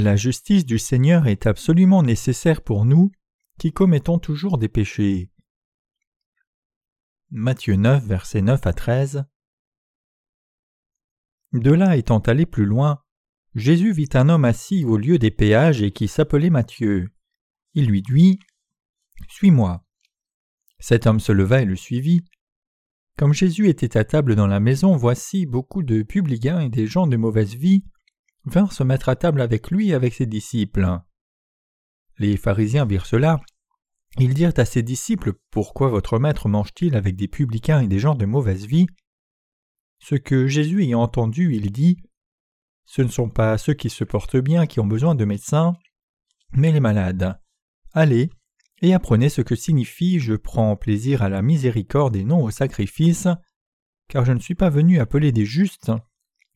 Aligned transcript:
La 0.00 0.14
justice 0.14 0.64
du 0.64 0.78
Seigneur 0.78 1.26
est 1.26 1.48
absolument 1.48 2.04
nécessaire 2.04 2.62
pour 2.62 2.84
nous 2.84 3.10
qui 3.58 3.72
commettons 3.72 4.20
toujours 4.20 4.56
des 4.56 4.68
péchés. 4.68 5.32
Matthieu 7.30 7.74
9, 7.74 8.04
versets 8.04 8.42
9 8.42 8.64
à 8.64 8.72
13 8.72 9.24
De 11.52 11.72
là 11.72 11.96
étant 11.96 12.20
allé 12.20 12.46
plus 12.46 12.64
loin, 12.64 13.02
Jésus 13.56 13.90
vit 13.90 14.08
un 14.14 14.28
homme 14.28 14.44
assis 14.44 14.84
au 14.84 14.98
lieu 14.98 15.18
des 15.18 15.32
péages 15.32 15.82
et 15.82 15.90
qui 15.90 16.06
s'appelait 16.06 16.50
Matthieu. 16.50 17.10
Il 17.74 17.88
lui 17.88 18.02
dit 18.02 18.38
Suis-moi. 19.26 19.84
Cet 20.78 21.08
homme 21.08 21.18
se 21.18 21.32
leva 21.32 21.60
et 21.60 21.64
le 21.64 21.74
suivit. 21.74 22.24
Comme 23.16 23.34
Jésus 23.34 23.68
était 23.68 23.96
à 23.96 24.04
table 24.04 24.36
dans 24.36 24.46
la 24.46 24.60
maison, 24.60 24.94
voici 24.94 25.44
beaucoup 25.44 25.82
de 25.82 26.04
publicains 26.04 26.60
et 26.60 26.68
des 26.68 26.86
gens 26.86 27.08
de 27.08 27.16
mauvaise 27.16 27.56
vie 27.56 27.82
vinrent 28.48 28.72
se 28.72 28.82
mettre 28.82 29.08
à 29.08 29.16
table 29.16 29.40
avec 29.40 29.70
lui 29.70 29.90
et 29.90 29.94
avec 29.94 30.14
ses 30.14 30.26
disciples. 30.26 31.00
Les 32.18 32.36
pharisiens 32.36 32.84
virent 32.84 33.06
cela. 33.06 33.40
Ils 34.18 34.34
dirent 34.34 34.52
à 34.56 34.64
ses 34.64 34.82
disciples 34.82 35.34
Pourquoi 35.50 35.88
votre 35.88 36.18
maître 36.18 36.48
mange-t-il 36.48 36.96
avec 36.96 37.14
des 37.16 37.28
publicains 37.28 37.80
et 37.80 37.88
des 37.88 37.98
gens 37.98 38.14
de 38.14 38.26
mauvaise 38.26 38.66
vie? 38.66 38.86
Ce 40.00 40.14
que 40.14 40.46
Jésus 40.46 40.82
ayant 40.82 41.02
entendu, 41.02 41.54
il 41.54 41.70
dit 41.70 41.98
Ce 42.84 43.02
ne 43.02 43.08
sont 43.08 43.28
pas 43.28 43.58
ceux 43.58 43.74
qui 43.74 43.90
se 43.90 44.04
portent 44.04 44.36
bien 44.36 44.66
qui 44.66 44.80
ont 44.80 44.86
besoin 44.86 45.14
de 45.14 45.24
médecins, 45.24 45.76
mais 46.52 46.72
les 46.72 46.80
malades. 46.80 47.40
Allez, 47.92 48.30
et 48.80 48.94
apprenez 48.94 49.28
ce 49.28 49.42
que 49.42 49.56
signifie 49.56 50.20
Je 50.20 50.34
prends 50.34 50.76
plaisir 50.76 51.22
à 51.22 51.28
la 51.28 51.42
miséricorde 51.42 52.16
et 52.16 52.24
non 52.24 52.42
au 52.42 52.50
sacrifice, 52.50 53.28
car 54.08 54.24
je 54.24 54.32
ne 54.32 54.40
suis 54.40 54.54
pas 54.54 54.70
venu 54.70 54.98
appeler 54.98 55.32
des 55.32 55.44
justes, 55.44 55.92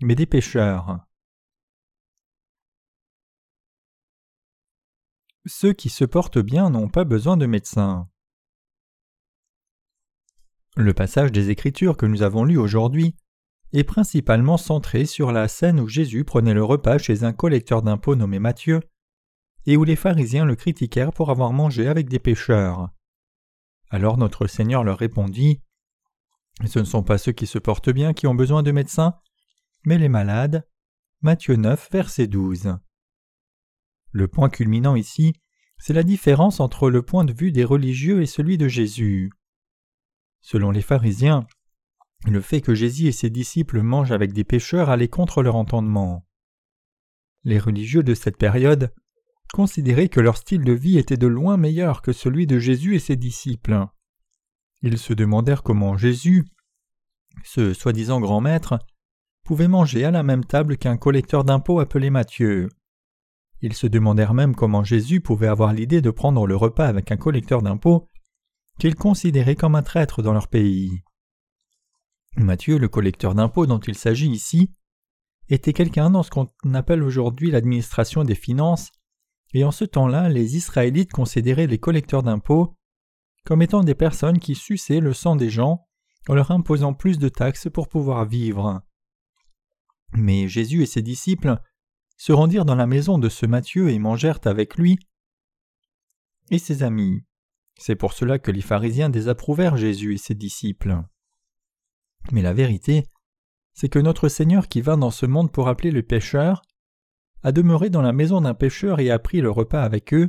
mais 0.01 0.15
des 0.15 0.27
pécheurs. 0.27 1.01
Ceux 5.47 5.73
qui 5.73 5.89
se 5.89 6.05
portent 6.05 6.39
bien 6.39 6.71
n'ont 6.71 6.89
pas 6.89 7.05
besoin 7.05 7.37
de 7.37 7.47
médecins. 7.47 8.09
Le 10.77 10.95
passage 10.95 11.33
des 11.33 11.51
Écritures 11.51 11.97
que 11.97 12.07
nous 12.07 12.23
avons 12.23 12.45
lu 12.45 12.57
aujourd'hui 12.57 13.17
est 13.73 13.85
principalement 13.85 14.57
centré 14.57 15.05
sur 15.05 15.33
la 15.33 15.49
scène 15.49 15.81
où 15.81 15.89
Jésus 15.89 16.25
prenait 16.25 16.55
le 16.55 16.63
repas 16.63 16.99
chez 16.99 17.25
un 17.25 17.33
collecteur 17.33 17.83
d'impôts 17.83 18.15
nommé 18.15 18.39
Matthieu, 18.39 18.81
et 19.67 19.77
où 19.77 19.85
les 19.85 19.97
pharisiens 19.97 20.45
le 20.45 20.57
critiquèrent 20.57 21.13
pour 21.13 21.31
avoir 21.31 21.53
mangé 21.53 21.89
avec 21.89 22.09
des 22.09 22.19
pécheurs. 22.19 22.91
Alors 23.91 24.19
notre 24.19 24.47
Seigneur 24.47 24.85
leur 24.85 24.99
répondit 24.99 25.61
Ce 26.67 26.79
ne 26.79 26.85
sont 26.85 27.03
pas 27.03 27.19
ceux 27.19 27.33
qui 27.33 27.47
se 27.47 27.59
portent 27.59 27.91
bien 27.91 28.13
qui 28.13 28.27
ont 28.27 28.35
besoin 28.35 28.63
de 28.63 28.73
médecins, 28.73 29.17
mais 29.85 29.99
les 29.99 30.09
malades. 30.09 30.67
Matthieu 31.21 31.57
9, 31.57 31.89
verset 31.93 32.27
12. 32.27 32.77
Le 34.13 34.29
point 34.29 34.49
culminant 34.49 34.95
ici, 34.95 35.35
c'est 35.79 35.95
la 35.95 36.03
différence 36.03 36.61
entre 36.61 36.91
le 36.91 37.03
point 37.03 37.25
de 37.25 37.33
vue 37.33 37.51
des 37.51 37.65
religieux 37.65 38.23
et 38.23 38.27
celui 38.27 38.59
de 38.59 38.69
Jésus. 38.69 39.31
Selon 40.41 40.71
les 40.71 40.83
pharisiens, 40.83 41.47
le 42.27 42.41
fait 42.41 42.61
que 42.61 42.75
Jésus 42.75 43.07
et 43.07 43.13
ses 43.13 43.31
disciples 43.31 43.83
mangent 43.83 44.13
avec 44.13 44.33
des 44.33 44.45
pécheurs 44.45 44.91
allait 44.91 45.09
contre 45.09 45.43
leur 45.43 45.57
entendement. 45.57 46.27
Les 47.45 47.59
religieux 47.59 48.03
de 48.03 48.15
cette 48.15 48.37
période 48.37 48.95
considéraient 49.53 50.09
que 50.09 50.21
leur 50.21 50.37
style 50.37 50.63
de 50.63 50.73
vie 50.73 50.99
était 50.99 51.17
de 51.17 51.27
loin 51.27 51.57
meilleur 51.57 52.03
que 52.03 52.13
celui 52.13 52.47
de 52.47 52.59
Jésus 52.59 52.95
et 52.95 53.01
ses 53.01 53.17
disciples. 53.17 53.87
Ils 54.83 54.99
se 54.99 55.13
demandèrent 55.13 55.63
comment 55.63 55.97
Jésus, 55.97 56.45
ce 57.45 57.73
soi-disant 57.75 58.21
grand 58.21 58.41
maître, 58.41 58.79
pouvait 59.45 59.69
manger 59.69 60.05
à 60.05 60.11
la 60.11 60.23
même 60.23 60.45
table 60.45 60.77
qu'un 60.77 60.97
collecteur 60.97 61.45
d'impôts 61.45 61.81
appelé 61.81 62.11
Matthieu. 62.11 62.69
Ils 63.63 63.75
se 63.75 63.87
demandèrent 63.87 64.35
même 64.35 64.57
comment 64.57 64.83
Jésus 64.83 65.21
pouvait 65.21 65.47
avoir 65.47 65.73
l'idée 65.73 66.03
de 66.03 66.11
prendre 66.11 66.47
le 66.47 66.57
repas 66.57 66.87
avec 66.87 67.13
un 67.13 67.17
collecteur 67.17 67.63
d'impôts 67.63 68.09
qu'ils 68.79 68.97
considéraient 68.97 69.55
comme 69.55 69.77
un 69.77 69.83
traître 69.83 70.21
dans 70.21 70.33
leur 70.33 70.49
pays. 70.49 71.03
Matthieu, 72.37 72.79
le 72.79 72.89
collecteur 72.89 73.35
d'impôts 73.35 73.67
dont 73.67 73.79
il 73.79 73.95
s'agit 73.97 74.31
ici, 74.31 74.73
était 75.49 75.73
quelqu'un 75.73 76.11
dans 76.11 76.23
ce 76.23 76.31
qu'on 76.31 76.49
appelle 76.75 77.03
aujourd'hui 77.03 77.51
l'administration 77.51 78.25
des 78.25 78.35
finances, 78.35 78.91
et 79.55 79.65
en 79.65 79.71
ce 79.71 79.85
temps-là, 79.85 80.29
les 80.29 80.57
Israélites 80.57 81.13
considéraient 81.13 81.67
les 81.67 81.79
collecteurs 81.79 82.23
d'impôts 82.23 82.77
comme 83.45 83.63
étant 83.63 83.85
des 83.85 83.95
personnes 83.95 84.39
qui 84.39 84.55
suçaient 84.55 85.01
le 85.01 85.13
sang 85.13 85.37
des 85.37 85.51
gens 85.51 85.87
en 86.29 86.35
leur 86.35 86.51
imposant 86.51 86.95
plus 86.95 87.19
de 87.19 87.29
taxes 87.29 87.69
pour 87.69 87.89
pouvoir 87.89 88.25
vivre. 88.25 88.81
Mais 90.15 90.49
Jésus 90.49 90.83
et 90.83 90.87
ses 90.87 91.03
disciples 91.03 91.61
se 92.23 92.31
rendirent 92.31 92.65
dans 92.65 92.77
la 92.77 92.87
maison 92.87 93.19
de 93.19 93.29
ce 93.29 93.47
Matthieu 93.47 93.91
et 93.91 93.99
mangèrent 93.99 94.39
avec 94.45 94.77
lui 94.77 94.97
et 96.53 96.61
ses 96.61 96.85
amis. 96.85 97.25
C'est 97.81 97.97
pour 97.97 98.13
cela 98.13 98.39
que 98.39 98.53
les 98.53 98.61
pharisiens 98.61 99.11
désapprouvèrent 99.11 99.77
Jésus 99.77 100.15
et 100.15 100.19
ses 100.19 100.37
disciples. 100.37 101.03
Mais 102.31 102.41
la 102.41 102.53
vérité, 102.53 103.09
c'est 103.73 103.89
que 103.89 103.99
notre 103.99 104.29
Seigneur 104.29 104.69
qui 104.69 104.83
vint 104.83 104.99
dans 104.99 105.11
ce 105.11 105.27
monde 105.27 105.51
pour 105.51 105.67
appeler 105.67 105.91
le 105.91 106.05
pécheur, 106.05 106.63
a 107.43 107.51
demeuré 107.51 107.91
dans 107.91 108.03
la 108.03 108.13
maison 108.13 108.41
d'un 108.41 108.55
pécheur 108.55 109.01
et 109.01 109.11
a 109.11 109.19
pris 109.19 109.41
le 109.41 109.51
repas 109.51 109.83
avec 109.83 110.15
eux, 110.15 110.29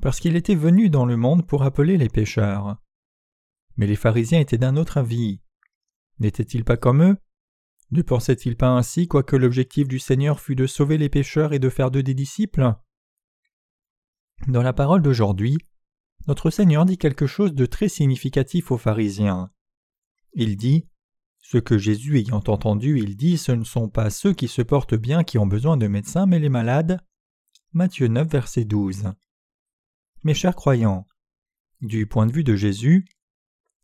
parce 0.00 0.20
qu'il 0.20 0.34
était 0.34 0.54
venu 0.54 0.88
dans 0.88 1.04
le 1.04 1.18
monde 1.18 1.46
pour 1.46 1.62
appeler 1.62 1.98
les 1.98 2.08
pécheurs. 2.08 2.78
Mais 3.76 3.86
les 3.86 3.96
pharisiens 3.96 4.40
étaient 4.40 4.56
d'un 4.56 4.78
autre 4.78 4.96
avis. 4.96 5.42
N'étaient-ils 6.20 6.64
pas 6.64 6.78
comme 6.78 7.02
eux? 7.02 7.18
Ne 7.90 8.02
pensait-il 8.02 8.56
pas 8.56 8.68
ainsi, 8.68 9.08
quoique 9.08 9.36
l'objectif 9.36 9.88
du 9.88 9.98
Seigneur 9.98 10.40
fût 10.40 10.54
de 10.54 10.66
sauver 10.66 10.98
les 10.98 11.08
pécheurs 11.08 11.54
et 11.54 11.58
de 11.58 11.70
faire 11.70 11.90
d'eux 11.90 12.02
des 12.02 12.14
disciples? 12.14 12.74
Dans 14.46 14.62
la 14.62 14.74
parole 14.74 15.00
d'aujourd'hui, 15.00 15.58
notre 16.26 16.50
Seigneur 16.50 16.84
dit 16.84 16.98
quelque 16.98 17.26
chose 17.26 17.54
de 17.54 17.64
très 17.64 17.88
significatif 17.88 18.70
aux 18.70 18.76
pharisiens. 18.76 19.50
Il 20.34 20.58
dit 20.58 20.86
Ce 21.40 21.56
que 21.56 21.78
Jésus 21.78 22.18
ayant 22.18 22.42
entendu, 22.46 22.98
il 22.98 23.16
dit 23.16 23.38
Ce 23.38 23.52
ne 23.52 23.64
sont 23.64 23.88
pas 23.88 24.10
ceux 24.10 24.34
qui 24.34 24.48
se 24.48 24.60
portent 24.60 24.94
bien 24.94 25.24
qui 25.24 25.38
ont 25.38 25.46
besoin 25.46 25.78
de 25.78 25.86
médecins, 25.86 26.26
mais 26.26 26.38
les 26.38 26.50
malades. 26.50 27.00
Matthieu 27.72 28.08
9, 28.08 28.28
verset 28.28 28.66
12. 28.66 29.12
Mes 30.24 30.34
chers 30.34 30.54
croyants, 30.54 31.06
du 31.80 32.06
point 32.06 32.26
de 32.26 32.32
vue 32.32 32.44
de 32.44 32.56
Jésus, 32.56 33.06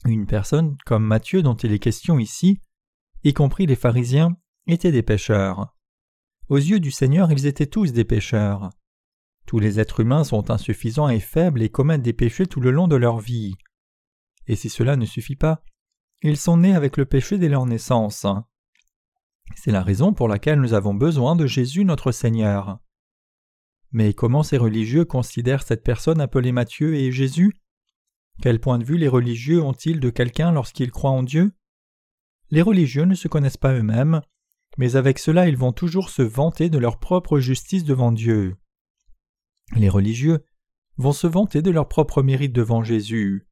une 0.05 0.27
personne 0.27 0.77
comme 0.85 1.05
Matthieu 1.05 1.43
dont 1.43 1.55
il 1.55 1.73
est 1.73 1.79
question 1.79 2.19
ici 2.19 2.61
y 3.25 3.33
compris 3.33 3.67
les 3.67 3.77
pharisiens, 3.77 4.37
étaient 4.67 4.93
des 4.93 5.03
pécheurs. 5.03 5.75
Aux 6.49 6.59
yeux 6.59 6.81
du 6.81 6.91
Seigneur, 6.91 7.33
ils 7.33 7.47
étaient 7.47 7.67
tous 7.67 7.93
des 7.93 8.05
pécheurs. 8.05 8.71
Tous 9.47 9.59
les 9.59 9.81
êtres 9.81 10.01
humains 10.01 10.25
sont 10.25 10.51
insuffisants 10.51 11.09
et 11.09 11.21
faibles 11.21 11.63
et 11.63 11.71
commettent 11.71 12.03
des 12.03 12.13
péchés 12.13 12.47
tout 12.47 12.61
le 12.61 12.71
long 12.71 12.87
de 12.87 12.97
leur 12.97 13.19
vie. 13.19 13.55
Et 14.47 14.57
si 14.57 14.69
cela 14.69 14.97
ne 14.97 15.07
suffit 15.07 15.37
pas, 15.37 15.63
ils 16.23 16.37
sont 16.37 16.59
nés 16.59 16.75
avec 16.75 16.97
le 16.97 17.07
péché 17.07 17.39
dès 17.39 17.49
leur 17.49 17.67
naissance. 17.67 18.27
C'est 19.57 19.73
la 19.73 19.83
raison 19.83 20.13
pour 20.13 20.29
laquelle 20.29 20.61
nous 20.61 20.75
avons 20.75 20.95
besoin 20.95 21.37
de 21.37 21.47
Jésus 21.47 21.85
notre 21.85 22.13
Seigneur. 22.13 22.79
Mais 23.93 24.13
comment 24.13 24.43
ces 24.43 24.59
religieux 24.59 25.05
considèrent 25.05 25.63
cette 25.63 25.85
personne 25.85 26.21
appelée 26.21 26.53
Matthieu 26.53 26.95
et 26.95 27.13
Jésus? 27.13 27.55
Quel 28.43 28.61
point 28.61 28.79
de 28.79 28.85
vue 28.85 28.99
les 28.99 29.09
religieux 29.09 29.63
ont-ils 29.63 30.01
de 30.01 30.11
quelqu'un 30.11 30.51
lorsqu'ils 30.51 30.91
croient 30.91 31.11
en 31.11 31.23
Dieu? 31.23 31.53
Les 32.51 32.63
religieux 32.63 33.05
ne 33.05 33.15
se 33.15 33.29
connaissent 33.29 33.57
pas 33.57 33.75
eux-mêmes, 33.75 34.21
mais 34.79 34.97
avec 34.97 35.19
cela 35.19 35.49
ils 35.49 35.57
vont 35.57 35.73
toujours 35.73 36.11
se 36.11 36.23
vanter 36.23 36.69
de 36.69 36.79
leur 36.79 36.99
propre 36.99 37.39
justice 37.39 37.85
devant 37.85 38.13
Dieu. 38.13 38.57
Les 39.77 39.89
religieux 39.89 40.45
vont 40.97 41.13
se 41.13 41.27
vanter 41.27 41.63
de 41.63 41.71
leur 41.71 41.89
propre 41.89 42.23
mérite 42.23 42.53
devant 42.53 42.83
Jésus. 42.83 43.47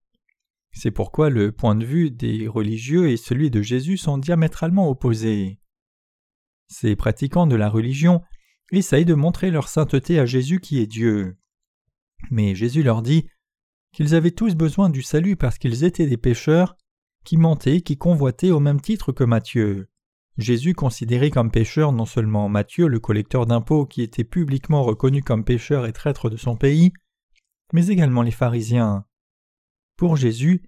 C'est 0.73 0.91
pourquoi 0.91 1.31
le 1.31 1.53
point 1.53 1.75
de 1.75 1.85
vue 1.85 2.11
des 2.11 2.49
religieux 2.49 3.11
et 3.11 3.17
celui 3.17 3.51
de 3.51 3.63
Jésus 3.63 3.97
sont 3.97 4.19
diamétralement 4.19 4.89
opposés. 4.89 5.59
Ces 6.69 6.97
pratiquants 6.97 7.47
de 7.47 7.57
la 7.57 7.69
religion 7.69 8.23
essayent 8.71 9.05
de 9.05 9.15
montrer 9.15 9.51
leur 9.51 9.69
sainteté 9.69 10.19
à 10.19 10.25
Jésus 10.25 10.61
qui 10.61 10.79
est 10.79 10.87
Dieu. 10.87 11.37
Mais 12.31 12.55
Jésus 12.55 12.83
leur 12.83 13.03
dit 13.03 13.27
qu'ils 13.93 14.15
avaient 14.15 14.31
tous 14.31 14.55
besoin 14.55 14.89
du 14.89 15.03
salut 15.03 15.37
parce 15.37 15.59
qu'ils 15.59 15.85
étaient 15.85 16.07
des 16.07 16.17
pécheurs 16.17 16.77
qui 17.25 17.37
mentait, 17.37 17.81
qui 17.81 17.97
convoitait 17.97 18.51
au 18.51 18.61
même 18.61 18.81
titre 18.81 19.13
que 19.13 19.25
Matthieu. 19.25 19.89
Jésus 20.39 20.75
considérait 20.75 21.31
comme 21.31 21.51
pécheur 21.51 21.93
non 21.93 22.07
seulement 22.07 22.49
Matthieu, 22.49 22.89
le 22.89 23.01
collecteur 23.01 23.47
d'impôts 23.47 23.87
qui 23.87 24.03
était 24.03 24.25
publiquement 24.25 24.83
reconnu 24.83 25.23
comme 25.23 25.45
pécheur 25.45 25.87
et 25.87 25.93
traître 25.93 26.31
de 26.31 26.37
son 26.37 26.57
pays, 26.57 26.93
mais 27.73 27.89
également 27.89 28.23
les 28.23 28.31
pharisiens. 28.31 29.05
Pour 29.97 30.17
Jésus, 30.17 30.63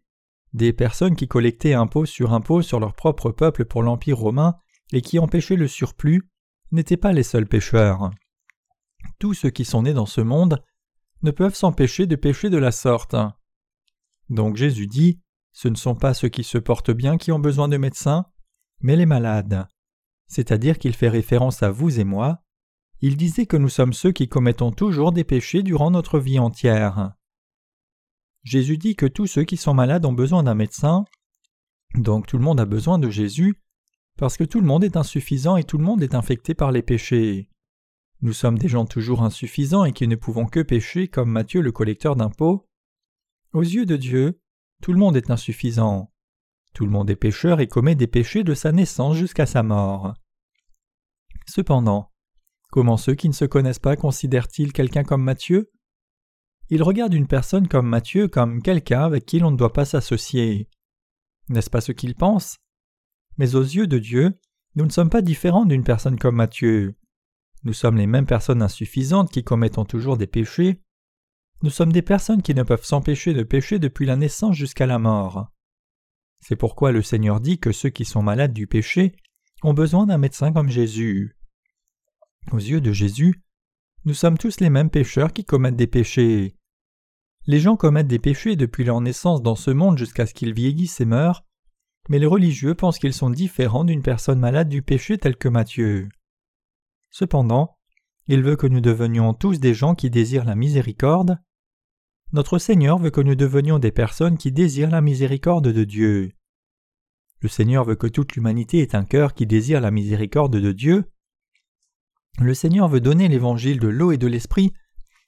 des 0.53 0.73
personnes 0.73 1.17
qui 1.17 1.27
collectaient 1.27 1.75
impôt 1.75 2.07
sur 2.07 2.33
impôt 2.33 2.63
sur 2.63 2.79
leur 2.79 2.95
propre 2.95 3.31
peuple 3.31 3.65
pour 3.65 3.83
l'Empire 3.83 4.19
romain 4.19 4.55
et 4.93 5.01
qui 5.01 5.19
empêchaient 5.19 5.57
le 5.57 5.67
surplus 5.67 6.29
n'étaient 6.71 6.97
pas 6.97 7.13
les 7.13 7.23
seuls 7.23 7.49
pécheurs. 7.49 8.11
Tous 9.19 9.35
ceux 9.35 9.51
qui 9.51 9.65
sont 9.65 9.83
nés 9.83 9.95
dans 9.95 10.07
ce 10.07 10.21
monde 10.21 10.63
ne 11.23 11.31
peuvent 11.31 11.55
s'empêcher 11.55 12.07
de 12.07 12.17
pécher 12.17 12.51
de 12.51 12.59
la 12.59 12.71
sorte. 12.71 13.17
Donc 14.29 14.57
Jésus 14.57 14.87
dit 14.87 15.21
ce 15.55 15.69
ne 15.69 15.77
sont 15.77 15.95
pas 15.95 16.15
ceux 16.15 16.29
qui 16.29 16.43
se 16.43 16.59
portent 16.59 16.91
bien 16.91 17.17
qui 17.17 17.31
ont 17.33 17.39
besoin 17.39 17.69
de 17.69 17.77
médecins, 17.77 18.27
mais 18.81 18.97
les 18.97 19.07
malades. 19.07 19.67
C'est-à-dire 20.27 20.79
qu'il 20.79 20.95
fait 20.95 21.09
référence 21.09 21.63
à 21.63 21.71
vous 21.71 22.01
et 22.01 22.05
moi. 22.05 22.43
il 23.01 23.17
disait 23.17 23.47
que 23.47 23.57
nous 23.57 23.69
sommes 23.69 23.93
ceux 23.93 24.13
qui 24.13 24.29
commettons 24.29 24.73
toujours 24.73 25.13
des 25.13 25.25
péchés 25.25 25.63
durant 25.63 25.91
notre 25.91 26.19
vie 26.19 26.39
entière. 26.39 27.13
Jésus 28.43 28.79
dit 28.79 28.97
que 28.97 29.07
tous 29.07 29.27
ceux 29.27 29.45
qui 29.45 29.57
sont 29.57 29.75
malades 29.75 30.07
ont 30.07 30.13
besoin 30.13 30.43
d'un 30.43 30.55
médecin, 30.55 31.05
donc 31.95 32.27
tout 32.27 32.37
le 32.37 32.45
monde 32.45 32.61
a 32.61 32.65
besoin 32.65 32.99
de 32.99 33.09
Jésus, 33.09 33.61
parce 34.19 34.37
que 34.37 34.45
tout 34.45 34.61
le 34.61 34.67
monde 34.67 34.85
est 34.85 34.97
insuffisant 34.97 35.57
et 35.57 35.65
tout 35.65 35.79
le 35.79 35.85
monde 35.85 36.03
est 36.03 36.15
infecté 36.15 36.55
par 36.55 36.73
les 36.73 36.83
péchés. 36.83 37.49
Nous 38.23 38.33
sommes 38.33 38.59
des 38.59 38.69
gens 38.69 38.87
toujours 38.87 39.23
insuffisants 39.23 39.85
et 39.85 39.93
qui 39.93 40.09
ne 40.09 40.17
pouvons 40.17 40.47
que 40.47 40.61
pécher 40.61 41.07
comme 41.07 41.31
Matthieu 41.31 41.61
le 41.61 41.73
collecteur 41.73 42.17
d'impôts. 42.17 42.67
Aux 43.53 43.63
yeux 43.63 43.87
de 43.87 43.97
Dieu, 43.97 44.41
tout 44.83 44.93
le 44.93 44.99
monde 44.99 45.17
est 45.17 45.31
insuffisant. 45.31 46.13
Tout 46.75 46.85
le 46.85 46.91
monde 46.91 47.11
est 47.11 47.17
pécheur 47.17 47.61
et 47.61 47.69
commet 47.69 47.95
des 47.95 48.07
péchés 48.07 48.45
de 48.45 48.55
sa 48.55 48.73
naissance 48.73 49.17
jusqu'à 49.17 49.47
sa 49.47 49.63
mort. 49.63 50.15
Cependant, 51.47 52.11
comment 52.71 52.97
ceux 52.97 53.15
qui 53.15 53.29
ne 53.29 53.35
se 53.35 53.45
connaissent 53.45 53.79
pas 53.79 53.97
considèrent-ils 53.97 54.73
quelqu'un 54.73 55.05
comme 55.05 55.23
Matthieu? 55.23 55.71
Ils 56.71 56.83
regardent 56.83 57.15
une 57.15 57.29
personne 57.29 57.69
comme 57.69 57.89
Matthieu 57.89 58.29
comme 58.29 58.63
quelqu'un 58.63 59.03
avec 59.03 59.27
qui 59.27 59.39
l'on 59.39 59.51
ne 59.51 59.57
doit 59.57 59.73
pas 59.73 59.85
s'associer. 59.85 60.69
N'est-ce 61.49 61.71
pas 61.71 61.81
ce 61.81 61.93
qu'ils 61.93 62.15
pensent? 62.15 62.57
Mais 63.37 63.55
aux 63.55 63.63
yeux 63.63 63.87
de 63.87 63.99
Dieu, 63.99 64.39
nous 64.75 64.85
ne 64.85 64.91
sommes 64.91 65.11
pas 65.11 65.23
différents 65.23 65.67
d'une 65.67 65.85
personne 65.85 66.19
comme 66.19 66.37
Matthieu. 66.37 66.97
Nous 67.65 67.73
sommes 67.73 67.97
les 67.97 68.07
mêmes 68.07 68.27
personnes 68.27 68.63
insuffisantes 68.63 69.31
qui 69.31 69.45
commettent 69.45 69.87
toujours 69.89 70.17
des 70.17 70.27
péchés. 70.27 70.83
Nous 71.65 71.71
sommes 71.71 71.93
des 71.93 72.03
personnes 72.03 72.43
qui 72.43 72.55
ne 72.55 72.63
peuvent 72.63 72.85
s'empêcher 72.85 73.33
de 73.33 73.43
pécher 73.43 73.79
depuis 73.79 74.05
la 74.05 74.17
naissance 74.17 74.55
jusqu'à 74.55 74.85
la 74.85 74.99
mort. 74.99 75.49
C'est 76.41 76.57
pourquoi 76.57 76.93
le 76.93 77.01
Seigneur 77.01 77.41
dit 77.41 77.59
que 77.59 77.73
ceux 77.73 77.89
qui 77.89 78.05
sont 78.05 78.23
malades 78.23 78.53
du 78.53 78.67
péché 78.67 79.17
ont 79.63 79.73
besoin 79.73 80.05
d'un 80.05 80.19
médecin 80.19 80.53
comme 80.53 80.69
Jésus. 80.69 81.39
Aux 82.53 82.59
yeux 82.59 82.83
de 82.83 82.93
Jésus, 82.93 83.43
nous 84.05 84.13
sommes 84.13 84.37
tous 84.37 84.61
les 84.61 84.69
mêmes 84.69 84.91
pécheurs 84.91 85.33
qui 85.33 85.47
commettent 85.47 85.75
des 85.75 85.87
péchés. 85.87 86.55
Les 87.47 87.61
gens 87.61 87.77
commettent 87.77 88.09
des 88.09 88.19
péchés 88.19 88.57
depuis 88.57 88.85
leur 88.85 89.01
naissance 89.01 89.41
dans 89.41 89.57
ce 89.57 89.71
monde 89.71 89.97
jusqu'à 89.97 90.27
ce 90.27 90.35
qu'ils 90.35 90.53
vieillissent 90.53 91.01
et 91.01 91.07
meurent, 91.07 91.47
mais 92.11 92.19
les 92.19 92.27
religieux 92.27 92.75
pensent 92.75 92.99
qu'ils 92.99 93.15
sont 93.15 93.31
différents 93.31 93.85
d'une 93.85 94.03
personne 94.03 94.39
malade 94.39 94.69
du 94.69 94.83
péché 94.83 95.17
telle 95.17 95.39
que 95.39 95.49
Matthieu. 95.49 96.11
Cependant, 97.09 97.79
il 98.27 98.43
veut 98.43 98.57
que 98.57 98.67
nous 98.67 98.83
devenions 98.83 99.33
tous 99.33 99.61
des 99.61 99.73
gens 99.73 99.95
qui 99.95 100.11
désirent 100.11 100.45
la 100.45 100.57
miséricorde. 100.57 101.39
Notre 102.35 102.59
Seigneur 102.59 102.99
veut 102.99 103.11
que 103.11 103.21
nous 103.21 103.37
devenions 103.37 103.79
des 103.79 103.93
personnes 103.93 104.37
qui 104.37 104.51
désirent 104.51 104.91
la 104.91 105.01
miséricorde 105.01 105.69
de 105.69 105.85
Dieu. 105.85 106.33
Le 107.39 107.49
Seigneur 107.49 107.85
veut 107.85 107.95
que 107.95 108.09
toute 108.09 108.35
l'humanité 108.35 108.81
ait 108.81 108.97
un 108.97 109.05
cœur 109.05 109.35
qui 109.35 109.47
désire 109.47 109.81
la 109.81 109.93
miséricorde 109.93 110.57
de 110.57 110.73
Dieu. 110.73 111.05
Le 112.41 112.53
Seigneur 112.53 112.89
veut 112.89 113.01
donner 113.01 113.29
l'évangile 113.29 113.79
de 113.79 113.87
l'eau 113.87 114.11
et 114.11 114.17
de 114.17 114.27
l'esprit 114.27 114.73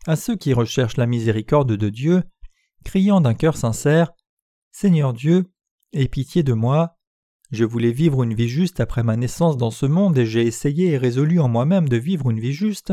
à 0.08 0.16
ceux 0.16 0.34
qui 0.34 0.52
recherchent 0.52 0.96
la 0.96 1.06
miséricorde 1.06 1.76
de 1.76 1.88
Dieu, 1.90 2.24
criant 2.84 3.20
d'un 3.20 3.34
cœur 3.34 3.56
sincère 3.56 4.10
Seigneur 4.72 5.12
Dieu, 5.12 5.44
aie 5.92 6.08
pitié 6.08 6.42
de 6.42 6.54
moi, 6.54 6.96
je 7.52 7.64
voulais 7.64 7.92
vivre 7.92 8.24
une 8.24 8.34
vie 8.34 8.48
juste 8.48 8.80
après 8.80 9.04
ma 9.04 9.16
naissance 9.16 9.56
dans 9.56 9.70
ce 9.70 9.86
monde 9.86 10.18
et 10.18 10.26
j'ai 10.26 10.44
essayé 10.44 10.88
et 10.88 10.98
résolu 10.98 11.38
en 11.38 11.46
moi-même 11.46 11.88
de 11.88 11.98
vivre 11.98 12.32
une 12.32 12.40
vie 12.40 12.52
juste, 12.52 12.92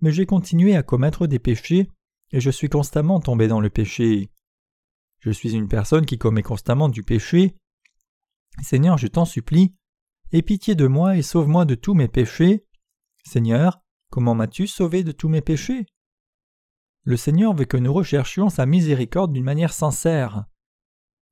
mais 0.00 0.12
j'ai 0.12 0.26
continué 0.26 0.76
à 0.76 0.84
commettre 0.84 1.26
des 1.26 1.40
péchés 1.40 1.90
et 2.32 2.40
je 2.40 2.50
suis 2.50 2.68
constamment 2.68 3.20
tombé 3.20 3.48
dans 3.48 3.60
le 3.60 3.70
péché. 3.70 4.30
Je 5.20 5.30
suis 5.30 5.54
une 5.54 5.68
personne 5.68 6.06
qui 6.06 6.18
commet 6.18 6.42
constamment 6.42 6.88
du 6.88 7.02
péché. 7.02 7.56
Seigneur, 8.62 8.98
je 8.98 9.06
t'en 9.06 9.24
supplie, 9.24 9.74
aie 10.32 10.42
pitié 10.42 10.74
de 10.74 10.86
moi 10.86 11.16
et 11.16 11.22
sauve-moi 11.22 11.64
de 11.64 11.74
tous 11.74 11.94
mes 11.94 12.08
péchés. 12.08 12.64
Seigneur, 13.24 13.80
comment 14.10 14.34
m'as-tu 14.34 14.66
sauvé 14.66 15.04
de 15.04 15.12
tous 15.12 15.28
mes 15.28 15.40
péchés? 15.40 15.86
Le 17.02 17.16
Seigneur 17.16 17.54
veut 17.54 17.64
que 17.64 17.76
nous 17.76 17.92
recherchions 17.92 18.48
sa 18.48 18.66
miséricorde 18.66 19.32
d'une 19.32 19.44
manière 19.44 19.72
sincère. 19.72 20.46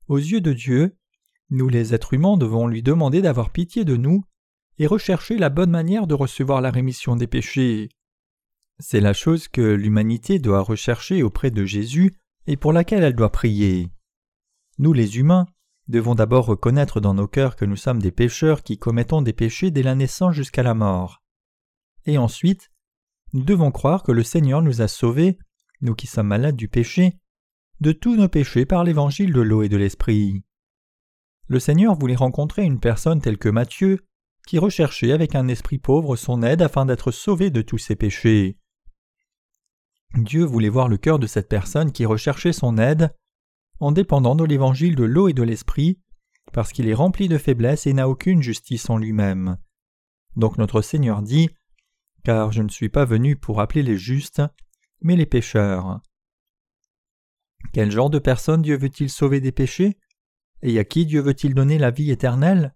Aux 0.07 0.17
yeux 0.17 0.41
de 0.41 0.53
Dieu, 0.53 0.97
nous 1.49 1.67
les 1.69 1.93
êtres 1.93 2.13
humains 2.13 2.37
devons 2.37 2.67
lui 2.67 2.81
demander 2.81 3.21
d'avoir 3.21 3.51
pitié 3.51 3.85
de 3.85 3.97
nous 3.97 4.23
et 4.77 4.87
rechercher 4.87 5.37
la 5.37 5.49
bonne 5.49 5.71
manière 5.71 6.07
de 6.07 6.13
recevoir 6.13 6.61
la 6.61 6.71
rémission 6.71 7.15
des 7.15 7.27
péchés. 7.27 7.89
C'est 8.79 8.99
la 8.99 9.13
chose 9.13 9.47
que 9.47 9.61
l'humanité 9.61 10.39
doit 10.39 10.61
rechercher 10.61 11.23
auprès 11.23 11.51
de 11.51 11.65
Jésus 11.65 12.15
et 12.47 12.57
pour 12.57 12.73
laquelle 12.73 13.03
elle 13.03 13.15
doit 13.15 13.31
prier. 13.31 13.91
Nous 14.77 14.93
les 14.93 15.17
humains 15.17 15.47
devons 15.87 16.15
d'abord 16.15 16.45
reconnaître 16.45 16.99
dans 16.99 17.13
nos 17.13 17.27
cœurs 17.27 17.55
que 17.55 17.65
nous 17.65 17.75
sommes 17.75 18.01
des 18.01 18.11
pécheurs 18.11 18.63
qui 18.63 18.77
commettons 18.77 19.21
des 19.21 19.33
péchés 19.33 19.71
dès 19.71 19.83
la 19.83 19.95
naissance 19.95 20.35
jusqu'à 20.35 20.63
la 20.63 20.73
mort. 20.73 21.23
Et 22.05 22.17
ensuite, 22.17 22.71
nous 23.33 23.43
devons 23.43 23.71
croire 23.71 24.03
que 24.03 24.11
le 24.11 24.23
Seigneur 24.23 24.61
nous 24.61 24.81
a 24.81 24.87
sauvés, 24.87 25.37
nous 25.81 25.95
qui 25.95 26.07
sommes 26.07 26.27
malades 26.27 26.55
du 26.55 26.67
péché, 26.67 27.19
de 27.81 27.91
tous 27.91 28.15
nos 28.15 28.29
péchés 28.29 28.65
par 28.65 28.83
l'évangile 28.83 29.33
de 29.33 29.41
l'eau 29.41 29.63
et 29.63 29.69
de 29.69 29.77
l'esprit 29.77 30.43
le 31.47 31.59
Seigneur 31.59 31.95
voulait 31.95 32.15
rencontrer 32.15 32.63
une 32.63 32.79
personne 32.79 33.21
telle 33.21 33.37
que 33.37 33.49
Matthieu, 33.49 34.05
qui 34.47 34.59
recherchait 34.59 35.11
avec 35.11 35.35
un 35.35 35.47
esprit 35.47 35.77
pauvre 35.77 36.15
son 36.15 36.43
aide 36.43 36.61
afin 36.61 36.85
d'être 36.85 37.11
sauvé 37.11 37.49
de 37.49 37.61
tous 37.61 37.77
ses 37.77 37.95
péchés. 37.95 38.57
Dieu 40.17 40.43
voulait 40.45 40.69
voir 40.69 40.87
le 40.87 40.97
cœur 40.97 41.19
de 41.19 41.27
cette 41.27 41.49
personne 41.49 41.91
qui 41.91 42.05
recherchait 42.05 42.53
son 42.53 42.77
aide 42.77 43.13
en 43.79 43.91
dépendant 43.91 44.35
de 44.35 44.45
l'évangile 44.45 44.95
de 44.95 45.03
l'eau 45.03 45.27
et 45.27 45.33
de 45.33 45.43
l'esprit, 45.43 45.99
parce 46.53 46.71
qu'il 46.71 46.87
est 46.87 46.93
rempli 46.93 47.27
de 47.27 47.37
faiblesse 47.37 47.87
et 47.87 47.93
n'a 47.93 48.07
aucune 48.07 48.41
justice 48.41 48.89
en 48.89 48.97
lui-même. 48.97 49.57
Donc 50.37 50.57
notre 50.57 50.81
Seigneur 50.81 51.21
dit 51.21 51.49
Car 52.23 52.51
je 52.51 52.61
ne 52.61 52.69
suis 52.69 52.89
pas 52.89 53.03
venu 53.03 53.35
pour 53.35 53.59
appeler 53.59 53.83
les 53.83 53.97
justes, 53.97 54.41
mais 55.01 55.17
les 55.17 55.25
pécheurs. 55.25 55.99
Quel 57.73 57.91
genre 57.91 58.09
de 58.09 58.19
personne 58.19 58.61
Dieu 58.61 58.77
veut-il 58.77 59.09
sauver 59.09 59.41
des 59.41 59.51
péchés? 59.51 59.97
Et 60.61 60.79
à 60.79 60.85
qui 60.85 61.05
Dieu 61.05 61.21
veut-il 61.21 61.53
donner 61.53 61.77
la 61.77 61.91
vie 61.91 62.11
éternelle? 62.11 62.73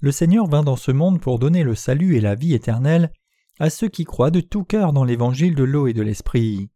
Le 0.00 0.12
Seigneur 0.12 0.46
vint 0.46 0.62
dans 0.62 0.76
ce 0.76 0.92
monde 0.92 1.20
pour 1.20 1.38
donner 1.38 1.64
le 1.64 1.74
salut 1.74 2.16
et 2.16 2.20
la 2.20 2.34
vie 2.34 2.54
éternelle 2.54 3.12
à 3.58 3.70
ceux 3.70 3.88
qui 3.88 4.04
croient 4.04 4.30
de 4.30 4.40
tout 4.40 4.64
cœur 4.64 4.92
dans 4.92 5.04
l'évangile 5.04 5.54
de 5.54 5.64
l'eau 5.64 5.86
et 5.86 5.92
de 5.92 6.02
l'esprit. 6.02 6.70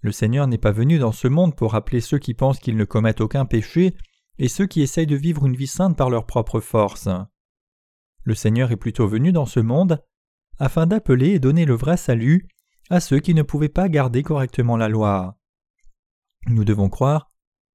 Le 0.00 0.12
Seigneur 0.12 0.46
n'est 0.46 0.58
pas 0.58 0.72
venu 0.72 0.98
dans 0.98 1.12
ce 1.12 1.28
monde 1.28 1.56
pour 1.56 1.74
appeler 1.74 2.00
ceux 2.00 2.18
qui 2.18 2.34
pensent 2.34 2.60
qu'ils 2.60 2.76
ne 2.76 2.84
commettent 2.84 3.20
aucun 3.20 3.46
péché 3.46 3.96
et 4.38 4.48
ceux 4.48 4.66
qui 4.66 4.82
essayent 4.82 5.06
de 5.06 5.16
vivre 5.16 5.46
une 5.46 5.56
vie 5.56 5.66
sainte 5.66 5.96
par 5.96 6.10
leur 6.10 6.26
propre 6.26 6.60
force. 6.60 7.08
Le 8.22 8.34
Seigneur 8.34 8.70
est 8.70 8.76
plutôt 8.76 9.08
venu 9.08 9.32
dans 9.32 9.46
ce 9.46 9.60
monde 9.60 10.04
afin 10.58 10.86
d'appeler 10.86 11.30
et 11.30 11.38
donner 11.38 11.64
le 11.64 11.74
vrai 11.74 11.96
salut 11.96 12.48
à 12.90 13.00
ceux 13.00 13.20
qui 13.20 13.34
ne 13.34 13.42
pouvaient 13.42 13.68
pas 13.68 13.88
garder 13.88 14.22
correctement 14.22 14.76
la 14.76 14.88
loi. 14.88 15.38
Nous 16.46 16.64
devons 16.64 16.88
croire 16.88 17.30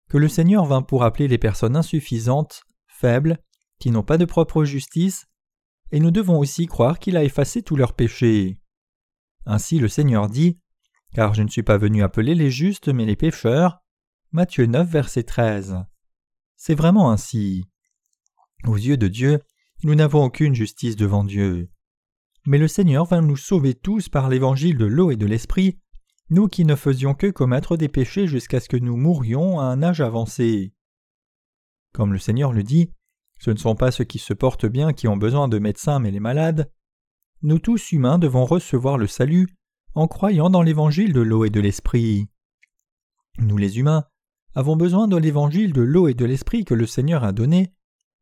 que 0.09 0.17
le 0.17 0.27
Seigneur 0.27 0.65
vint 0.65 0.81
pour 0.81 1.03
appeler 1.03 1.27
les 1.27 1.38
personnes 1.38 1.75
insuffisantes, 1.75 2.63
faibles, 2.88 3.39
qui 3.79 3.91
n'ont 3.91 4.03
pas 4.03 4.17
de 4.17 4.25
propre 4.25 4.63
justice, 4.63 5.25
et 5.93 6.00
nous 6.00 6.09
devons 6.09 6.39
aussi 6.39 6.65
croire 6.65 6.97
qu'il 6.97 7.15
a 7.17 7.23
effacé 7.23 7.62
tous 7.62 7.75
leurs 7.75 7.93
péchés. 7.93 8.59
Ainsi 9.45 9.77
le 9.77 9.88
Seigneur 9.88 10.27
dit 10.27 10.59
Car 11.13 11.35
je 11.35 11.43
ne 11.43 11.50
suis 11.50 11.62
pas 11.62 11.77
venu 11.77 12.01
appeler 12.01 12.33
les 12.33 12.50
justes 12.50 12.88
mais 12.88 13.05
les 13.05 13.15
pécheurs. 13.15 13.79
Matthieu 14.31 14.65
9, 14.65 14.89
verset 14.89 15.21
13. 15.21 15.85
C'est 16.57 16.73
vraiment 16.73 17.12
ainsi. 17.12 17.65
Aux 18.65 18.75
yeux 18.75 18.97
de 18.97 19.07
Dieu, 19.07 19.39
nous 19.83 19.93
n'avons 19.93 20.23
aucune 20.23 20.55
justice 20.55 20.95
devant 20.95 21.23
Dieu. 21.23 21.69
Mais 22.47 22.57
le 22.57 22.67
Seigneur 22.67 23.05
vint 23.05 23.21
nous 23.21 23.38
sauver 23.38 23.75
tous 23.75 24.09
par 24.09 24.29
l'évangile 24.29 24.79
de 24.79 24.85
l'eau 24.85 25.12
et 25.12 25.15
de 25.15 25.27
l'esprit, 25.27 25.79
nous 26.31 26.47
qui 26.47 26.65
ne 26.65 26.73
faisions 26.73 27.13
que 27.13 27.27
commettre 27.27 27.77
des 27.77 27.88
péchés 27.88 28.25
jusqu'à 28.25 28.59
ce 28.59 28.67
que 28.67 28.77
nous 28.77 28.97
mourions 28.97 29.59
à 29.59 29.65
un 29.65 29.83
âge 29.83 30.01
avancé. 30.01 30.73
Comme 31.93 32.13
le 32.13 32.19
Seigneur 32.19 32.51
le 32.51 32.63
dit, 32.63 32.89
ce 33.43 33.51
ne 33.51 33.57
sont 33.57 33.75
pas 33.75 33.91
ceux 33.91 34.05
qui 34.05 34.19
se 34.19 34.33
portent 34.33 34.65
bien 34.65 34.93
qui 34.93 35.09
ont 35.09 35.17
besoin 35.17 35.50
de 35.50 35.59
médecins 35.59 36.00
mais 36.00 36.12
les 36.12 36.21
malades. 36.21 36.71
Nous 37.41 37.59
tous 37.59 37.91
humains 37.91 38.17
devons 38.17 38.45
recevoir 38.45 38.97
le 38.97 39.05
salut 39.05 39.50
en 39.95 40.07
croyant 40.07 40.50
dans 40.50 40.62
l'évangile 40.62 41.12
de 41.12 41.19
l'eau 41.19 41.43
et 41.43 41.50
de 41.50 41.59
l'esprit. 41.59 42.29
Nous 43.39 43.57
les 43.57 43.79
humains 43.79 44.05
avons 44.55 44.77
besoin 44.77 45.09
de 45.09 45.17
l'évangile 45.17 45.73
de 45.73 45.81
l'eau 45.81 46.07
et 46.07 46.13
de 46.13 46.23
l'esprit 46.23 46.63
que 46.63 46.73
le 46.73 46.88
Seigneur 46.88 47.25
a 47.25 47.33
donné 47.33 47.73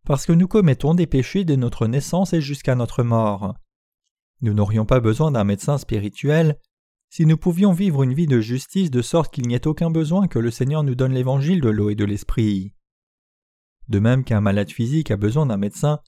parce 0.08 0.26
que 0.26 0.34
nous 0.34 0.48
commettons 0.48 0.96
des 0.96 1.06
péchés 1.06 1.46
dès 1.46 1.56
notre 1.56 1.86
naissance 1.86 2.34
et 2.34 2.42
jusqu'à 2.42 2.74
notre 2.74 3.04
mort. 3.04 3.54
Nous 4.42 4.56
n'aurions 4.56 4.88
pas 4.88 5.02
besoin 5.02 5.30
d'un 5.30 5.44
médecin 5.44 5.78
spirituel 5.78 6.58
si 7.12 7.28
nous 7.28 7.38
pouvions 7.38 7.74
vivre 7.74 8.02
une 8.02 8.16
vie 8.16 8.26
de 8.26 8.42
justice 8.42 8.90
de 8.90 9.04
sorte 9.04 9.32
qu'il 9.32 9.48
n'y 9.48 9.54
ait 9.54 9.68
aucun 9.68 9.92
besoin 9.92 10.28
que 10.28 10.40
le 10.40 10.50
Seigneur 10.50 10.82
nous 10.82 10.96
donne 10.96 11.14
l'évangile 11.14 11.62
de 11.62 11.70
l'eau 11.70 11.92
et 11.92 11.96
de 11.96 12.06
l'esprit. 12.06 12.74
De 13.88 14.00
même 14.00 14.24
qu'un 14.24 14.42
malade 14.42 14.72
physique 14.72 15.12
a 15.12 15.18
besoin 15.18 15.46
d'un 15.46 15.58
médecin, 15.58 16.00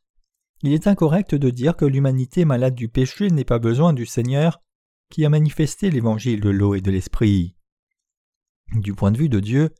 il 0.61 0.71
est 0.71 0.87
incorrect 0.87 1.35
de 1.35 1.49
dire 1.49 1.75
que 1.75 1.85
l'humanité 1.85 2.45
malade 2.45 2.75
du 2.75 2.87
péché 2.87 3.29
n'ait 3.29 3.43
pas 3.43 3.59
besoin 3.59 3.93
du 3.93 4.05
Seigneur 4.05 4.61
qui 5.09 5.25
a 5.25 5.29
manifesté 5.29 5.91
l'évangile 5.91 6.39
de 6.39 6.49
l'eau 6.49 6.73
et 6.75 6.81
de 6.81 6.89
l'esprit. 6.89 7.55
Du 8.73 8.93
point 8.93 9.11
de 9.11 9.17
vue 9.17 9.29
de 9.29 9.39
Dieu, 9.39 9.73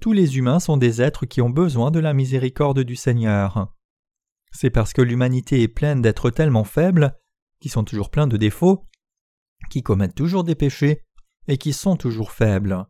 tous 0.00 0.12
les 0.12 0.36
humains 0.36 0.60
sont 0.60 0.76
des 0.76 1.00
êtres 1.00 1.24
qui 1.24 1.40
ont 1.40 1.50
besoin 1.50 1.90
de 1.90 2.00
la 2.00 2.14
miséricorde 2.14 2.80
du 2.80 2.96
Seigneur. 2.96 3.72
C'est 4.52 4.70
parce 4.70 4.92
que 4.92 5.02
l'humanité 5.02 5.62
est 5.62 5.68
pleine 5.68 6.02
d'êtres 6.02 6.30
tellement 6.30 6.64
faibles 6.64 7.16
qui 7.60 7.68
sont 7.68 7.84
toujours 7.84 8.10
pleins 8.10 8.26
de 8.26 8.36
défauts, 8.36 8.86
qui 9.70 9.82
commettent 9.82 10.14
toujours 10.14 10.44
des 10.44 10.54
péchés 10.54 11.04
et 11.48 11.58
qui 11.58 11.72
sont 11.72 11.96
toujours 11.96 12.32
faibles. 12.32 12.86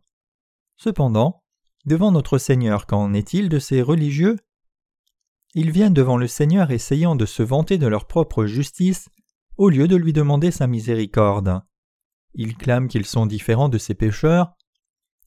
Cependant, 0.77 1.38
devant 1.85 2.11
notre 2.11 2.37
Seigneur, 2.37 2.85
qu'en 2.85 3.13
est-il 3.13 3.49
de 3.49 3.59
ces 3.59 3.81
religieux? 3.81 4.37
Ils 5.55 5.71
viennent 5.71 5.93
devant 5.93 6.17
le 6.17 6.27
Seigneur 6.27 6.71
essayant 6.71 7.15
de 7.15 7.25
se 7.25 7.41
vanter 7.41 7.77
de 7.77 7.87
leur 7.87 8.05
propre 8.05 8.45
justice 8.45 9.09
au 9.57 9.69
lieu 9.69 9.87
de 9.87 9.95
lui 9.95 10.13
demander 10.13 10.51
sa 10.51 10.67
miséricorde. 10.67 11.61
Ils 12.33 12.55
clament 12.55 12.87
qu'ils 12.87 13.05
sont 13.05 13.25
différents 13.25 13.69
de 13.69 13.77
ces 13.77 13.95
pécheurs. 13.95 14.53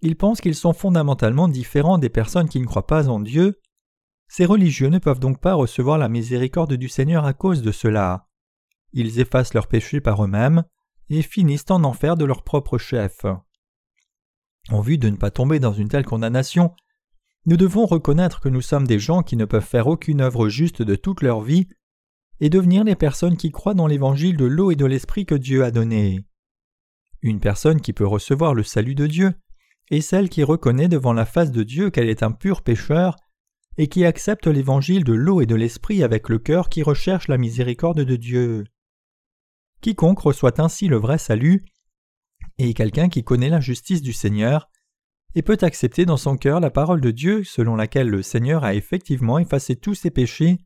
Ils 0.00 0.16
pensent 0.16 0.40
qu'ils 0.40 0.54
sont 0.54 0.72
fondamentalement 0.72 1.48
différents 1.48 1.98
des 1.98 2.08
personnes 2.08 2.48
qui 2.48 2.60
ne 2.60 2.66
croient 2.66 2.86
pas 2.86 3.08
en 3.08 3.20
Dieu. 3.20 3.60
Ces 4.28 4.44
religieux 4.44 4.88
ne 4.88 4.98
peuvent 4.98 5.20
donc 5.20 5.40
pas 5.40 5.54
recevoir 5.54 5.98
la 5.98 6.08
miséricorde 6.08 6.74
du 6.74 6.88
Seigneur 6.88 7.24
à 7.24 7.34
cause 7.34 7.62
de 7.62 7.72
cela. 7.72 8.28
Ils 8.92 9.20
effacent 9.20 9.54
leurs 9.54 9.66
péchés 9.66 10.00
par 10.00 10.24
eux-mêmes 10.24 10.64
et 11.10 11.22
finissent 11.22 11.70
en 11.70 11.84
enfer 11.84 12.16
de 12.16 12.24
leur 12.24 12.42
propre 12.42 12.78
chef. 12.78 13.24
En 14.70 14.80
vue 14.80 14.98
de 14.98 15.08
ne 15.08 15.16
pas 15.16 15.30
tomber 15.30 15.58
dans 15.58 15.72
une 15.72 15.88
telle 15.88 16.04
condamnation, 16.04 16.72
nous 17.46 17.56
devons 17.56 17.86
reconnaître 17.86 18.40
que 18.40 18.48
nous 18.48 18.60
sommes 18.60 18.86
des 18.86 18.98
gens 18.98 19.22
qui 19.22 19.36
ne 19.36 19.44
peuvent 19.44 19.64
faire 19.64 19.88
aucune 19.88 20.20
œuvre 20.20 20.48
juste 20.48 20.82
de 20.82 20.94
toute 20.94 21.22
leur 21.22 21.40
vie 21.40 21.66
et 22.40 22.50
devenir 22.50 22.84
les 22.84 22.96
personnes 22.96 23.36
qui 23.36 23.50
croient 23.50 23.74
dans 23.74 23.86
l'évangile 23.86 24.36
de 24.36 24.44
l'eau 24.44 24.70
et 24.70 24.76
de 24.76 24.86
l'esprit 24.86 25.26
que 25.26 25.34
Dieu 25.34 25.64
a 25.64 25.70
donné. 25.70 26.24
Une 27.20 27.40
personne 27.40 27.80
qui 27.80 27.92
peut 27.92 28.06
recevoir 28.06 28.54
le 28.54 28.62
salut 28.62 28.94
de 28.94 29.06
Dieu 29.06 29.34
est 29.90 30.00
celle 30.00 30.28
qui 30.28 30.42
reconnaît 30.42 30.88
devant 30.88 31.12
la 31.12 31.26
face 31.26 31.52
de 31.52 31.62
Dieu 31.62 31.90
qu'elle 31.90 32.08
est 32.08 32.22
un 32.22 32.32
pur 32.32 32.62
pécheur 32.62 33.16
et 33.78 33.88
qui 33.88 34.04
accepte 34.04 34.46
l'évangile 34.46 35.04
de 35.04 35.12
l'eau 35.12 35.40
et 35.40 35.46
de 35.46 35.54
l'esprit 35.54 36.02
avec 36.02 36.28
le 36.28 36.38
cœur 36.38 36.68
qui 36.68 36.82
recherche 36.82 37.28
la 37.28 37.38
miséricorde 37.38 38.00
de 38.00 38.16
Dieu. 38.16 38.64
Quiconque 39.80 40.20
reçoit 40.20 40.60
ainsi 40.60 40.88
le 40.88 40.96
vrai 40.96 41.18
salut 41.18 41.64
est 42.58 42.74
quelqu'un 42.74 43.08
qui 43.08 43.24
connaît 43.24 43.48
la 43.48 43.60
justice 43.60 44.02
du 44.02 44.12
Seigneur 44.12 44.68
et 45.34 45.42
peut 45.42 45.58
accepter 45.62 46.04
dans 46.04 46.16
son 46.16 46.36
cœur 46.36 46.60
la 46.60 46.70
parole 46.70 47.00
de 47.00 47.10
Dieu 47.10 47.44
selon 47.44 47.76
laquelle 47.76 48.08
le 48.08 48.22
Seigneur 48.22 48.64
a 48.64 48.74
effectivement 48.74 49.38
effacé 49.38 49.76
tous 49.76 49.94
ses 49.94 50.10
péchés 50.10 50.58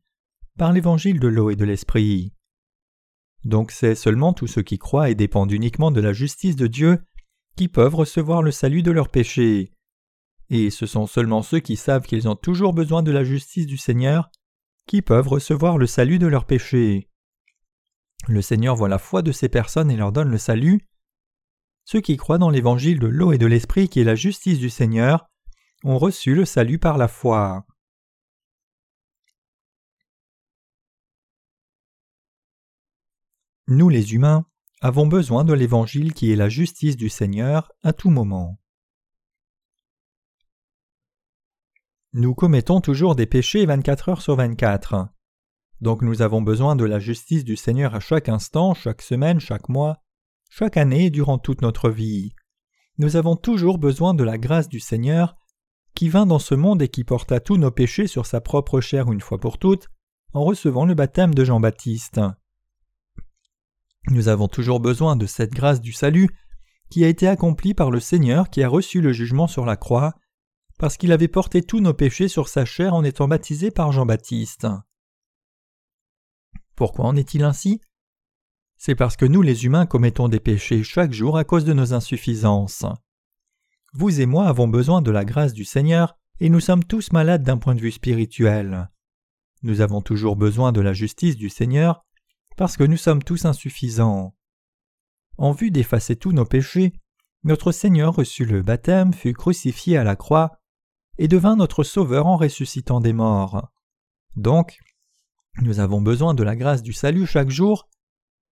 par 0.57 0.73
l'évangile 0.73 1.19
de 1.19 1.27
l'eau 1.27 1.49
et 1.49 1.55
de 1.55 1.65
l'esprit. 1.65 2.33
Donc 3.43 3.71
c'est 3.71 3.95
seulement 3.95 4.33
tous 4.33 4.47
ceux 4.47 4.63
qui 4.63 4.77
croient 4.77 5.09
et 5.09 5.15
dépendent 5.15 5.51
uniquement 5.51 5.91
de 5.91 6.01
la 6.01 6.13
justice 6.13 6.55
de 6.55 6.67
Dieu 6.67 6.99
qui 7.55 7.67
peuvent 7.67 7.95
recevoir 7.95 8.41
le 8.41 8.51
salut 8.51 8.83
de 8.83 8.91
leurs 8.91 9.09
péchés. 9.09 9.73
Et 10.49 10.69
ce 10.69 10.85
sont 10.85 11.07
seulement 11.07 11.41
ceux 11.41 11.59
qui 11.59 11.75
savent 11.75 12.05
qu'ils 12.05 12.27
ont 12.27 12.35
toujours 12.35 12.73
besoin 12.73 13.03
de 13.03 13.11
la 13.11 13.23
justice 13.23 13.67
du 13.67 13.77
Seigneur 13.77 14.29
qui 14.85 15.01
peuvent 15.01 15.27
recevoir 15.27 15.77
le 15.77 15.87
salut 15.87 16.19
de 16.19 16.27
leurs 16.27 16.45
péchés. 16.45 17.09
Le 18.27 18.41
Seigneur 18.41 18.75
voit 18.75 18.89
la 18.89 18.97
foi 18.97 19.21
de 19.21 19.31
ces 19.31 19.49
personnes 19.49 19.91
et 19.91 19.97
leur 19.97 20.11
donne 20.11 20.29
le 20.29 20.37
salut. 20.37 20.87
Ceux 21.89 22.01
qui 22.01 22.17
croient 22.17 22.37
dans 22.37 22.49
l'évangile 22.49 22.99
de 22.99 23.07
l'eau 23.07 23.31
et 23.31 23.37
de 23.37 23.45
l'esprit 23.45 23.87
qui 23.87 24.01
est 24.01 24.03
la 24.03 24.15
justice 24.15 24.59
du 24.59 24.69
Seigneur 24.69 25.29
ont 25.85 25.97
reçu 25.97 26.35
le 26.35 26.43
salut 26.43 26.79
par 26.79 26.97
la 26.97 27.07
foi. 27.07 27.65
Nous 33.67 33.87
les 33.87 34.13
humains 34.13 34.45
avons 34.81 35.07
besoin 35.07 35.45
de 35.45 35.53
l'Évangile 35.53 36.13
qui 36.13 36.29
est 36.29 36.35
la 36.35 36.49
justice 36.49 36.97
du 36.97 37.07
Seigneur 37.07 37.71
à 37.83 37.93
tout 37.93 38.09
moment. 38.09 38.59
Nous 42.11 42.35
commettons 42.35 42.81
toujours 42.81 43.15
des 43.15 43.27
péchés 43.27 43.65
24 43.65 44.09
heures 44.09 44.21
sur 44.21 44.35
24. 44.35 45.07
Donc 45.79 46.01
nous 46.01 46.21
avons 46.21 46.41
besoin 46.41 46.75
de 46.75 46.83
la 46.83 46.99
justice 46.99 47.45
du 47.45 47.55
Seigneur 47.55 47.95
à 47.95 48.01
chaque 48.01 48.27
instant, 48.27 48.73
chaque 48.73 49.01
semaine, 49.01 49.39
chaque 49.39 49.69
mois, 49.69 50.03
chaque 50.49 50.77
année 50.77 51.09
durant 51.09 51.37
toute 51.37 51.61
notre 51.61 51.89
vie. 51.89 52.33
Nous 52.97 53.15
avons 53.15 53.35
toujours 53.35 53.77
besoin 53.77 54.13
de 54.13 54.23
la 54.23 54.37
grâce 54.37 54.69
du 54.69 54.79
Seigneur 54.79 55.35
qui 55.93 56.09
vint 56.09 56.25
dans 56.25 56.39
ce 56.39 56.55
monde 56.55 56.81
et 56.81 56.89
qui 56.89 57.03
porta 57.03 57.39
tous 57.39 57.57
nos 57.57 57.71
péchés 57.71 58.07
sur 58.07 58.25
sa 58.25 58.41
propre 58.41 58.81
chair 58.81 59.11
une 59.11 59.21
fois 59.21 59.39
pour 59.39 59.57
toutes 59.57 59.87
en 60.33 60.43
recevant 60.43 60.85
le 60.85 60.93
baptême 60.93 61.33
de 61.33 61.43
Jean-Baptiste. 61.43 62.21
Nous 64.09 64.27
avons 64.29 64.47
toujours 64.47 64.79
besoin 64.79 65.15
de 65.15 65.25
cette 65.25 65.53
grâce 65.53 65.81
du 65.81 65.91
salut 65.91 66.29
qui 66.89 67.03
a 67.03 67.07
été 67.07 67.27
accomplie 67.27 67.73
par 67.73 67.91
le 67.91 67.99
Seigneur 67.99 68.49
qui 68.49 68.63
a 68.63 68.69
reçu 68.69 69.01
le 69.01 69.11
jugement 69.11 69.47
sur 69.47 69.65
la 69.65 69.75
croix, 69.75 70.13
parce 70.77 70.97
qu'il 70.97 71.11
avait 71.11 71.27
porté 71.27 71.61
tous 71.61 71.79
nos 71.79 71.93
péchés 71.93 72.27
sur 72.27 72.47
sa 72.47 72.63
chair 72.63 72.93
en 72.93 73.03
étant 73.03 73.27
baptisé 73.27 73.71
par 73.71 73.91
Jean-Baptiste. 73.91 74.67
Pourquoi 76.75 77.05
en 77.05 77.15
est-il 77.15 77.43
ainsi? 77.43 77.81
C'est 78.77 78.95
parce 78.95 79.17
que 79.17 79.25
nous 79.25 79.41
les 79.41 79.65
humains 79.65 79.85
commettons 79.85 80.29
des 80.29 80.39
péchés 80.39 80.83
chaque 80.83 81.11
jour 81.11 81.37
à 81.37 81.43
cause 81.43 81.65
de 81.65 81.73
nos 81.73 81.93
insuffisances. 81.93 82.85
Vous 83.93 84.21
et 84.21 84.25
moi 84.25 84.47
avons 84.47 84.67
besoin 84.67 85.01
de 85.01 85.11
la 85.11 85.25
grâce 85.25 85.53
du 85.53 85.65
Seigneur, 85.65 86.17
et 86.39 86.49
nous 86.49 86.59
sommes 86.59 86.83
tous 86.83 87.11
malades 87.11 87.43
d'un 87.43 87.57
point 87.57 87.73
de 87.73 87.81
vue 87.81 87.91
spirituel. 87.91 88.89
Nous 89.63 89.81
avons 89.81 90.01
toujours 90.01 90.35
besoin 90.35 90.71
de 90.71 90.81
la 90.81 90.93
justice 90.93 91.35
du 91.35 91.49
Seigneur, 91.49 92.05
parce 92.55 92.77
que 92.77 92.83
nous 92.83 92.97
sommes 92.97 93.23
tous 93.23 93.45
insuffisants. 93.45 94.35
En 95.37 95.51
vue 95.51 95.71
d'effacer 95.71 96.15
tous 96.15 96.31
nos 96.31 96.45
péchés, 96.45 96.93
notre 97.43 97.71
Seigneur 97.71 98.15
reçut 98.15 98.45
le 98.45 98.61
baptême, 98.61 99.13
fut 99.13 99.33
crucifié 99.33 99.97
à 99.97 100.03
la 100.03 100.15
croix, 100.15 100.59
et 101.17 101.27
devint 101.27 101.55
notre 101.55 101.83
Sauveur 101.83 102.27
en 102.27 102.37
ressuscitant 102.37 102.99
des 102.99 103.13
morts. 103.13 103.71
Donc, 104.35 104.77
nous 105.61 105.79
avons 105.79 106.01
besoin 106.01 106.35
de 106.35 106.43
la 106.43 106.55
grâce 106.55 106.83
du 106.83 106.93
salut 106.93 107.25
chaque 107.25 107.49
jour, 107.49 107.89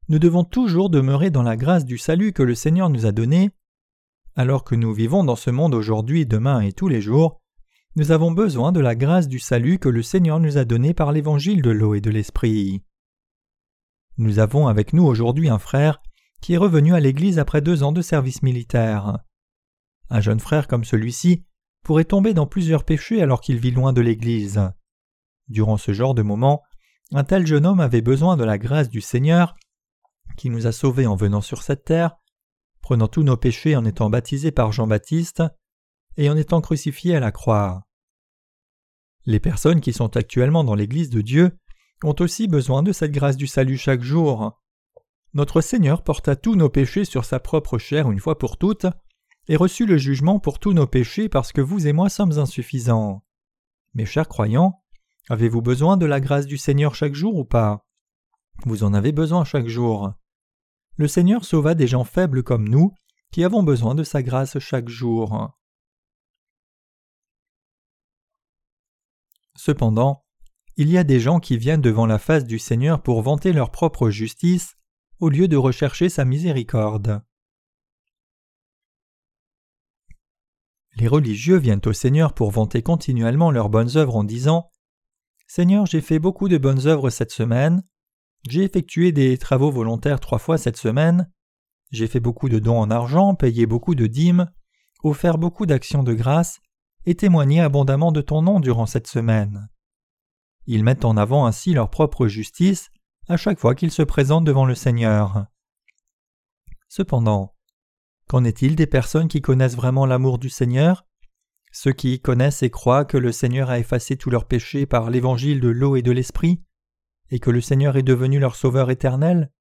nous 0.09 0.19
devons 0.19 0.43
toujours 0.43 0.89
demeurer 0.89 1.29
dans 1.29 1.43
la 1.43 1.55
grâce 1.55 1.85
du 1.85 1.97
salut 1.97 2.33
que 2.33 2.43
le 2.43 2.55
Seigneur 2.55 2.89
nous 2.89 3.05
a 3.05 3.11
donnée. 3.11 3.51
Alors 4.35 4.63
que 4.63 4.75
nous 4.75 4.93
vivons 4.93 5.23
dans 5.23 5.35
ce 5.35 5.49
monde 5.49 5.75
aujourd'hui, 5.75 6.25
demain 6.25 6.61
et 6.61 6.73
tous 6.73 6.87
les 6.87 7.01
jours, 7.01 7.41
nous 7.95 8.11
avons 8.11 8.31
besoin 8.31 8.71
de 8.71 8.79
la 8.79 8.95
grâce 8.95 9.27
du 9.27 9.39
salut 9.39 9.77
que 9.77 9.89
le 9.89 10.01
Seigneur 10.01 10.39
nous 10.39 10.57
a 10.57 10.65
donnée 10.65 10.93
par 10.93 11.11
l'évangile 11.11 11.61
de 11.61 11.69
l'eau 11.69 11.93
et 11.93 12.01
de 12.01 12.09
l'esprit. 12.09 12.83
Nous 14.17 14.39
avons 14.39 14.67
avec 14.67 14.93
nous 14.93 15.03
aujourd'hui 15.03 15.49
un 15.49 15.59
frère 15.59 16.01
qui 16.41 16.53
est 16.53 16.57
revenu 16.57 16.93
à 16.93 16.99
l'Église 16.99 17.39
après 17.39 17.61
deux 17.61 17.83
ans 17.83 17.91
de 17.91 18.01
service 18.01 18.41
militaire. 18.43 19.19
Un 20.09 20.21
jeune 20.21 20.39
frère 20.39 20.67
comme 20.67 20.83
celui-ci 20.83 21.45
pourrait 21.83 22.03
tomber 22.03 22.33
dans 22.33 22.47
plusieurs 22.47 22.83
péchés 22.83 23.21
alors 23.21 23.41
qu'il 23.41 23.57
vit 23.57 23.71
loin 23.71 23.93
de 23.93 24.01
l'Église. 24.01 24.59
Durant 25.47 25.77
ce 25.77 25.93
genre 25.93 26.15
de 26.15 26.21
moment, 26.21 26.63
un 27.11 27.23
tel 27.23 27.45
jeune 27.45 27.65
homme 27.65 27.79
avait 27.79 28.01
besoin 28.01 28.37
de 28.37 28.43
la 28.43 28.57
grâce 28.57 28.89
du 28.89 29.01
Seigneur, 29.01 29.55
qui 30.35 30.49
nous 30.49 30.67
a 30.67 30.71
sauvés 30.71 31.07
en 31.07 31.15
venant 31.15 31.41
sur 31.41 31.61
cette 31.61 31.85
terre, 31.85 32.17
prenant 32.81 33.07
tous 33.07 33.23
nos 33.23 33.37
péchés 33.37 33.75
en 33.75 33.85
étant 33.85 34.09
baptisé 34.09 34.51
par 34.51 34.71
Jean-Baptiste 34.71 35.43
et 36.17 36.29
en 36.29 36.37
étant 36.37 36.61
crucifié 36.61 37.15
à 37.15 37.19
la 37.19 37.31
croix. 37.31 37.87
Les 39.25 39.39
personnes 39.39 39.81
qui 39.81 39.93
sont 39.93 40.17
actuellement 40.17 40.63
dans 40.63 40.75
l'Église 40.75 41.09
de 41.09 41.21
Dieu 41.21 41.57
ont 42.03 42.15
aussi 42.19 42.47
besoin 42.47 42.83
de 42.83 42.91
cette 42.91 43.11
grâce 43.11 43.37
du 43.37 43.47
salut 43.47 43.77
chaque 43.77 44.01
jour. 44.01 44.61
Notre 45.33 45.61
Seigneur 45.61 46.03
porta 46.03 46.35
tous 46.35 46.55
nos 46.55 46.69
péchés 46.69 47.05
sur 47.05 47.25
sa 47.25 47.39
propre 47.39 47.77
chair 47.77 48.11
une 48.11 48.19
fois 48.19 48.37
pour 48.37 48.57
toutes, 48.57 48.85
et 49.47 49.55
reçut 49.55 49.85
le 49.85 49.97
jugement 49.97 50.39
pour 50.39 50.59
tous 50.59 50.73
nos 50.73 50.87
péchés 50.87 51.29
parce 51.29 51.51
que 51.51 51.61
vous 51.61 51.87
et 51.87 51.93
moi 51.93 52.09
sommes 52.09 52.37
insuffisants. 52.37 53.23
Mes 53.93 54.05
chers 54.05 54.27
croyants, 54.27 54.83
avez-vous 55.29 55.61
besoin 55.61 55.97
de 55.97 56.05
la 56.05 56.19
grâce 56.19 56.45
du 56.45 56.57
Seigneur 56.57 56.95
chaque 56.95 57.15
jour 57.15 57.35
ou 57.35 57.45
pas? 57.45 57.85
Vous 58.65 58.83
en 58.83 58.93
avez 58.93 59.11
besoin 59.11 59.43
chaque 59.43 59.67
jour. 59.67 60.13
Le 60.97 61.07
Seigneur 61.07 61.43
sauva 61.43 61.73
des 61.73 61.87
gens 61.87 62.03
faibles 62.03 62.43
comme 62.43 62.69
nous, 62.69 62.93
qui 63.31 63.43
avons 63.43 63.63
besoin 63.63 63.95
de 63.95 64.03
sa 64.03 64.21
grâce 64.21 64.59
chaque 64.59 64.89
jour. 64.89 65.57
Cependant, 69.55 70.23
il 70.77 70.89
y 70.89 70.97
a 70.97 71.03
des 71.03 71.19
gens 71.19 71.39
qui 71.39 71.57
viennent 71.57 71.81
devant 71.81 72.05
la 72.05 72.19
face 72.19 72.45
du 72.45 72.59
Seigneur 72.59 73.01
pour 73.01 73.21
vanter 73.21 73.53
leur 73.53 73.71
propre 73.71 74.09
justice, 74.09 74.75
au 75.19 75.29
lieu 75.29 75.47
de 75.47 75.57
rechercher 75.57 76.09
sa 76.09 76.25
miséricorde. 76.25 77.21
Les 80.95 81.07
religieux 81.07 81.57
viennent 81.57 81.81
au 81.85 81.93
Seigneur 81.93 82.33
pour 82.33 82.51
vanter 82.51 82.83
continuellement 82.83 83.49
leurs 83.49 83.69
bonnes 83.69 83.97
œuvres 83.97 84.15
en 84.15 84.23
disant 84.23 84.69
Seigneur, 85.47 85.85
j'ai 85.85 86.01
fait 86.01 86.19
beaucoup 86.19 86.49
de 86.49 86.57
bonnes 86.57 86.87
œuvres 86.87 87.09
cette 87.09 87.31
semaine, 87.31 87.83
j'ai 88.47 88.63
effectué 88.63 89.11
des 89.11 89.37
travaux 89.37 89.71
volontaires 89.71 90.19
trois 90.19 90.39
fois 90.39 90.57
cette 90.57 90.77
semaine, 90.77 91.31
j'ai 91.91 92.07
fait 92.07 92.19
beaucoup 92.19 92.49
de 92.49 92.59
dons 92.59 92.79
en 92.79 92.89
argent, 92.89 93.35
payé 93.35 93.65
beaucoup 93.65 93.95
de 93.95 94.07
dîmes, 94.07 94.49
offert 95.03 95.37
beaucoup 95.37 95.65
d'actions 95.65 96.03
de 96.03 96.13
grâce 96.13 96.59
et 97.05 97.15
témoigné 97.15 97.61
abondamment 97.61 98.11
de 98.11 98.21
ton 98.21 98.41
nom 98.41 98.59
durant 98.59 98.85
cette 98.85 99.07
semaine. 99.07 99.69
Ils 100.65 100.83
mettent 100.83 101.05
en 101.05 101.17
avant 101.17 101.45
ainsi 101.45 101.73
leur 101.73 101.89
propre 101.89 102.27
justice 102.27 102.89
à 103.27 103.37
chaque 103.37 103.59
fois 103.59 103.75
qu'ils 103.75 103.91
se 103.91 104.01
présentent 104.01 104.45
devant 104.45 104.65
le 104.65 104.75
Seigneur. 104.75 105.45
Cependant, 106.87 107.55
qu'en 108.27 108.43
est-il 108.43 108.75
des 108.75 108.87
personnes 108.87 109.27
qui 109.27 109.41
connaissent 109.41 109.75
vraiment 109.75 110.05
l'amour 110.05 110.39
du 110.39 110.49
Seigneur? 110.49 111.05
Ceux 111.71 111.93
qui 111.93 112.19
connaissent 112.19 112.63
et 112.63 112.69
croient 112.69 113.05
que 113.05 113.17
le 113.17 113.31
Seigneur 113.31 113.69
a 113.69 113.79
effacé 113.79 114.15
tous 114.15 114.29
leurs 114.29 114.47
péchés 114.47 114.85
par 114.85 115.09
l'évangile 115.09 115.59
de 115.59 115.69
l'eau 115.69 115.95
et 115.95 116.01
de 116.01 116.11
l'esprit, 116.11 116.61
et 117.33 117.39
que 117.39 117.49
le 117.49 117.61
Seigneur 117.61 117.97
est 117.97 118.03
devenu 118.03 118.37
leur 118.37 118.55
Sauveur 118.55 118.91
éternel? 118.91 119.51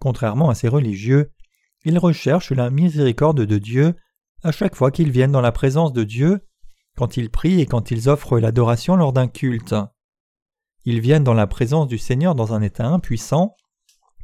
Contrairement 0.00 0.50
à 0.50 0.56
ces 0.56 0.66
religieux, 0.66 1.30
ils 1.84 2.00
recherchent 2.00 2.50
la 2.50 2.68
miséricorde 2.68 3.42
de 3.42 3.58
Dieu 3.58 3.94
à 4.42 4.50
chaque 4.50 4.74
fois 4.74 4.90
qu'ils 4.90 5.12
viennent 5.12 5.30
dans 5.30 5.40
la 5.40 5.52
présence 5.52 5.92
de 5.92 6.02
Dieu, 6.02 6.40
quand 6.96 7.16
ils 7.16 7.30
prient 7.30 7.60
et 7.60 7.66
quand 7.66 7.92
ils 7.92 8.08
offrent 8.08 8.40
l'adoration 8.40 8.96
lors 8.96 9.12
d'un 9.12 9.28
culte. 9.28 9.76
Ils 10.84 11.00
viennent 11.00 11.22
dans 11.22 11.32
la 11.32 11.46
présence 11.46 11.86
du 11.86 11.96
Seigneur 11.96 12.34
dans 12.34 12.52
un 12.54 12.60
état 12.60 12.88
impuissant, 12.88 13.54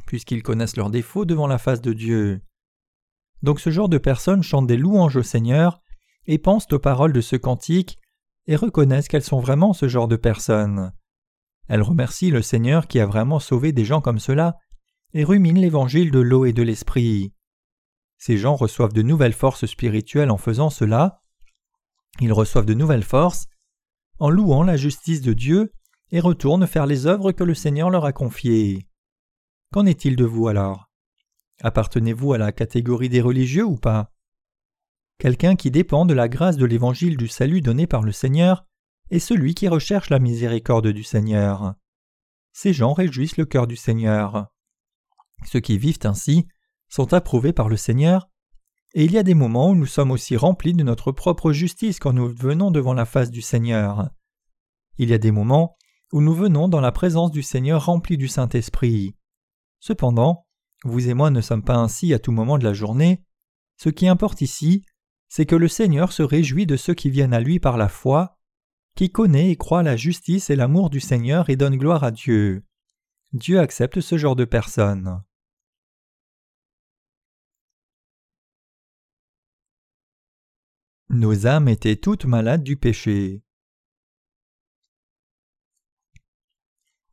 puisqu'ils 0.04 0.42
connaissent 0.42 0.76
leurs 0.76 0.90
défauts 0.90 1.24
devant 1.24 1.46
la 1.46 1.58
face 1.58 1.80
de 1.80 1.92
Dieu. 1.92 2.42
Donc 3.44 3.60
ce 3.60 3.70
genre 3.70 3.88
de 3.88 3.98
personnes 3.98 4.42
chantent 4.42 4.66
des 4.66 4.76
louanges 4.76 5.14
au 5.14 5.22
Seigneur 5.22 5.80
et 6.26 6.38
pensent 6.38 6.66
aux 6.72 6.80
paroles 6.80 7.12
de 7.12 7.20
ce 7.20 7.36
cantique 7.36 7.96
et 8.48 8.56
reconnaissent 8.56 9.06
qu'elles 9.06 9.22
sont 9.22 9.38
vraiment 9.38 9.72
ce 9.72 9.86
genre 9.86 10.08
de 10.08 10.16
personnes. 10.16 10.92
Elles 11.68 11.82
remercient 11.82 12.30
le 12.30 12.42
Seigneur 12.42 12.86
qui 12.86 12.98
a 12.98 13.06
vraiment 13.06 13.38
sauvé 13.38 13.72
des 13.72 13.84
gens 13.84 14.00
comme 14.00 14.18
cela 14.18 14.56
et 15.12 15.24
ruminent 15.24 15.60
l'évangile 15.60 16.10
de 16.10 16.18
l'eau 16.18 16.44
et 16.44 16.52
de 16.52 16.62
l'esprit. 16.62 17.32
Ces 18.16 18.36
gens 18.36 18.56
reçoivent 18.56 18.92
de 18.92 19.02
nouvelles 19.02 19.32
forces 19.32 19.66
spirituelles 19.66 20.30
en 20.30 20.38
faisant 20.38 20.70
cela. 20.70 21.22
Ils 22.20 22.32
reçoivent 22.32 22.66
de 22.66 22.74
nouvelles 22.74 23.04
forces 23.04 23.46
en 24.18 24.30
louant 24.30 24.64
la 24.64 24.76
justice 24.76 25.20
de 25.20 25.32
Dieu 25.32 25.72
et 26.10 26.20
retournent 26.20 26.66
faire 26.66 26.86
les 26.86 27.06
œuvres 27.06 27.32
que 27.32 27.44
le 27.44 27.54
Seigneur 27.54 27.90
leur 27.90 28.04
a 28.04 28.12
confiées. 28.12 28.88
Qu'en 29.72 29.86
est-il 29.86 30.16
de 30.16 30.24
vous 30.24 30.48
alors? 30.48 30.90
Appartenez-vous 31.60 32.32
à 32.32 32.38
la 32.38 32.52
catégorie 32.52 33.08
des 33.08 33.20
religieux 33.20 33.64
ou 33.64 33.76
pas? 33.76 34.10
Quelqu'un 35.18 35.56
qui 35.56 35.70
dépend 35.70 36.06
de 36.06 36.14
la 36.14 36.28
grâce 36.28 36.56
de 36.56 36.64
l'évangile 36.64 37.16
du 37.16 37.28
salut 37.28 37.60
donné 37.60 37.86
par 37.86 38.02
le 38.02 38.12
Seigneur 38.12 38.64
est 39.10 39.18
celui 39.18 39.54
qui 39.54 39.68
recherche 39.68 40.10
la 40.10 40.18
miséricorde 40.18 40.88
du 40.88 41.02
Seigneur. 41.02 41.74
Ces 42.52 42.72
gens 42.72 42.92
réjouissent 42.92 43.36
le 43.36 43.46
cœur 43.46 43.66
du 43.66 43.76
Seigneur. 43.76 44.48
Ceux 45.44 45.60
qui 45.60 45.78
vivent 45.78 45.98
ainsi 46.04 46.48
sont 46.88 47.12
approuvés 47.12 47.52
par 47.52 47.68
le 47.68 47.76
Seigneur, 47.76 48.28
et 48.94 49.04
il 49.04 49.12
y 49.12 49.18
a 49.18 49.22
des 49.22 49.34
moments 49.34 49.70
où 49.70 49.74
nous 49.74 49.86
sommes 49.86 50.10
aussi 50.10 50.36
remplis 50.36 50.72
de 50.72 50.82
notre 50.82 51.12
propre 51.12 51.52
justice 51.52 51.98
quand 51.98 52.12
nous 52.12 52.28
venons 52.28 52.70
devant 52.70 52.94
la 52.94 53.04
face 53.04 53.30
du 53.30 53.42
Seigneur. 53.42 54.10
Il 54.96 55.10
y 55.10 55.14
a 55.14 55.18
des 55.18 55.30
moments 55.30 55.76
où 56.12 56.22
nous 56.22 56.34
venons 56.34 56.68
dans 56.68 56.80
la 56.80 56.92
présence 56.92 57.30
du 57.30 57.42
Seigneur 57.42 57.84
remplis 57.84 58.16
du 58.16 58.28
Saint-Esprit. 58.28 59.14
Cependant, 59.78 60.46
vous 60.84 61.08
et 61.08 61.14
moi 61.14 61.30
ne 61.30 61.40
sommes 61.40 61.62
pas 61.62 61.76
ainsi 61.76 62.14
à 62.14 62.18
tout 62.18 62.32
moment 62.32 62.58
de 62.58 62.64
la 62.64 62.72
journée. 62.72 63.22
Ce 63.76 63.90
qui 63.90 64.08
importe 64.08 64.40
ici, 64.40 64.84
c'est 65.28 65.46
que 65.46 65.56
le 65.56 65.68
Seigneur 65.68 66.12
se 66.12 66.22
réjouit 66.22 66.66
de 66.66 66.76
ceux 66.76 66.94
qui 66.94 67.10
viennent 67.10 67.34
à 67.34 67.40
lui 67.40 67.60
par 67.60 67.76
la 67.76 67.88
foi, 67.88 68.37
qui 68.98 69.12
connaît 69.12 69.52
et 69.52 69.56
croit 69.56 69.84
la 69.84 69.96
justice 69.96 70.50
et 70.50 70.56
l'amour 70.56 70.90
du 70.90 70.98
Seigneur 70.98 71.50
et 71.50 71.54
donne 71.54 71.76
gloire 71.76 72.02
à 72.02 72.10
Dieu. 72.10 72.64
Dieu 73.32 73.60
accepte 73.60 74.00
ce 74.00 74.18
genre 74.18 74.34
de 74.34 74.44
personnes. 74.44 75.22
Nos 81.10 81.46
âmes 81.46 81.68
étaient 81.68 81.94
toutes 81.94 82.24
malades 82.24 82.64
du 82.64 82.76
péché. 82.76 83.44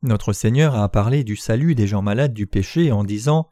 Notre 0.02 0.32
Seigneur 0.32 0.74
a 0.74 0.90
parlé 0.90 1.22
du 1.22 1.36
salut 1.36 1.76
des 1.76 1.86
gens 1.86 2.02
malades 2.02 2.34
du 2.34 2.48
péché 2.48 2.90
en 2.90 3.04
disant 3.04 3.48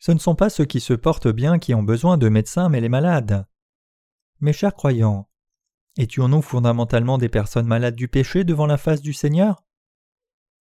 Ce 0.00 0.10
ne 0.10 0.18
sont 0.18 0.36
pas 0.36 0.48
ceux 0.48 0.64
qui 0.64 0.80
se 0.80 0.94
portent 0.94 1.28
bien 1.28 1.58
qui 1.58 1.74
ont 1.74 1.82
besoin 1.82 2.16
de 2.16 2.30
médecins, 2.30 2.70
mais 2.70 2.80
les 2.80 2.88
malades. 2.88 3.46
Mes 4.40 4.54
chers 4.54 4.74
croyants, 4.74 5.28
étions-nous 5.96 6.42
fondamentalement 6.42 7.18
des 7.18 7.28
personnes 7.28 7.66
malades 7.66 7.96
du 7.96 8.08
péché 8.08 8.44
devant 8.44 8.66
la 8.66 8.78
face 8.78 9.02
du 9.02 9.12
Seigneur? 9.12 9.64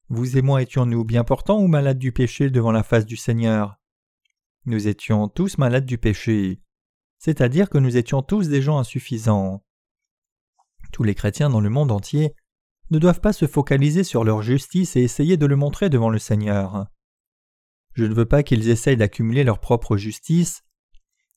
Vous 0.10 0.38
et 0.38 0.42
moi 0.42 0.62
étions-nous 0.62 1.04
bien 1.06 1.24
portants 1.24 1.60
ou 1.60 1.68
malades 1.68 2.00
du 2.00 2.12
péché 2.12 2.50
devant 2.50 2.72
la 2.72 2.84
face 2.84 3.06
du 3.06 3.18
Seigneur? 3.18 3.78
Nous 4.66 4.88
étions 4.88 5.28
tous 5.28 5.58
malades 5.58 5.86
du 5.86 5.98
péché 5.98 6.62
c'est-à-dire 7.22 7.70
que 7.70 7.78
nous 7.78 7.98
étions 7.98 8.24
tous 8.24 8.48
des 8.48 8.64
gens 8.64 8.80
insuffisants. 8.80 9.64
Tous 10.92 11.04
les 11.04 11.14
chrétiens 11.14 11.52
dans 11.52 11.62
le 11.62 11.70
monde 11.70 11.92
entier 11.92 12.34
ne 12.90 12.98
doivent 12.98 13.22
pas 13.22 13.32
se 13.32 13.46
focaliser 13.46 14.04
sur 14.04 14.24
leur 14.24 14.42
justice 14.42 14.96
et 14.96 15.04
essayer 15.04 15.38
de 15.38 15.46
le 15.46 15.56
montrer 15.56 15.92
devant 15.92 16.10
le 16.10 16.18
Seigneur. 16.18 16.88
Je 17.94 18.06
ne 18.06 18.16
veux 18.16 18.26
pas 18.26 18.42
qu'ils 18.42 18.70
essayent 18.70 18.98
d'accumuler 18.98 19.44
leur 19.44 19.60
propre 19.60 19.98
justice. 19.98 20.64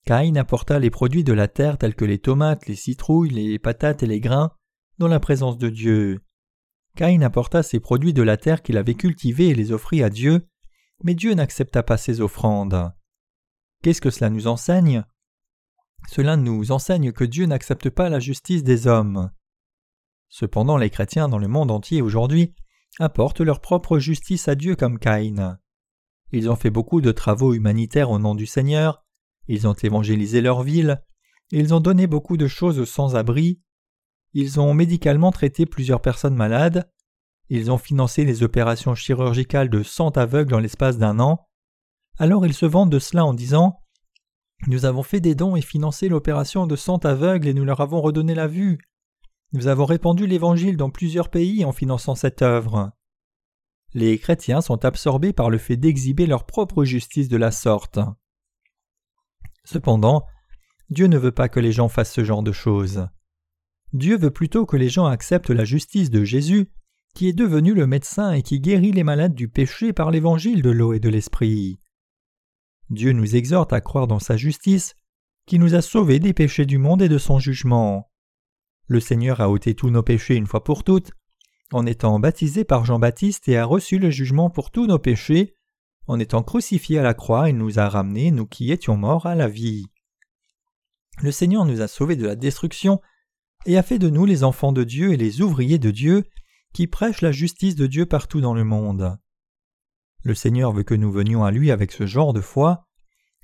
Caïn 0.05 0.37
apporta 0.37 0.79
les 0.79 0.91
produits 0.91 1.25
de 1.25 1.33
la 1.33 1.49
terre 1.49 1.79
tels 1.79 1.95
que 1.95 2.05
les 2.05 2.19
tomates, 2.19 2.67
les 2.67 2.77
citrouilles, 2.77 3.31
les 3.31 3.59
patates 3.59 4.03
et 4.03 4.07
les 4.07 4.21
grains 4.21 4.53
dans 4.99 5.09
la 5.09 5.19
présence 5.19 5.57
de 5.57 5.71
Dieu. 5.71 6.21
Caïn 6.95 7.23
apporta 7.23 7.63
ces 7.63 7.81
produits 7.81 8.13
de 8.13 8.23
la 8.23 8.37
terre 8.37 8.63
qu'il 8.63 8.77
avait 8.77 8.95
cultivés 8.95 9.49
et 9.49 9.55
les 9.55 9.73
offrit 9.73 10.03
à 10.03 10.11
Dieu, 10.11 10.47
mais 11.03 11.15
Dieu 11.15 11.33
n'accepta 11.33 11.83
pas 11.83 11.97
ces 11.97 12.21
offrandes. 12.21 12.93
Qu'est-ce 13.83 14.03
que 14.03 14.11
cela 14.11 14.31
nous 14.31 14.47
enseigne? 14.47 15.05
Cela 16.09 16.37
nous 16.37 16.71
enseigne 16.71 17.13
que 17.13 17.25
Dieu 17.25 17.47
n'accepte 17.47 17.89
pas 17.89 18.11
la 18.11 18.21
justice 18.21 18.63
des 18.63 18.87
hommes. 18.87 19.31
Cependant 20.29 20.77
les 20.77 20.91
chrétiens 20.91 21.29
dans 21.29 21.39
le 21.39 21.49
monde 21.49 21.71
entier 21.71 22.03
aujourd'hui 22.03 22.55
apportent 23.01 23.41
leur 23.41 23.61
propre 23.61 23.99
justice 23.99 24.49
à 24.49 24.55
Dieu 24.55 24.77
comme 24.77 24.99
Caïn. 24.99 25.59
Ils 26.31 26.51
ont 26.51 26.57
fait 26.57 26.71
beaucoup 26.71 27.01
de 27.01 27.13
travaux 27.13 27.55
humanitaires 27.55 28.11
au 28.11 28.19
nom 28.19 28.35
du 28.35 28.47
Seigneur, 28.47 29.04
ils 29.49 29.67
ont 29.67 29.75
évangélisé 29.75 30.41
leur 30.41 30.63
ville, 30.63 31.03
ils 31.51 31.75
ont 31.75 31.81
donné 31.81 32.07
beaucoup 32.07 32.37
de 32.37 32.47
choses 32.47 32.79
aux 32.79 32.87
sans-abri, 32.87 33.61
ils 34.33 34.61
ont 34.61 34.75
médicalement 34.75 35.31
traité 35.31 35.67
plusieurs 35.67 36.01
personnes 36.01 36.35
malades, 36.35 36.91
ils 37.49 37.71
ont 37.71 37.79
financé 37.79 38.25
les 38.25 38.43
opérations 38.43 38.95
chirurgicales 38.95 39.71
de 39.71 39.83
cent 39.83 40.11
aveugles 40.11 40.55
en 40.55 40.61
l'espace 40.61 40.99
d'un 40.99 41.21
an, 41.21 41.47
alors 42.19 42.47
ils 42.47 42.55
se 42.55 42.67
vantent 42.67 42.91
de 42.91 42.99
cela 42.99 43.25
en 43.25 43.35
disant 43.35 43.81
nous 44.67 44.87
avons 44.87 45.03
fait 45.03 45.21
des 45.21 45.35
dons 45.35 45.57
et 45.57 45.61
financé 45.61 46.09
l'opération 46.09 46.67
de 46.67 46.77
cent 46.77 47.05
aveugles 47.05 47.49
et 47.49 47.55
nous 47.55 47.65
leur 47.65 47.81
avons 47.81 48.01
redonné 48.01 48.35
la 48.35 48.47
vue. 48.47 48.79
Nous 49.53 49.67
avons 49.67 49.85
répandu 49.85 50.27
l'Évangile 50.27 50.77
dans 50.77 50.91
plusieurs 50.91 51.29
pays 51.29 51.65
en 51.65 51.73
finançant 51.73 52.15
cette 52.15 52.41
œuvre. 52.41 52.93
Les 53.93 54.19
chrétiens 54.19 54.63
sont 54.63 54.85
absorbés 54.85 55.33
par 55.33 55.51
le 55.51 55.59
fait 55.59 55.77
d'exhiber 55.77 56.27
leur 56.27 56.47
propre 56.47 56.85
justice 56.85 57.29
de 57.29 57.37
la 57.37 57.51
sorte. 57.51 57.99
Cependant, 59.65 60.25
Dieu 60.91 61.07
ne 61.07 61.19
veut 61.19 61.33
pas 61.33 61.49
que 61.49 61.61
les 61.61 61.73
gens 61.73 61.89
fassent 61.89 62.13
ce 62.13 62.25
genre 62.25 62.43
de 62.43 62.53
choses. 62.53 63.09
Dieu 63.93 64.17
veut 64.17 64.31
plutôt 64.31 64.67
que 64.67 64.77
les 64.77 64.89
gens 64.89 65.07
acceptent 65.07 65.51
la 65.51 65.65
justice 65.65 66.11
de 66.11 66.25
Jésus, 66.25 66.69
qui 67.15 67.29
est 67.29 67.33
devenu 67.33 67.75
le 67.75 67.87
médecin 67.87 68.33
et 68.33 68.43
qui 68.43 68.61
guérit 68.61 68.93
les 68.93 69.05
malades 69.05 69.35
du 69.35 69.49
péché 69.49 69.93
par 69.93 70.11
l'évangile 70.11 70.63
de 70.63 70.71
l'eau 70.71 70.93
et 70.93 71.01
de 71.01 71.09
l'esprit. 71.09 71.79
Dieu 72.91 73.13
nous 73.13 73.37
exhorte 73.37 73.73
à 73.73 73.81
croire 73.81 74.07
dans 74.07 74.19
sa 74.19 74.37
justice, 74.37 74.95
qui 75.47 75.59
nous 75.59 75.75
a 75.75 75.83
sauvés 75.83 76.19
des 76.19 76.35
péchés 76.35 76.67
du 76.67 76.79
monde 76.79 77.03
et 77.03 77.09
de 77.09 77.19
son 77.19 77.39
jugement. 77.39 78.11
Le 78.87 79.01
Seigneur 79.01 79.41
a 79.41 79.49
ôté 79.49 79.75
tous 79.75 79.91
nos 79.91 80.03
péchés 80.03 80.35
une 80.37 80.47
fois 80.47 80.65
pour 80.65 80.85
toutes, 80.85 81.13
en 81.73 81.87
étant 81.87 82.19
baptisé 82.19 82.65
par 82.65 82.85
Jean-Baptiste 82.85 83.49
et 83.49 83.57
a 83.57 83.65
reçu 83.65 83.99
le 83.99 84.11
jugement 84.11 84.51
pour 84.51 84.71
tous 84.71 84.87
nos 84.87 84.99
péchés, 84.99 85.55
en 86.07 86.19
étant 86.19 86.43
crucifié 86.43 86.99
à 86.99 87.03
la 87.03 87.15
croix, 87.15 87.49
il 87.49 87.57
nous 87.57 87.79
a 87.79 87.89
ramenés, 87.89 88.31
nous 88.31 88.47
qui 88.47 88.71
étions 88.71 88.97
morts, 88.97 89.27
à 89.27 89.35
la 89.35 89.49
vie. 89.49 89.87
Le 91.23 91.31
Seigneur 91.31 91.65
nous 91.65 91.81
a 91.81 91.89
sauvés 91.89 92.17
de 92.17 92.27
la 92.27 92.37
destruction 92.37 93.01
et 93.67 93.79
a 93.79 93.83
fait 93.83 93.99
de 93.99 94.11
nous 94.11 94.27
les 94.27 94.45
enfants 94.45 94.73
de 94.73 94.85
Dieu 94.85 95.13
et 95.13 95.17
les 95.17 95.41
ouvriers 95.41 95.79
de 95.79 95.91
Dieu 95.91 96.25
qui 96.73 96.87
prêchent 96.87 97.23
la 97.23 97.33
justice 97.33 97.77
de 97.77 97.87
Dieu 97.87 98.05
partout 98.05 98.41
dans 98.41 98.55
le 98.55 98.65
monde. 98.65 99.17
Le 100.23 100.35
Seigneur 100.35 100.73
veut 100.73 100.83
que 100.83 100.95
nous 100.95 101.13
venions 101.13 101.45
à 101.45 101.51
lui 101.51 101.71
avec 101.71 101.93
ce 101.93 102.07
genre 102.07 102.33
de 102.33 102.41
foi. 102.41 102.87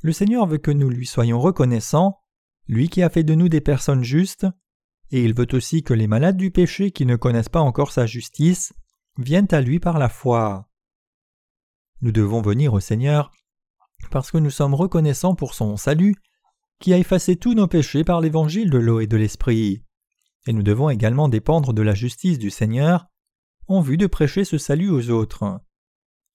Le 0.02 0.12
Seigneur 0.12 0.46
veut 0.46 0.58
que 0.58 0.70
nous 0.70 0.88
lui 0.88 1.06
soyons 1.06 1.38
reconnaissants, 1.38 2.18
lui 2.66 2.88
qui 2.88 3.02
a 3.02 3.10
fait 3.10 3.22
de 3.22 3.34
nous 3.34 3.48
des 3.48 3.60
personnes 3.60 4.02
justes, 4.02 4.46
et 5.10 5.24
il 5.24 5.34
veut 5.34 5.48
aussi 5.52 5.82
que 5.82 5.94
les 5.94 6.06
malades 6.06 6.36
du 6.36 6.50
péché 6.50 6.90
qui 6.90 7.04
ne 7.04 7.16
connaissent 7.16 7.48
pas 7.48 7.60
encore 7.60 7.92
sa 7.92 8.06
justice 8.06 8.72
viennent 9.18 9.48
à 9.50 9.60
lui 9.60 9.78
par 9.78 9.98
la 9.98 10.08
foi. 10.08 10.69
Nous 12.02 12.12
devons 12.12 12.42
venir 12.42 12.72
au 12.72 12.80
Seigneur 12.80 13.30
parce 14.10 14.30
que 14.30 14.38
nous 14.38 14.50
sommes 14.50 14.74
reconnaissants 14.74 15.34
pour 15.34 15.54
son 15.54 15.76
salut, 15.76 16.14
qui 16.80 16.94
a 16.94 16.98
effacé 16.98 17.36
tous 17.36 17.54
nos 17.54 17.66
péchés 17.66 18.04
par 18.04 18.20
l'évangile 18.20 18.70
de 18.70 18.78
l'eau 18.78 19.00
et 19.00 19.06
de 19.06 19.16
l'esprit. 19.16 19.84
Et 20.46 20.52
nous 20.52 20.62
devons 20.62 20.88
également 20.88 21.28
dépendre 21.28 21.74
de 21.74 21.82
la 21.82 21.94
justice 21.94 22.38
du 22.38 22.50
Seigneur 22.50 23.06
en 23.68 23.82
vue 23.82 23.98
de 23.98 24.06
prêcher 24.06 24.44
ce 24.44 24.56
salut 24.56 24.90
aux 24.90 25.10
autres. 25.10 25.60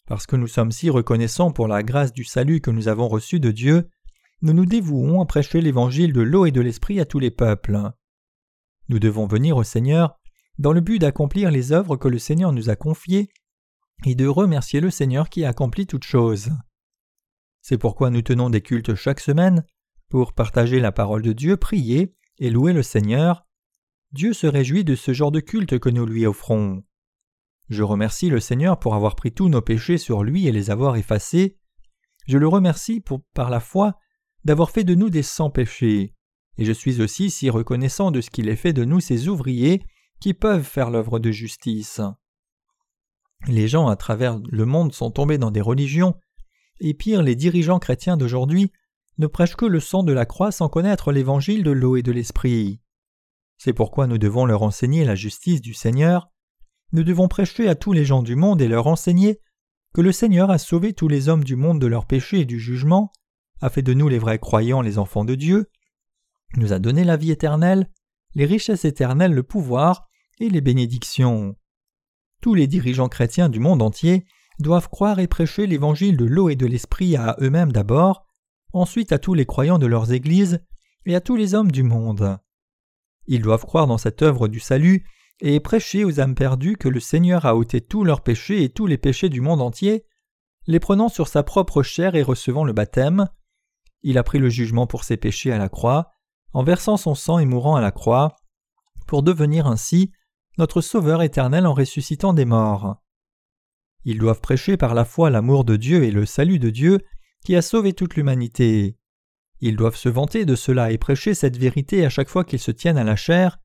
Parce 0.08 0.28
que 0.28 0.36
nous 0.36 0.48
sommes 0.48 0.72
si 0.72 0.90
reconnaissants 0.90 1.52
pour 1.52 1.68
la 1.68 1.82
grâce 1.82 2.14
du 2.14 2.24
salut 2.24 2.62
que 2.62 2.70
nous 2.70 2.88
avons 2.88 3.08
reçu 3.08 3.40
de 3.40 3.50
Dieu, 3.50 3.90
nous 4.42 4.54
nous 4.54 4.68
dévouons 4.68 5.22
à 5.22 5.26
prêcher 5.26 5.62
l'évangile 5.62 6.14
de 6.14 6.22
l'eau 6.22 6.46
et 6.46 6.52
de 6.52 6.62
l'esprit 6.62 7.00
à 7.00 7.06
tous 7.06 7.20
les 7.20 7.32
peuples. 7.32 7.80
Nous 8.88 9.00
devons 9.00 9.26
venir 9.26 9.58
au 9.58 9.64
Seigneur 9.64 10.20
dans 10.60 10.72
le 10.72 10.82
but 10.82 11.00
d'accomplir 11.00 11.50
les 11.50 11.72
œuvres 11.72 11.98
que 11.98 12.08
le 12.08 12.20
Seigneur 12.20 12.54
nous 12.54 12.70
a 12.70 12.76
confiées 12.76 13.30
et 14.04 14.16
de 14.16 14.28
remercier 14.28 14.82
le 14.82 14.92
Seigneur 14.92 15.30
qui 15.30 15.46
a 15.46 15.50
accompli 15.50 15.88
toutes 15.88 16.04
choses. 16.04 16.52
C'est 17.62 17.78
pourquoi 17.78 18.10
nous 18.10 18.22
tenons 18.22 18.50
des 18.50 18.62
cultes 18.62 18.96
chaque 18.96 19.20
semaine, 19.20 19.66
pour 20.10 20.34
partager 20.34 20.80
la 20.80 20.92
parole 20.92 21.22
de 21.22 21.34
Dieu, 21.34 21.58
prier 21.58 22.16
et 22.38 22.50
louer 22.50 22.74
le 22.74 22.84
Seigneur. 22.84 23.46
Dieu 24.12 24.34
se 24.34 24.48
réjouit 24.48 24.84
de 24.84 24.96
ce 24.96 25.14
genre 25.14 25.32
de 25.32 25.40
culte 25.40 25.80
que 25.80 25.90
nous 25.90 26.06
lui 26.06 26.26
offrons. 26.26 26.84
Je 27.70 27.84
remercie 27.84 28.30
le 28.30 28.40
Seigneur 28.40 28.78
pour 28.78 28.94
avoir 28.94 29.16
pris 29.16 29.32
tous 29.32 29.50
nos 29.50 29.62
péchés 29.62 29.98
sur 29.98 30.24
lui 30.24 30.48
et 30.48 30.52
les 30.52 30.70
avoir 30.70 30.96
effacés. 30.96 31.58
je 32.28 32.38
le 32.38 32.48
remercie 32.48 33.04
par 33.34 33.50
la 33.50 33.60
foi 33.60 33.98
d'avoir 34.44 34.70
fait 34.70 34.84
de 34.84 34.96
nous 34.96 35.10
des 35.10 35.24
sans 35.24 35.50
péchés, 35.50 36.14
et 36.58 36.66
je 36.66 36.72
suis 36.72 37.02
aussi 37.02 37.32
si 37.32 37.50
reconnaissant 37.50 38.12
de 38.12 38.22
ce 38.22 38.30
qu'il 38.30 38.48
ait 38.48 38.56
fait 38.56 38.74
de 38.74 38.86
nous 38.86 39.00
ses 39.00 39.28
ouvriers 39.28 39.84
qui 40.20 40.34
peuvent 40.34 40.64
faire 40.64 40.92
l'œuvre 40.92 41.20
de 41.20 41.32
justice. 41.32 42.00
Les 43.48 43.68
gens 43.68 43.88
à 43.88 43.96
travers 43.96 44.40
le 44.50 44.66
monde 44.66 44.94
sont 44.94 45.12
tombés 45.12 45.38
dans 45.38 45.52
des 45.52 45.62
religions, 45.62 46.16
et 46.80 46.94
pire, 46.94 47.22
les 47.22 47.36
dirigeants 47.36 47.80
chrétiens 47.80 48.18
d'aujourd'hui 48.18 48.72
ne 49.18 49.28
prêchent 49.28 49.56
que 49.56 49.66
le 49.66 49.80
sang 49.80 50.04
de 50.04 50.14
la 50.14 50.26
croix 50.26 50.52
sans 50.52 50.68
connaître 50.68 51.12
l'évangile 51.12 51.64
de 51.64 51.72
l'eau 51.72 51.96
et 51.96 52.02
de 52.02 52.12
l'esprit. 52.12 52.82
C'est 53.58 53.74
pourquoi 53.74 54.08
nous 54.08 54.18
devons 54.18 54.46
leur 54.46 54.64
enseigner 54.64 55.06
la 55.06 55.16
justice 55.16 55.62
du 55.62 55.74
Seigneur. 55.74 56.30
Nous 56.92 57.04
devons 57.04 57.28
prêcher 57.28 57.70
à 57.70 57.76
tous 57.76 57.94
les 57.94 58.04
gens 58.04 58.24
du 58.24 58.36
monde 58.36 58.62
et 58.62 58.68
leur 58.68 58.88
enseigner 58.88 59.40
que 59.94 60.02
le 60.02 60.12
Seigneur 60.12 60.52
a 60.52 60.58
sauvé 60.58 60.94
tous 60.94 61.08
les 61.08 61.30
hommes 61.30 61.44
du 61.44 61.56
monde 61.56 61.80
de 61.80 61.88
leurs 61.88 62.06
péchés 62.06 62.42
et 62.42 62.46
du 62.46 62.60
jugement, 62.60 63.14
a 63.62 63.70
fait 63.70 63.82
de 63.82 63.94
nous 63.94 64.10
les 64.10 64.20
vrais 64.20 64.40
croyants 64.40 64.82
les 64.82 64.98
enfants 64.98 65.24
de 65.24 65.36
Dieu, 65.36 65.70
nous 66.58 66.74
a 66.74 66.80
donné 66.80 67.06
la 67.06 67.16
vie 67.16 67.32
éternelle, 67.32 67.90
les 68.34 68.46
richesses 68.46 68.84
éternelles, 68.84 69.34
le 69.34 69.44
pouvoir 69.44 70.10
et 70.40 70.50
les 70.50 70.62
bénédictions. 70.62 71.56
Tous 72.42 72.54
les 72.54 72.68
dirigeants 72.68 73.10
chrétiens 73.10 73.50
du 73.50 73.60
monde 73.60 73.82
entier 73.82 74.26
doivent 74.60 74.90
croire 74.90 75.20
et 75.20 75.28
prêcher 75.28 75.68
l'évangile 75.68 76.18
de 76.18 76.26
l'eau 76.26 76.50
et 76.50 76.56
de 76.56 76.66
l'esprit 76.66 77.16
à 77.16 77.36
eux-mêmes 77.42 77.72
d'abord, 77.72 78.26
ensuite 78.74 79.12
à 79.12 79.20
tous 79.20 79.34
les 79.34 79.46
croyants 79.46 79.80
de 79.80 79.88
leurs 79.88 80.12
églises 80.12 80.60
et 81.06 81.16
à 81.16 81.22
tous 81.22 81.36
les 81.36 81.56
hommes 81.56 81.72
du 81.72 81.84
monde. 81.84 82.38
Ils 83.28 83.42
doivent 83.42 83.66
croire 83.66 83.88
dans 83.88 83.98
cette 83.98 84.22
œuvre 84.22 84.48
du 84.48 84.60
salut 84.60 85.06
et 85.42 85.60
prêcher 85.60 86.04
aux 86.06 86.20
âmes 86.20 86.36
perdues 86.36 86.78
que 86.78 86.88
le 86.88 87.00
Seigneur 87.00 87.46
a 87.46 87.56
ôté 87.56 87.82
tous 87.82 88.04
leurs 88.04 88.22
péchés 88.22 88.64
et 88.64 88.70
tous 88.70 88.88
les 88.88 88.98
péchés 88.98 89.30
du 89.30 89.42
monde 89.42 89.62
entier, 89.62 90.06
les 90.68 90.80
prenant 90.80 91.10
sur 91.10 91.28
sa 91.28 91.44
propre 91.44 91.84
chair 91.84 92.16
et 92.16 92.24
recevant 92.24 92.64
le 92.64 92.74
baptême. 92.74 93.28
Il 94.02 94.18
a 94.18 94.24
pris 94.24 94.40
le 94.40 94.50
jugement 94.50 94.88
pour 94.88 95.04
ses 95.04 95.18
péchés 95.18 95.52
à 95.52 95.58
la 95.58 95.70
croix, 95.70 96.12
en 96.54 96.64
versant 96.64 96.98
son 96.98 97.16
sang 97.16 97.40
et 97.40 97.46
mourant 97.46 97.76
à 97.76 97.82
la 97.82 97.92
croix, 97.92 98.36
pour 99.08 99.24
devenir 99.24 99.68
ainsi 99.68 100.12
notre 100.58 100.82
Sauveur 100.82 101.22
éternel 101.22 101.66
en 101.68 101.74
ressuscitant 101.74 102.34
des 102.34 102.46
morts. 102.46 102.98
Ils 104.06 104.20
doivent 104.20 104.42
prêcher 104.42 104.78
par 104.78 104.94
la 104.94 105.06
foi 105.06 105.30
l'amour 105.30 105.66
de 105.66 105.76
Dieu 105.76 106.04
et 106.04 106.12
le 106.12 106.26
salut 106.26 106.60
de 106.60 106.70
Dieu 106.70 107.00
qui 107.44 107.56
a 107.56 107.62
sauvé 107.62 107.94
toute 107.94 108.16
l'humanité. 108.16 108.98
Ils 109.62 109.76
doivent 109.76 109.96
se 109.96 110.10
vanter 110.10 110.46
de 110.46 110.56
cela 110.56 110.92
et 110.92 110.98
prêcher 110.98 111.34
cette 111.34 111.58
vérité 111.58 112.06
à 112.06 112.10
chaque 112.10 112.30
fois 112.30 112.44
qu'ils 112.44 112.60
se 112.60 112.72
tiennent 112.72 112.98
à 112.98 113.04
la 113.04 113.16
chair. 113.16 113.58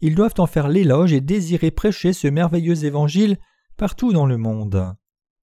Ils 0.00 0.14
doivent 0.14 0.34
en 0.38 0.46
faire 0.46 0.68
l'éloge 0.68 1.12
et 1.12 1.20
désirer 1.20 1.70
prêcher 1.70 2.12
ce 2.12 2.28
merveilleux 2.28 2.84
évangile 2.84 3.38
partout 3.76 4.12
dans 4.12 4.26
le 4.26 4.36
monde. 4.36 4.94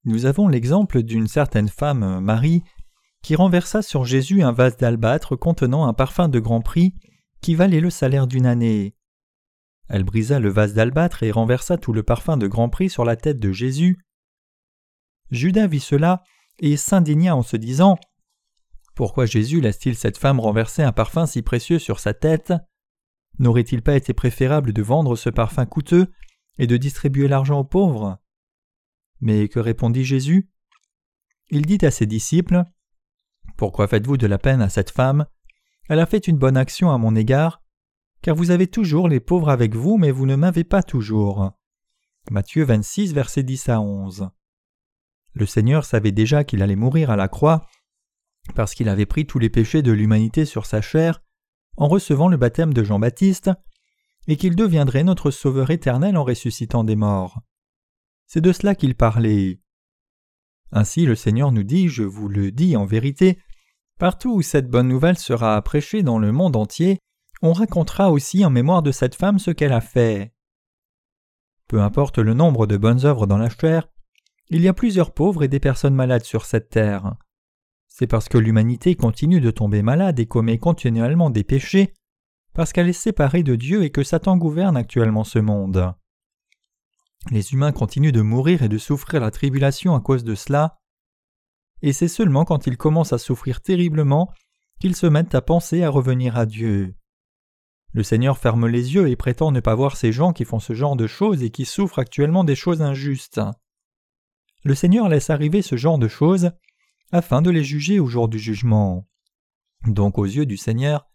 Nous 0.06 0.25
avons 0.25 0.47
l'exemple 0.47 1.04
d'une 1.04 1.28
certaine 1.28 1.69
femme, 1.69 2.19
Marie, 2.19 2.63
qui 3.21 3.36
renversa 3.36 3.82
sur 3.82 4.06
Jésus 4.06 4.41
un 4.41 4.52
vase 4.52 4.78
d'albâtre 4.78 5.36
contenant 5.36 5.86
un 5.86 5.93
parfum 5.93 6.30
de 6.30 6.39
grand 6.39 6.62
prix 6.62 6.93
qui 7.41 7.56
valait 7.56 7.82
le 7.82 7.89
salaire 7.89 8.28
d'une 8.28 8.45
année. 8.45 8.95
Elle 9.89 10.04
brisa 10.04 10.39
le 10.39 10.49
vase 10.49 10.75
d'albâtre 10.75 11.23
et 11.23 11.32
renversa 11.32 11.78
tout 11.78 11.93
le 11.93 12.04
parfum 12.04 12.38
de 12.38 12.47
grand 12.47 12.69
prix 12.69 12.89
sur 12.89 13.06
la 13.06 13.15
tête 13.15 13.39
de 13.39 13.52
Jésus. 13.52 13.99
Judas 15.32 15.67
vit 15.67 15.80
cela 15.80 16.23
et 16.60 16.78
s'indigna 16.78 17.36
en 17.36 17.41
se 17.41 17.58
disant 17.58 17.97
Pourquoi 18.95 19.25
Jésus 19.25 19.62
laisse-t-il 19.62 19.95
cette 19.95 20.17
femme 20.17 20.39
renverser 20.39 20.84
un 20.84 20.91
parfum 20.91 21.25
si 21.25 21.41
précieux 21.41 21.80
sur 21.80 21.99
sa 21.99 22.13
tête? 22.13 22.54
N'aurait-il 23.39 23.82
pas 23.82 23.95
été 23.95 24.13
préférable 24.13 24.73
de 24.73 24.82
vendre 24.84 25.15
ce 25.15 25.30
parfum 25.30 25.65
coûteux 25.65 26.12
et 26.60 26.67
de 26.67 26.78
distribuer 26.78 27.28
l'argent 27.28 27.60
aux 27.60 27.65
pauvres? 27.65 28.19
Mais 29.21 29.47
que 29.47 29.60
répondit 29.60 30.04
Jésus? 30.04 30.52
Il 31.49 31.65
dit 31.65 31.84
à 31.84 31.89
ses 31.89 32.06
disciples 32.06 32.63
Pourquoi 33.58 33.88
faites-vous 33.88 34.17
de 34.17 34.28
la 34.28 34.38
peine 34.38 34.62
à 34.62 34.69
cette 34.69 34.91
femme? 34.91 35.25
Elle 35.88 35.99
a 35.99 36.06
fait 36.06 36.28
une 36.28 36.38
bonne 36.38 36.58
action 36.58 36.91
à 36.91 36.99
mon 36.99 37.15
égard 37.15 37.63
car 38.22 38.36
vous 38.36 38.52
avez 38.52 38.68
toujours 38.68 39.08
les 39.08 39.20
pauvres 39.20 39.50
avec 39.50 39.76
vous, 39.76 39.98
mais 39.98 40.12
vous 40.12 40.26
ne 40.26 40.36
m'avez 40.36 40.64
pas 40.64 40.84
toujours. 40.84 41.52
Matthieu 42.32 42.64
26, 42.64 43.14
versets 43.14 43.44
10 43.44 43.70
à 43.70 43.82
11. 43.82 44.30
Le 45.34 45.46
Seigneur 45.46 45.86
savait 45.86 46.12
déjà 46.12 46.44
qu'il 46.44 46.62
allait 46.62 46.76
mourir 46.76 47.10
à 47.10 47.16
la 47.16 47.28
croix, 47.28 47.66
parce 48.56 48.74
qu'il 48.74 48.90
avait 48.90 49.06
pris 49.06 49.26
tous 49.26 49.40
les 49.40 49.50
péchés 49.50 49.82
de 49.82 49.92
l'humanité 49.92 50.46
sur 50.46 50.66
sa 50.66 50.82
chair, 50.82 51.22
en 51.78 51.88
recevant 51.88 52.28
le 52.28 52.38
baptême 52.38 52.74
de 52.74 52.84
Jean-Baptiste, 52.84 53.52
et 54.28 54.38
qu'il 54.38 54.56
deviendrait 54.56 55.04
notre 55.04 55.32
Sauveur 55.32 55.72
éternel 55.72 56.18
en 56.18 56.24
ressuscitant 56.24 56.84
des 56.84 56.96
morts. 56.96 57.42
C'est 58.28 58.42
de 58.42 58.52
cela 58.52 58.76
qu'il 58.76 58.96
parlait. 58.96 59.60
Ainsi 60.72 61.06
le 61.06 61.16
Seigneur 61.16 61.52
nous 61.52 61.64
dit, 61.64 61.90
je 61.90 62.04
vous 62.04 62.28
le 62.28 62.52
dis 62.52 62.76
en 62.76 62.86
vérité, 62.86 63.40
partout 63.98 64.34
où 64.36 64.42
cette 64.42 64.70
bonne 64.70 64.88
nouvelle 64.88 65.18
sera 65.18 65.60
prêchée 65.62 66.04
dans 66.04 66.20
le 66.20 66.32
monde 66.32 66.56
entier, 66.56 67.00
on 67.41 67.54
racontera 67.54 68.12
aussi 68.12 68.43
en 68.45 68.49
mémoire 68.49 68.82
de 68.82 68.91
cette 68.91 69.15
femme 69.15 69.39
ce 69.39 69.52
qu'elle 69.52 69.73
a 69.73 69.82
fait. 69.82 70.34
Peu 71.67 71.82
importe 71.82 72.17
le 72.17 72.34
nombre 72.34 72.67
de 72.67 72.78
bonnes 72.78 73.06
œuvres 73.06 73.28
dans 73.28 73.38
la 73.38 73.49
chair, 73.49 73.88
il 74.49 74.62
y 74.62 74.67
a 74.67 74.73
plusieurs 74.73 75.13
pauvres 75.13 75.43
et 75.43 75.47
des 75.47 75.60
personnes 75.60 75.93
malades 75.93 76.23
sur 76.23 76.45
cette 76.45 76.69
terre. 76.69 77.15
C'est 77.88 78.08
parce 78.08 78.30
que 78.30 78.38
l'humanité 78.38 78.95
continue 78.95 79.41
de 79.41 79.52
tomber 79.52 79.82
malade 79.82 80.19
et 80.19 80.25
commet 80.25 80.58
continuellement 80.58 81.30
des 81.30 81.43
péchés, 81.43 81.93
parce 82.54 82.73
qu'elle 82.73 82.89
est 82.89 82.93
séparée 82.93 83.43
de 83.43 83.56
Dieu 83.56 83.84
et 83.84 83.91
que 83.91 84.04
Satan 84.04 84.38
gouverne 84.38 84.78
actuellement 84.78 85.23
ce 85.23 85.39
monde. 85.39 85.93
Les 87.30 87.54
humains 87.54 87.71
continuent 87.71 88.12
de 88.12 88.21
mourir 88.21 88.63
et 88.63 88.69
de 88.69 88.78
souffrir 88.78 89.21
la 89.21 89.32
tribulation 89.32 89.93
à 89.93 89.99
cause 89.99 90.23
de 90.23 90.36
cela, 90.36 90.80
et 91.82 91.93
c'est 91.93 92.08
seulement 92.08 92.45
quand 92.45 92.67
ils 92.67 92.78
commencent 92.78 93.13
à 93.13 93.17
souffrir 93.17 93.62
terriblement 93.62 94.32
qu'ils 94.80 94.95
se 94.95 95.06
mettent 95.06 95.36
à 95.36 95.41
penser 95.41 95.84
à 95.84 95.89
revenir 95.89 96.38
à 96.38 96.45
Dieu. 96.45 96.95
Le 97.91 98.04
Seigneur 98.04 98.38
ferme 98.38 98.67
les 98.67 98.93
yeux 98.93 99.10
et 99.10 99.15
prétend 99.15 99.52
ne 99.52 99.60
pas 99.60 99.75
voir 99.75 99.97
ces 99.97 100.12
gens 100.12 100.32
qui 100.32 100.45
font 100.45 100.60
ce 100.60 100.73
genre 100.73 100.95
de 100.95 101.08
choses 101.08 101.41
et 101.43 101.49
qui 101.49 101.65
souffrent 101.65 101.99
actuellement 101.99 102.43
des 102.43 102.56
choses 102.56 102.82
injustes. 102.82 103.41
Le 104.63 104.75
Seigneur 104.75 105.10
laisse 105.10 105.30
arriver 105.30 105.62
ce 105.62 105.75
genre 105.75 105.97
de 105.97 106.08
choses 106.08 106.52
afin 107.12 107.41
de 107.41 107.49
les 107.49 107.63
juger 107.63 107.99
au 107.99 108.08
jour 108.08 108.28
du 108.28 108.38
jugement. 108.38 109.08
Donc 109.88 110.17
aux 110.17 110.25
yeux 110.25 110.45
du 110.45 110.58
Seigneur, 110.58 111.10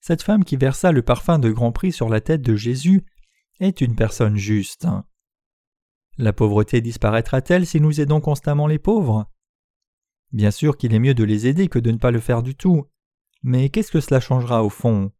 cette 0.00 0.22
femme 0.22 0.44
qui 0.44 0.56
versa 0.56 0.92
le 0.92 1.02
parfum 1.02 1.38
de 1.38 1.50
grand 1.50 1.72
prix 1.72 1.90
sur 1.90 2.08
la 2.08 2.20
tête 2.20 2.42
de 2.42 2.54
Jésus 2.54 3.04
est 3.58 3.80
une 3.80 3.96
personne 3.96 4.36
juste. 4.36 4.86
La 6.18 6.32
pauvreté 6.32 6.80
disparaîtra-t-elle 6.80 7.66
si 7.66 7.80
nous 7.80 8.00
aidons 8.00 8.20
constamment 8.20 8.68
les 8.68 8.78
pauvres? 8.78 9.28
Bien 10.32 10.50
sûr 10.50 10.76
qu'il 10.76 10.94
est 10.94 11.00
mieux 11.00 11.14
de 11.14 11.24
les 11.24 11.46
aider 11.46 11.68
que 11.68 11.78
de 11.78 11.90
ne 11.90 11.98
pas 11.98 12.10
le 12.10 12.20
faire 12.20 12.42
du 12.42 12.54
tout, 12.54 12.86
mais 13.42 13.68
qu'est-ce 13.68 13.90
que 13.90 14.00
cela 14.00 14.20
changera 14.20 14.62
au 14.62 14.70
fond? 14.70 15.10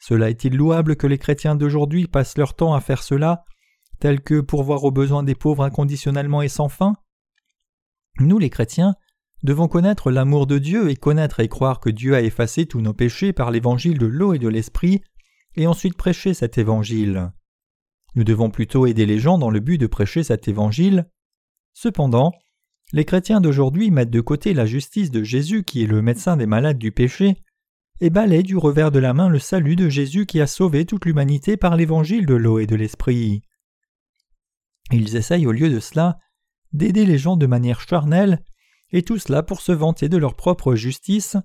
Cela 0.00 0.30
est-il 0.30 0.56
louable 0.56 0.96
que 0.96 1.06
les 1.06 1.18
chrétiens 1.18 1.54
d'aujourd'hui 1.54 2.08
passent 2.08 2.38
leur 2.38 2.54
temps 2.54 2.74
à 2.74 2.80
faire 2.80 3.02
cela, 3.02 3.44
tel 4.00 4.22
que 4.22 4.40
pourvoir 4.40 4.82
aux 4.84 4.90
besoins 4.90 5.22
des 5.22 5.34
pauvres 5.34 5.62
inconditionnellement 5.62 6.40
et 6.42 6.48
sans 6.48 6.70
fin? 6.70 6.96
Nous 8.18 8.38
les 8.38 8.50
chrétiens 8.50 8.94
devons 9.42 9.68
connaître 9.68 10.10
l'amour 10.10 10.46
de 10.46 10.58
Dieu 10.58 10.90
et 10.90 10.96
connaître 10.96 11.40
et 11.40 11.48
croire 11.48 11.80
que 11.80 11.90
Dieu 11.90 12.14
a 12.14 12.22
effacé 12.22 12.66
tous 12.66 12.80
nos 12.80 12.94
péchés 12.94 13.32
par 13.32 13.50
l'évangile 13.50 13.98
de 13.98 14.06
l'eau 14.06 14.32
et 14.32 14.38
de 14.38 14.48
l'esprit, 14.48 15.02
et 15.56 15.66
ensuite 15.66 15.96
prêcher 15.96 16.32
cet 16.34 16.58
évangile. 16.58 17.30
Nous 18.14 18.24
devons 18.24 18.50
plutôt 18.50 18.86
aider 18.86 19.06
les 19.06 19.18
gens 19.18 19.38
dans 19.38 19.50
le 19.50 19.60
but 19.60 19.78
de 19.78 19.86
prêcher 19.86 20.22
cet 20.22 20.48
évangile. 20.48 21.10
Cependant, 21.74 22.32
les 22.92 23.04
chrétiens 23.04 23.40
d'aujourd'hui 23.40 23.90
mettent 23.90 24.10
de 24.10 24.20
côté 24.20 24.54
la 24.54 24.66
justice 24.66 25.10
de 25.10 25.22
Jésus 25.22 25.62
qui 25.62 25.82
est 25.82 25.86
le 25.86 26.02
médecin 26.02 26.36
des 26.36 26.46
malades 26.46 26.78
du 26.78 26.90
péché 26.90 27.36
et 28.00 28.10
balaient 28.10 28.42
du 28.42 28.56
revers 28.56 28.90
de 28.90 28.98
la 28.98 29.12
main 29.12 29.28
le 29.28 29.38
salut 29.38 29.76
de 29.76 29.88
Jésus 29.88 30.26
qui 30.26 30.40
a 30.40 30.46
sauvé 30.46 30.86
toute 30.86 31.04
l'humanité 31.04 31.56
par 31.56 31.76
l'évangile 31.76 32.26
de 32.26 32.34
l'eau 32.34 32.58
et 32.58 32.66
de 32.66 32.76
l'esprit. 32.76 33.42
Ils 34.90 35.16
essayent 35.16 35.46
au 35.46 35.52
lieu 35.52 35.70
de 35.70 35.80
cela 35.80 36.18
d'aider 36.72 37.04
les 37.04 37.18
gens 37.18 37.36
de 37.36 37.46
manière 37.46 37.80
charnelle, 37.80 38.44
et 38.90 39.02
tout 39.02 39.18
cela 39.18 39.42
pour 39.42 39.60
se 39.60 39.72
vanter 39.72 40.08
de 40.08 40.16
leur 40.16 40.34
propre 40.34 40.74
justice, 40.74 41.36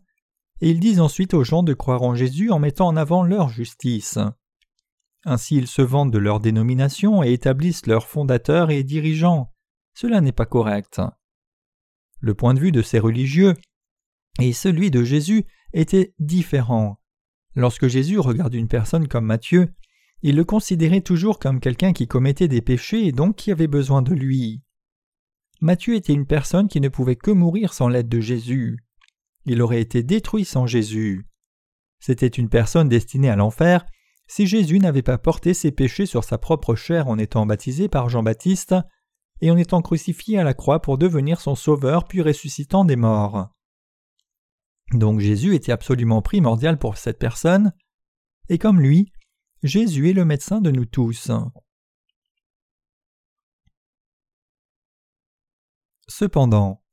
et 0.62 0.70
ils 0.70 0.80
disent 0.80 1.02
ensuite 1.02 1.34
aux 1.34 1.44
gens 1.44 1.64
de 1.64 1.74
croire 1.74 2.04
en 2.04 2.16
Jésus 2.16 2.52
en 2.52 2.60
mettant 2.60 2.88
en 2.88 2.96
avant 2.96 3.24
leur 3.24 3.50
justice. 3.50 4.20
Ainsi 5.26 5.58
ils 5.58 5.68
se 5.68 5.82
vantent 5.82 6.12
de 6.12 6.20
leur 6.20 6.40
dénomination 6.40 7.24
et 7.24 7.34
établissent 7.34 7.88
leurs 7.88 8.08
fondateurs 8.08 8.70
et 8.70 8.84
dirigeants. 8.84 9.52
Cela 9.96 10.22
n'est 10.22 10.32
pas 10.32 10.46
correct. 10.46 11.02
Le 12.20 12.34
point 12.36 12.54
de 12.54 12.60
vue 12.60 12.72
de 12.72 12.82
ces 12.82 13.00
religieux 13.00 13.56
et 14.40 14.54
celui 14.54 14.92
de 14.92 15.04
Jésus 15.04 15.46
était 15.76 16.16
différent. 16.20 17.00
Lorsque 17.54 17.88
Jésus 17.88 18.18
regarde 18.18 18.54
une 18.54 18.68
personne 18.68 19.08
comme 19.08 19.26
Matthieu, 19.26 19.74
il 20.24 20.36
le 20.36 20.44
considérait 20.44 21.02
toujours 21.02 21.38
comme 21.38 21.60
quelqu'un 21.60 21.94
qui 21.94 22.08
commettait 22.08 22.48
des 22.48 22.62
péchés 22.62 23.06
et 23.06 23.12
donc 23.12 23.36
qui 23.36 23.52
avait 23.52 23.68
besoin 23.68 24.02
de 24.02 24.14
lui. 24.14 24.64
Matthieu 25.62 25.96
était 25.96 26.14
une 26.14 26.26
personne 26.26 26.68
qui 26.68 26.82
ne 26.82 26.90
pouvait 26.90 27.16
que 27.16 27.32
mourir 27.32 27.74
sans 27.74 27.88
l'aide 27.88 28.10
de 28.10 28.20
Jésus. 28.20 28.80
Il 29.46 29.62
aurait 29.62 29.82
été 29.82 30.02
détruit 30.02 30.46
sans 30.46 30.66
Jésus. 30.66 31.28
C'était 32.00 32.28
une 32.28 32.50
personne 32.50 32.90
destinée 32.90 33.30
à 33.30 33.36
l'enfer 33.36 33.86
si 34.28 34.48
Jésus 34.48 34.80
n'avait 34.80 35.04
pas 35.04 35.18
porté 35.18 35.54
ses 35.54 35.72
péchés 35.72 36.06
sur 36.06 36.24
sa 36.24 36.38
propre 36.38 36.76
chair 36.76 37.08
en 37.08 37.18
étant 37.18 37.46
baptisé 37.46 37.88
par 37.88 38.10
Jean-Baptiste 38.10 38.76
et 39.42 39.52
en 39.52 39.58
étant 39.58 39.82
crucifié 39.82 40.40
à 40.40 40.44
la 40.44 40.54
croix 40.54 40.82
pour 40.82 40.98
devenir 40.98 41.40
son 41.40 41.56
sauveur 41.56 42.06
puis 42.06 42.22
ressuscitant 42.22 42.86
des 42.86 42.96
morts. 42.96 43.55
Donc 44.92 45.20
Jésus 45.20 45.56
était 45.56 45.72
absolument 45.72 46.22
primordial 46.22 46.78
pour 46.78 46.98
cette 46.98 47.20
personne, 47.20 47.74
et 48.50 48.58
comme 48.58 48.80
lui, 48.80 49.12
Jésus 49.64 50.10
est 50.10 50.14
le 50.14 50.26
médecin 50.26 50.62
de 50.62 50.72
nous 50.72 50.86
tous. 50.86 51.32
Cependant, 56.08 56.84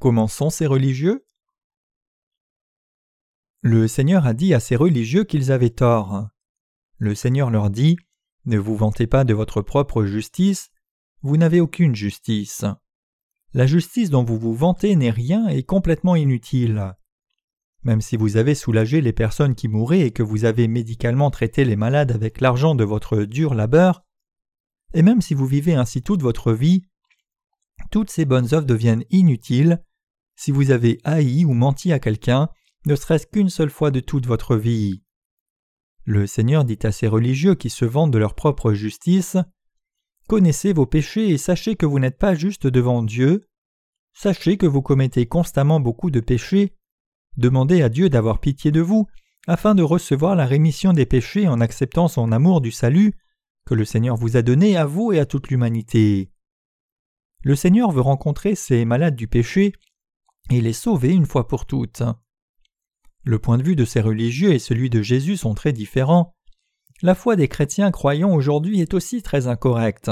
comment 0.00 0.28
sont 0.28 0.48
ces 0.48 0.66
religieux? 0.66 1.26
Le 3.60 3.86
Seigneur 3.86 4.26
a 4.26 4.34
dit 4.34 4.54
à 4.54 4.60
ces 4.60 4.74
religieux 4.74 5.24
qu'ils 5.24 5.52
avaient 5.52 5.70
tort. 5.70 6.26
Le 6.96 7.14
Seigneur 7.14 7.50
leur 7.50 7.70
dit 7.70 7.96
Ne 8.44 8.58
vous 8.58 8.76
vantez 8.76 9.06
pas 9.06 9.24
de 9.24 9.34
votre 9.34 9.60
propre 9.60 10.04
justice, 10.04 10.70
vous 11.20 11.36
n'avez 11.36 11.60
aucune 11.60 11.94
justice. 11.94 12.64
La 13.52 13.66
justice 13.66 14.10
dont 14.10 14.24
vous 14.24 14.38
vous 14.38 14.54
vantez 14.54 14.96
n'est 14.96 15.10
rien 15.10 15.46
et 15.48 15.62
complètement 15.62 16.16
inutile. 16.16 16.94
Même 17.84 18.00
si 18.00 18.16
vous 18.16 18.36
avez 18.36 18.54
soulagé 18.54 19.00
les 19.00 19.12
personnes 19.12 19.54
qui 19.54 19.68
mouraient 19.68 20.00
et 20.00 20.10
que 20.12 20.22
vous 20.22 20.44
avez 20.44 20.68
médicalement 20.68 21.30
traité 21.30 21.64
les 21.64 21.76
malades 21.76 22.12
avec 22.12 22.40
l'argent 22.40 22.74
de 22.74 22.84
votre 22.84 23.24
dur 23.24 23.54
labeur, 23.54 24.04
et 24.94 25.02
même 25.02 25.20
si 25.20 25.34
vous 25.34 25.46
vivez 25.46 25.74
ainsi 25.74 26.02
toute 26.02 26.22
votre 26.22 26.52
vie, 26.52 26.86
toutes 27.90 28.10
ces 28.10 28.24
bonnes 28.24 28.54
œuvres 28.54 28.66
deviennent 28.66 29.04
inutiles 29.10 29.82
si 30.36 30.50
vous 30.50 30.70
avez 30.70 30.98
haï 31.04 31.44
ou 31.44 31.52
menti 31.52 31.92
à 31.92 31.98
quelqu'un, 31.98 32.48
ne 32.86 32.96
serait-ce 32.96 33.26
qu'une 33.26 33.48
seule 33.48 33.70
fois 33.70 33.90
de 33.90 34.00
toute 34.00 34.26
votre 34.26 34.56
vie. 34.56 35.02
Le 36.04 36.26
Seigneur 36.26 36.64
dit 36.64 36.78
à 36.82 36.90
ces 36.90 37.06
religieux 37.06 37.54
qui 37.54 37.70
se 37.70 37.84
vantent 37.84 38.10
de 38.10 38.18
leur 38.18 38.34
propre 38.34 38.72
justice 38.72 39.36
Connaissez 40.28 40.72
vos 40.72 40.86
péchés 40.86 41.28
et 41.28 41.38
sachez 41.38 41.76
que 41.76 41.86
vous 41.86 41.98
n'êtes 41.98 42.18
pas 42.18 42.34
juste 42.34 42.66
devant 42.66 43.02
Dieu. 43.02 43.48
Sachez 44.14 44.56
que 44.56 44.66
vous 44.66 44.82
commettez 44.82 45.26
constamment 45.26 45.80
beaucoup 45.80 46.10
de 46.10 46.20
péchés 46.20 46.74
Demandez 47.36 47.82
à 47.82 47.88
Dieu 47.88 48.08
d'avoir 48.08 48.40
pitié 48.40 48.70
de 48.70 48.80
vous, 48.80 49.06
afin 49.46 49.74
de 49.74 49.82
recevoir 49.82 50.36
la 50.36 50.46
rémission 50.46 50.92
des 50.92 51.06
péchés 51.06 51.48
en 51.48 51.60
acceptant 51.60 52.08
son 52.08 52.30
amour 52.30 52.60
du 52.60 52.70
salut 52.70 53.14
que 53.64 53.74
le 53.74 53.84
Seigneur 53.84 54.16
vous 54.16 54.36
a 54.36 54.42
donné 54.42 54.76
à 54.76 54.86
vous 54.86 55.12
et 55.12 55.18
à 55.18 55.26
toute 55.26 55.48
l'humanité. 55.48 56.30
Le 57.42 57.56
Seigneur 57.56 57.90
veut 57.90 58.00
rencontrer 58.00 58.54
ces 58.54 58.84
malades 58.84 59.16
du 59.16 59.28
péché 59.28 59.72
et 60.50 60.60
les 60.60 60.72
sauver 60.72 61.12
une 61.12 61.26
fois 61.26 61.48
pour 61.48 61.66
toutes. 61.66 62.02
Le 63.24 63.38
point 63.38 63.58
de 63.58 63.62
vue 63.62 63.76
de 63.76 63.84
ces 63.84 64.00
religieux 64.00 64.52
et 64.52 64.58
celui 64.58 64.90
de 64.90 65.02
Jésus 65.02 65.36
sont 65.36 65.54
très 65.54 65.72
différents. 65.72 66.34
La 67.02 67.14
foi 67.14 67.34
des 67.36 67.48
chrétiens 67.48 67.90
croyants 67.90 68.34
aujourd'hui 68.34 68.80
est 68.80 68.94
aussi 68.94 69.22
très 69.22 69.46
incorrecte. 69.46 70.10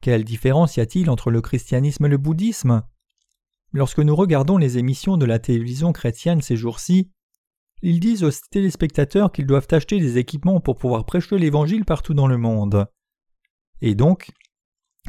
Quelle 0.00 0.24
différence 0.24 0.76
y 0.76 0.80
a-t-il 0.80 1.10
entre 1.10 1.30
le 1.30 1.40
christianisme 1.40 2.06
et 2.06 2.10
le 2.10 2.18
bouddhisme? 2.18 2.82
Lorsque 3.74 3.98
nous 3.98 4.14
regardons 4.14 4.56
les 4.56 4.78
émissions 4.78 5.16
de 5.16 5.26
la 5.26 5.40
télévision 5.40 5.92
chrétienne 5.92 6.40
ces 6.40 6.56
jours-ci, 6.56 7.10
ils 7.82 7.98
disent 7.98 8.22
aux 8.22 8.30
téléspectateurs 8.52 9.32
qu'ils 9.32 9.48
doivent 9.48 9.66
acheter 9.68 9.98
des 9.98 10.16
équipements 10.16 10.60
pour 10.60 10.78
pouvoir 10.78 11.04
prêcher 11.04 11.36
l'Évangile 11.38 11.84
partout 11.84 12.14
dans 12.14 12.28
le 12.28 12.38
monde. 12.38 12.86
Et 13.80 13.96
donc, 13.96 14.30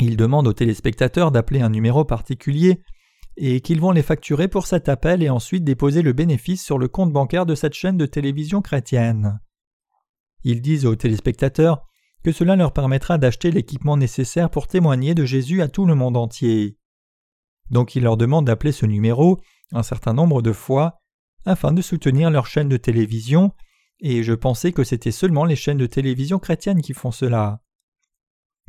ils 0.01 0.17
demandent 0.17 0.47
aux 0.47 0.53
téléspectateurs 0.53 1.31
d'appeler 1.31 1.61
un 1.61 1.69
numéro 1.69 2.05
particulier 2.05 2.81
et 3.37 3.61
qu'ils 3.61 3.79
vont 3.79 3.91
les 3.91 4.01
facturer 4.01 4.47
pour 4.47 4.65
cet 4.65 4.89
appel 4.89 5.21
et 5.21 5.29
ensuite 5.29 5.63
déposer 5.63 6.01
le 6.01 6.13
bénéfice 6.13 6.63
sur 6.65 6.79
le 6.79 6.87
compte 6.87 7.13
bancaire 7.13 7.45
de 7.45 7.53
cette 7.53 7.75
chaîne 7.75 7.97
de 7.97 8.07
télévision 8.07 8.63
chrétienne. 8.63 9.39
Ils 10.43 10.63
disent 10.63 10.87
aux 10.87 10.95
téléspectateurs 10.95 11.85
que 12.23 12.31
cela 12.31 12.55
leur 12.55 12.73
permettra 12.73 13.19
d'acheter 13.19 13.51
l'équipement 13.51 13.95
nécessaire 13.95 14.49
pour 14.49 14.65
témoigner 14.65 15.13
de 15.13 15.23
Jésus 15.23 15.61
à 15.61 15.67
tout 15.67 15.85
le 15.85 15.93
monde 15.93 16.17
entier. 16.17 16.79
Donc 17.69 17.95
il 17.95 18.03
leur 18.03 18.17
demande 18.17 18.45
d'appeler 18.45 18.71
ce 18.71 18.85
numéro 18.85 19.41
un 19.71 19.83
certain 19.83 20.13
nombre 20.13 20.41
de 20.41 20.51
fois 20.51 20.99
afin 21.45 21.71
de 21.71 21.81
soutenir 21.81 22.29
leur 22.31 22.47
chaîne 22.47 22.69
de 22.69 22.77
télévision, 22.77 23.51
et 23.99 24.23
je 24.23 24.33
pensais 24.33 24.71
que 24.71 24.83
c'était 24.83 25.11
seulement 25.11 25.45
les 25.45 25.55
chaînes 25.55 25.77
de 25.77 25.85
télévision 25.85 26.39
chrétiennes 26.39 26.81
qui 26.81 26.93
font 26.93 27.11
cela. 27.11 27.61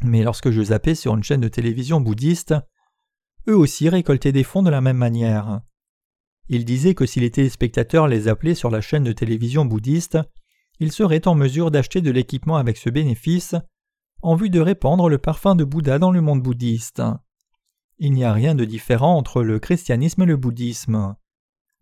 Mais 0.03 0.23
lorsque 0.23 0.51
je 0.51 0.63
zappais 0.63 0.95
sur 0.95 1.15
une 1.15 1.23
chaîne 1.23 1.41
de 1.41 1.49
télévision 1.49 2.01
bouddhiste, 2.01 2.55
eux 3.49 3.57
aussi 3.57 3.89
récoltaient 3.89 4.33
des 4.33 4.45
fonds 4.45 4.63
de 4.63 4.71
la 4.71 4.81
même 4.81 4.99
manière. 4.99 5.63
Ils 6.49 6.65
disaient 6.65 6.95
que 6.95 7.07
si 7.07 7.19
les 7.19 7.31
téléspectateurs 7.31 8.09
les 8.09 8.29
appelaient 8.29 8.55
sur 8.55 8.71
la 8.71 8.81
chaîne 8.81 9.05
de 9.05 9.13
télévision 9.13 9.65
bouddhiste, 9.65 10.19
ils 10.79 10.93
seraient 10.93 11.27
en 11.27 11.35
mesure 11.35 11.71
d'acheter 11.71 12.03
de 12.03 12.11
l'équipement 12.11 12.57
avec 12.57 12.77
ce 12.77 12.91
bénéfice, 12.91 13.55
en 14.23 14.35
vue 14.35 14.51
de 14.51 14.61
répandre 14.61 15.09
le 15.09 15.19
parfum 15.19 15.55
de 15.55 15.65
Bouddha 15.65 15.99
dans 15.99 16.11
le 16.11 16.21
monde 16.21 16.43
bouddhiste. 16.43 17.03
Il 17.99 18.13
n'y 18.13 18.25
a 18.25 18.33
rien 18.33 18.55
de 18.55 18.65
différent 18.65 19.17
entre 19.17 19.43
le 19.43 19.59
christianisme 19.59 20.23
et 20.23 20.27
le 20.27 20.37
bouddhisme. 20.37 21.17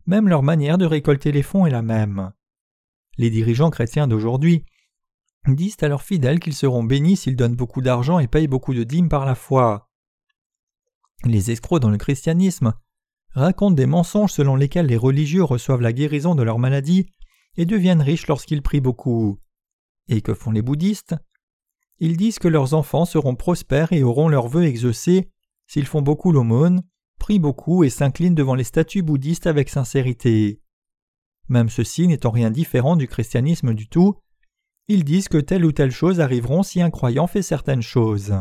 Même 0.07 0.29
leur 0.29 0.43
manière 0.43 0.79
de 0.79 0.87
récolter 0.87 1.33
les 1.33 1.43
fonds 1.43 1.67
est 1.67 1.71
la 1.71 1.83
même. 1.83 2.33
Les 3.17 3.31
dirigeants 3.31 3.71
chrétiens 3.71 4.07
d'aujourd'hui 4.07 4.65
disent 5.49 5.77
à 5.83 5.89
leurs 5.89 6.03
fidèles 6.03 6.41
qu'ils 6.41 6.55
seront 6.55 6.85
bénis 6.85 7.17
s'ils 7.17 7.37
donnent 7.37 7.57
beaucoup 7.57 7.81
d'argent 7.81 8.19
et 8.19 8.29
payent 8.29 8.49
beaucoup 8.49 8.75
de 8.75 8.85
dîmes 8.85 9.09
par 9.09 9.27
la 9.27 9.35
foi. 9.35 9.91
Les 11.25 11.51
escrocs 11.51 11.83
dans 11.83 11.91
le 11.91 11.99
christianisme 11.99 12.75
racontent 13.31 13.75
des 13.75 13.87
mensonges 13.87 14.33
selon 14.33 14.55
lesquels 14.55 14.87
les 14.87 14.97
religieux 14.97 15.43
reçoivent 15.43 15.81
la 15.81 15.93
guérison 15.93 16.35
de 16.35 16.43
leur 16.43 16.59
maladie 16.59 17.07
et 17.57 17.67
deviennent 17.67 18.03
riches 18.03 18.29
lorsqu'ils 18.29 18.63
prient 18.63 18.81
beaucoup. 18.81 19.41
Et 20.09 20.21
que 20.21 20.35
font 20.35 20.53
les 20.53 20.63
bouddhistes? 20.63 21.17
Ils 21.99 22.17
disent 22.17 22.39
que 22.39 22.49
leurs 22.49 22.75
enfants 22.75 23.05
seront 23.05 23.35
prospères 23.35 23.93
et 23.93 24.03
auront 24.03 24.29
leurs 24.29 24.49
vœux 24.49 24.65
exaucés 24.65 25.31
s'ils 25.67 25.87
font 25.87 26.03
beaucoup 26.03 26.33
l'aumône, 26.33 26.83
prient 27.19 27.39
beaucoup 27.39 27.85
et 27.85 27.91
s'inclinent 27.91 28.35
devant 28.35 28.55
les 28.55 28.65
statues 28.65 29.03
bouddhistes 29.03 29.47
avec 29.47 29.69
sincérité. 29.69 30.61
Même 31.49 31.69
ceci 31.69 32.07
n'étant 32.07 32.31
rien 32.31 32.51
différent 32.51 32.97
du 32.97 33.09
christianisme 33.09 33.75
du 33.75 33.89
tout, 33.89 34.17
ils 34.89 35.05
disent 35.05 35.29
que 35.29 35.39
telle 35.39 35.65
ou 35.65 35.73
telle 35.73 35.91
chose 35.91 36.21
arriveront 36.21 36.63
si 36.63 36.83
un 36.83 36.91
croyant 36.91 37.27
fait 37.27 37.43
certaines 37.43 37.83
choses. 37.83 38.35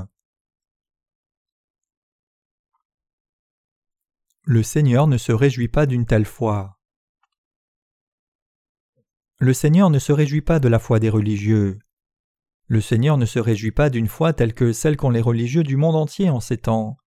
Le 4.46 4.62
Seigneur 4.62 5.08
ne 5.08 5.18
se 5.18 5.32
réjouit 5.32 5.70
pas 5.70 5.86
d'une 5.86 6.06
telle 6.06 6.26
foi. 6.26 6.78
Le 9.40 9.54
Seigneur 9.54 9.90
ne 9.90 10.00
se 10.00 10.12
réjouit 10.12 10.42
pas 10.42 10.60
de 10.60 10.68
la 10.68 10.80
foi 10.80 11.00
des 11.00 11.10
religieux. 11.10 11.80
Le 12.68 12.82
Seigneur 12.82 13.18
ne 13.18 13.26
se 13.26 13.40
réjouit 13.40 13.72
pas 13.72 13.90
d'une 13.90 14.08
foi 14.08 14.34
telle 14.34 14.54
que 14.54 14.74
celle 14.74 14.98
qu'ont 14.98 15.10
les 15.10 15.22
religieux 15.22 15.64
du 15.64 15.78
monde 15.78 15.96
entier 15.96 16.30
en 16.30 16.42
ces 16.42 16.58
temps. 16.58 16.98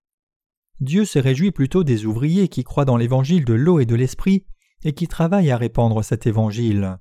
Dieu 0.80 1.04
se 1.04 1.18
réjouit 1.18 1.52
plutôt 1.52 1.84
des 1.84 2.04
ouvriers 2.04 2.48
qui 2.48 2.64
croient 2.64 2.84
dans 2.84 2.96
l'évangile 2.96 3.44
de 3.44 3.54
l'eau 3.54 3.80
et 3.80 3.86
de 3.86 3.94
l'esprit 3.94 4.44
et 4.84 4.92
qui 4.92 5.08
travaillent 5.08 5.50
à 5.50 5.56
répandre 5.56 6.04
cet 6.04 6.26
évangile. 6.26 6.98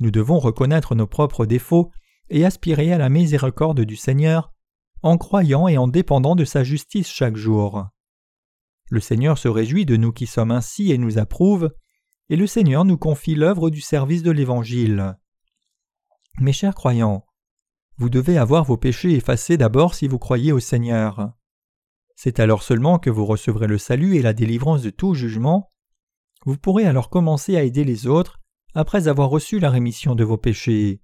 Nous 0.00 0.10
devons 0.10 0.38
reconnaître 0.38 0.94
nos 0.94 1.06
propres 1.06 1.46
défauts 1.46 1.90
et 2.30 2.44
aspirer 2.44 2.92
à 2.92 2.98
la 2.98 3.08
miséricorde 3.08 3.82
du 3.82 3.96
Seigneur 3.96 4.52
en 5.02 5.18
croyant 5.18 5.68
et 5.68 5.76
en 5.76 5.86
dépendant 5.86 6.34
de 6.34 6.44
sa 6.44 6.64
justice 6.64 7.08
chaque 7.08 7.36
jour. 7.36 7.86
Le 8.90 9.00
Seigneur 9.00 9.38
se 9.38 9.48
réjouit 9.48 9.86
de 9.86 9.96
nous 9.96 10.12
qui 10.12 10.26
sommes 10.26 10.50
ainsi 10.50 10.92
et 10.92 10.98
nous 10.98 11.18
approuve, 11.18 11.74
et 12.30 12.36
le 12.36 12.46
Seigneur 12.46 12.84
nous 12.84 12.96
confie 12.96 13.34
l'œuvre 13.34 13.70
du 13.70 13.80
service 13.80 14.22
de 14.22 14.30
l'Évangile. 14.30 15.16
Mes 16.40 16.52
chers 16.52 16.74
croyants, 16.74 17.26
vous 17.98 18.10
devez 18.10 18.38
avoir 18.38 18.64
vos 18.64 18.76
péchés 18.76 19.12
effacés 19.12 19.56
d'abord 19.56 19.94
si 19.94 20.08
vous 20.08 20.18
croyez 20.18 20.52
au 20.52 20.60
Seigneur. 20.60 21.32
C'est 22.14 22.40
alors 22.40 22.62
seulement 22.62 22.98
que 22.98 23.10
vous 23.10 23.26
recevrez 23.26 23.66
le 23.66 23.78
salut 23.78 24.16
et 24.16 24.22
la 24.22 24.32
délivrance 24.32 24.82
de 24.82 24.90
tout 24.90 25.14
jugement. 25.14 25.70
Vous 26.46 26.56
pourrez 26.56 26.86
alors 26.86 27.10
commencer 27.10 27.56
à 27.56 27.62
aider 27.62 27.84
les 27.84 28.06
autres 28.06 28.40
après 28.74 29.08
avoir 29.08 29.30
reçu 29.30 29.58
la 29.60 29.70
rémission 29.70 30.14
de 30.14 30.24
vos 30.24 30.36
péchés. 30.36 31.00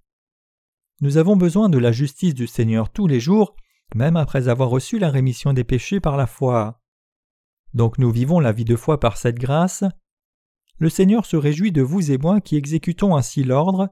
Nous 1.00 1.16
avons 1.16 1.36
besoin 1.36 1.68
de 1.68 1.78
la 1.78 1.92
justice 1.92 2.34
du 2.34 2.46
Seigneur 2.46 2.90
tous 2.90 3.06
les 3.06 3.20
jours, 3.20 3.56
même 3.94 4.16
après 4.16 4.48
avoir 4.48 4.68
reçu 4.68 4.98
la 4.98 5.10
rémission 5.10 5.52
des 5.52 5.64
péchés 5.64 6.00
par 6.00 6.16
la 6.16 6.26
foi. 6.26 6.80
Donc 7.72 7.98
nous 7.98 8.10
vivons 8.10 8.40
la 8.40 8.52
vie 8.52 8.64
de 8.64 8.76
foi 8.76 9.00
par 9.00 9.16
cette 9.16 9.38
grâce. 9.38 9.84
Le 10.78 10.88
Seigneur 10.88 11.26
se 11.26 11.36
réjouit 11.36 11.72
de 11.72 11.82
vous 11.82 12.10
et 12.10 12.18
moi 12.18 12.40
qui 12.40 12.56
exécutons 12.56 13.16
ainsi 13.16 13.44
l'ordre 13.44 13.88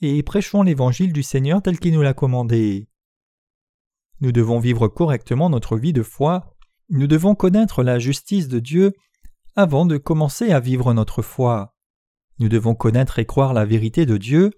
et 0.00 0.22
prêchons 0.22 0.62
l'évangile 0.62 1.12
du 1.12 1.22
Seigneur 1.22 1.62
tel 1.62 1.78
qu'il 1.78 1.94
nous 1.94 2.02
l'a 2.02 2.14
commandé. 2.14 2.88
Nous 4.20 4.32
devons 4.32 4.58
vivre 4.58 4.88
correctement 4.88 5.50
notre 5.50 5.76
vie 5.76 5.92
de 5.92 6.02
foi 6.02 6.53
nous 6.90 7.06
devons 7.06 7.34
connaître 7.34 7.82
la 7.82 7.98
justice 7.98 8.48
de 8.48 8.58
Dieu 8.58 8.92
avant 9.56 9.86
de 9.86 9.96
commencer 9.96 10.50
à 10.50 10.60
vivre 10.60 10.92
notre 10.92 11.22
foi. 11.22 11.74
Nous 12.38 12.48
devons 12.48 12.74
connaître 12.74 13.18
et 13.18 13.26
croire 13.26 13.54
la 13.54 13.64
vérité 13.64 14.06
de 14.06 14.16
Dieu. 14.16 14.50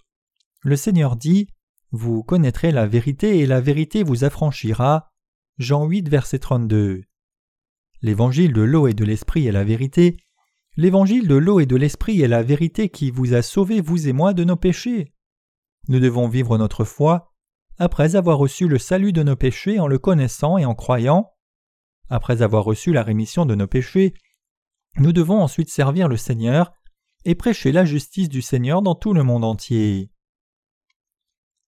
Le 0.62 0.76
Seigneur 0.76 1.16
dit 1.16 1.48
Vous 1.90 2.22
connaîtrez 2.22 2.72
la 2.72 2.86
vérité 2.86 3.38
et 3.38 3.46
la 3.46 3.60
vérité 3.60 4.02
vous 4.02 4.24
affranchira. 4.24 5.12
Jean 5.58 5.84
8, 5.84 6.08
verset 6.08 6.38
32. 6.38 7.02
L'évangile 8.02 8.52
de 8.52 8.62
l'eau 8.62 8.88
et 8.88 8.94
de 8.94 9.04
l'esprit 9.04 9.46
est 9.46 9.52
la 9.52 9.64
vérité. 9.64 10.16
L'évangile 10.76 11.28
de 11.28 11.36
l'eau 11.36 11.60
et 11.60 11.66
de 11.66 11.76
l'esprit 11.76 12.20
est 12.20 12.28
la 12.28 12.42
vérité 12.42 12.88
qui 12.88 13.10
vous 13.10 13.34
a 13.34 13.42
sauvés, 13.42 13.80
vous 13.80 14.08
et 14.08 14.12
moi, 14.12 14.34
de 14.34 14.44
nos 14.44 14.56
péchés. 14.56 15.12
Nous 15.88 16.00
devons 16.00 16.28
vivre 16.28 16.58
notre 16.58 16.84
foi 16.84 17.32
après 17.78 18.16
avoir 18.16 18.38
reçu 18.38 18.68
le 18.68 18.78
salut 18.78 19.12
de 19.12 19.22
nos 19.22 19.36
péchés 19.36 19.78
en 19.78 19.86
le 19.86 19.98
connaissant 19.98 20.58
et 20.58 20.64
en 20.64 20.74
croyant. 20.74 21.30
Après 22.08 22.42
avoir 22.42 22.64
reçu 22.64 22.92
la 22.92 23.02
rémission 23.02 23.46
de 23.46 23.54
nos 23.54 23.66
péchés, 23.66 24.14
nous 24.98 25.12
devons 25.12 25.42
ensuite 25.42 25.70
servir 25.70 26.08
le 26.08 26.16
Seigneur 26.16 26.72
et 27.24 27.34
prêcher 27.34 27.72
la 27.72 27.84
justice 27.84 28.28
du 28.28 28.42
Seigneur 28.42 28.82
dans 28.82 28.94
tout 28.94 29.12
le 29.12 29.22
monde 29.22 29.44
entier. 29.44 30.10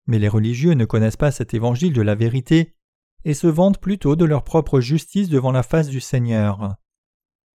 Mais 0.08 0.20
les 0.20 0.28
religieux 0.28 0.74
ne 0.74 0.86
connaissent 0.86 1.18
pas 1.18 1.32
cet 1.32 1.54
évangile 1.54 1.94
de 1.94 2.02
la 2.02 2.16
vérité 2.16 2.76
et 3.24 3.34
se 3.34 3.48
vantent 3.48 3.80
plutôt 3.80 4.16
de 4.16 4.26
leur 4.26 4.44
propre 4.44 4.80
justice 4.80 5.30
devant 5.30 5.52
la 5.52 5.64
face 5.64 5.88
du 5.88 6.00
Seigneur. 6.00 6.76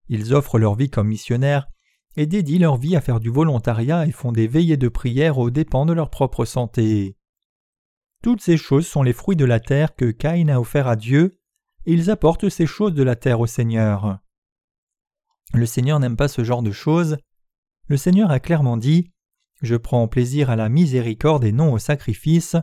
Ils 0.08 0.34
offrent 0.34 0.60
leur 0.60 0.76
vie 0.76 0.90
comme 0.90 1.10
missionnaires 1.10 1.68
et 2.16 2.26
dédient 2.26 2.60
leur 2.60 2.78
vie 2.78 2.96
à 2.96 3.02
faire 3.02 3.20
du 3.20 3.30
volontariat 3.30 4.06
et 4.06 4.12
font 4.12 4.32
des 4.32 4.48
veillées 4.48 4.78
de 4.78 4.88
prière 4.88 5.38
aux 5.38 5.50
dépens 5.50 5.86
de 5.86 5.94
leur 5.94 6.10
propre 6.10 6.46
santé. 6.46 7.18
Toutes 8.24 8.42
ces 8.42 8.58
choses 8.58 8.88
sont 8.88 9.04
les 9.04 9.14
fruits 9.14 9.36
de 9.36 9.46
la 9.46 9.60
terre 9.60 9.96
que 9.96 10.10
Caïn 10.10 10.50
a 10.50 10.60
offert 10.60 10.88
à 10.88 10.96
Dieu, 10.96 11.38
ils 11.94 12.10
apportent 12.10 12.50
ces 12.50 12.66
choses 12.66 12.94
de 12.94 13.04
la 13.04 13.16
terre 13.16 13.40
au 13.40 13.48
Seigneur. 13.48 14.20
Le 15.54 15.66
Seigneur 15.66 16.00
n'aime 16.00 16.18
pas 16.18 16.28
ce 16.28 16.44
genre 16.44 16.62
de 16.62 16.72
choses. 16.72 17.18
Le 17.88 17.96
Seigneur 17.96 18.30
a 18.30 18.40
clairement 18.40 18.76
dit 18.76 19.12
Je 19.62 19.76
prends 19.76 20.08
plaisir 20.08 20.50
à 20.50 20.58
la 20.58 20.68
miséricorde 20.68 21.46
et 21.46 21.54
non 21.54 21.72
au 21.72 21.80
sacrifice. 21.80 22.58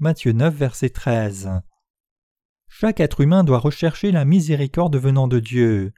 Matthieu 0.00 0.32
9, 0.32 0.54
verset 0.54 0.90
13. 0.90 1.50
Chaque 2.68 2.98
être 2.98 3.20
humain 3.20 3.44
doit 3.44 3.60
rechercher 3.60 4.10
la 4.10 4.24
miséricorde 4.24 4.96
venant 4.96 5.28
de 5.28 5.38
Dieu. 5.38 5.94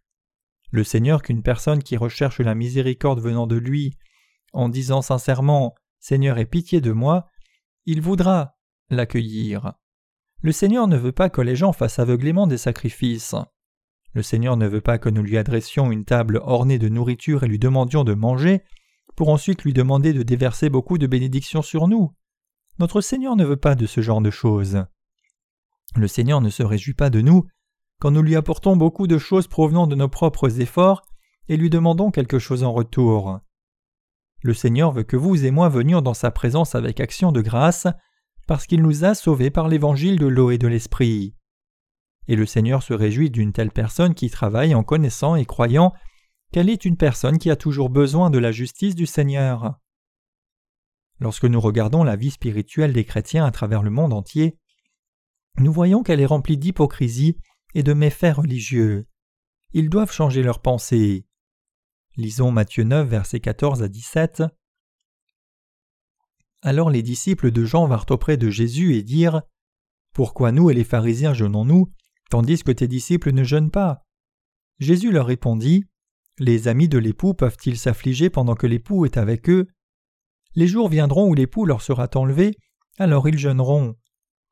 Le 0.70 0.84
Seigneur 0.84 1.22
qu'une 1.22 1.42
personne 1.42 1.82
qui 1.82 1.96
recherche 1.96 2.40
la 2.40 2.54
miséricorde 2.54 3.20
venant 3.20 3.46
de 3.46 3.56
lui, 3.56 3.96
en 4.52 4.68
disant 4.68 5.00
sincèrement 5.00 5.74
Seigneur 5.98 6.36
aie 6.36 6.44
pitié 6.44 6.82
de 6.82 6.92
moi, 6.92 7.26
il 7.86 8.02
voudra 8.02 8.58
l'accueillir. 8.90 9.72
Le 10.40 10.52
Seigneur 10.52 10.86
ne 10.86 10.96
veut 10.96 11.12
pas 11.12 11.30
que 11.30 11.40
les 11.40 11.56
gens 11.56 11.72
fassent 11.72 11.98
aveuglément 11.98 12.46
des 12.46 12.58
sacrifices. 12.58 13.34
Le 14.12 14.22
Seigneur 14.22 14.56
ne 14.56 14.68
veut 14.68 14.80
pas 14.80 14.98
que 14.98 15.08
nous 15.08 15.22
lui 15.22 15.36
adressions 15.36 15.90
une 15.90 16.04
table 16.04 16.40
ornée 16.44 16.78
de 16.78 16.88
nourriture 16.88 17.42
et 17.42 17.48
lui 17.48 17.58
demandions 17.58 18.04
de 18.04 18.14
manger, 18.14 18.62
pour 19.16 19.30
ensuite 19.30 19.64
lui 19.64 19.72
demander 19.72 20.12
de 20.12 20.22
déverser 20.22 20.70
beaucoup 20.70 20.96
de 20.96 21.08
bénédictions 21.08 21.62
sur 21.62 21.88
nous. 21.88 22.14
Notre 22.78 23.00
Seigneur 23.00 23.34
ne 23.34 23.44
veut 23.44 23.56
pas 23.56 23.74
de 23.74 23.86
ce 23.86 24.00
genre 24.00 24.20
de 24.20 24.30
choses. 24.30 24.84
Le 25.96 26.06
Seigneur 26.06 26.40
ne 26.40 26.50
se 26.50 26.62
réjouit 26.62 26.94
pas 26.94 27.10
de 27.10 27.20
nous 27.20 27.44
quand 28.00 28.12
nous 28.12 28.22
lui 28.22 28.36
apportons 28.36 28.76
beaucoup 28.76 29.08
de 29.08 29.18
choses 29.18 29.48
provenant 29.48 29.88
de 29.88 29.96
nos 29.96 30.08
propres 30.08 30.60
efforts 30.60 31.02
et 31.48 31.56
lui 31.56 31.70
demandons 31.70 32.12
quelque 32.12 32.38
chose 32.38 32.62
en 32.62 32.72
retour. 32.72 33.40
Le 34.42 34.54
Seigneur 34.54 34.92
veut 34.92 35.02
que 35.02 35.16
vous 35.16 35.44
et 35.44 35.50
moi 35.50 35.68
venions 35.68 36.00
dans 36.00 36.14
sa 36.14 36.30
présence 36.30 36.76
avec 36.76 37.00
action 37.00 37.32
de 37.32 37.40
grâce, 37.40 37.88
parce 38.48 38.66
qu'il 38.66 38.80
nous 38.80 39.04
a 39.04 39.14
sauvés 39.14 39.50
par 39.50 39.68
l'évangile 39.68 40.18
de 40.18 40.26
l'eau 40.26 40.50
et 40.50 40.56
de 40.56 40.66
l'esprit. 40.66 41.34
Et 42.28 42.34
le 42.34 42.46
Seigneur 42.46 42.82
se 42.82 42.94
réjouit 42.94 43.30
d'une 43.30 43.52
telle 43.52 43.70
personne 43.70 44.14
qui 44.14 44.30
travaille 44.30 44.74
en 44.74 44.82
connaissant 44.82 45.36
et 45.36 45.44
croyant 45.44 45.92
qu'elle 46.50 46.70
est 46.70 46.86
une 46.86 46.96
personne 46.96 47.36
qui 47.36 47.50
a 47.50 47.56
toujours 47.56 47.90
besoin 47.90 48.30
de 48.30 48.38
la 48.38 48.50
justice 48.50 48.94
du 48.94 49.04
Seigneur. 49.04 49.78
Lorsque 51.20 51.44
nous 51.44 51.60
regardons 51.60 52.04
la 52.04 52.16
vie 52.16 52.30
spirituelle 52.30 52.94
des 52.94 53.04
chrétiens 53.04 53.44
à 53.44 53.50
travers 53.50 53.82
le 53.82 53.90
monde 53.90 54.14
entier, 54.14 54.58
nous 55.58 55.72
voyons 55.72 56.02
qu'elle 56.02 56.20
est 56.20 56.26
remplie 56.26 56.56
d'hypocrisie 56.56 57.36
et 57.74 57.82
de 57.82 57.92
méfaits 57.92 58.36
religieux. 58.36 59.06
Ils 59.74 59.90
doivent 59.90 60.12
changer 60.12 60.42
leurs 60.42 60.62
pensées. 60.62 61.26
Lisons 62.16 62.50
Matthieu 62.50 62.84
9, 62.84 63.06
versets 63.06 63.40
14 63.40 63.82
à 63.82 63.88
17. 63.88 64.42
Alors 66.62 66.90
les 66.90 67.02
disciples 67.02 67.50
de 67.50 67.64
Jean 67.64 67.86
vinrent 67.86 68.06
auprès 68.10 68.36
de 68.36 68.50
Jésus 68.50 68.94
et 68.94 69.02
dirent 69.02 69.42
Pourquoi 70.12 70.50
nous 70.50 70.70
et 70.70 70.74
les 70.74 70.84
pharisiens 70.84 71.34
jeûnons-nous, 71.34 71.92
tandis 72.30 72.62
que 72.62 72.72
tes 72.72 72.88
disciples 72.88 73.32
ne 73.32 73.44
jeûnent 73.44 73.70
pas? 73.70 74.04
Jésus 74.80 75.12
leur 75.12 75.26
répondit 75.26 75.84
Les 76.38 76.66
amis 76.66 76.88
de 76.88 76.98
l'époux 76.98 77.34
peuvent-ils 77.34 77.78
s'affliger 77.78 78.30
pendant 78.30 78.54
que 78.54 78.66
l'époux 78.66 79.04
est 79.04 79.16
avec 79.16 79.48
eux? 79.48 79.68
Les 80.54 80.66
jours 80.66 80.88
viendront 80.88 81.28
où 81.28 81.34
l'époux 81.34 81.64
leur 81.64 81.82
sera 81.82 82.08
enlevé, 82.14 82.56
alors 82.98 83.28
ils 83.28 83.38
jeûneront. 83.38 83.94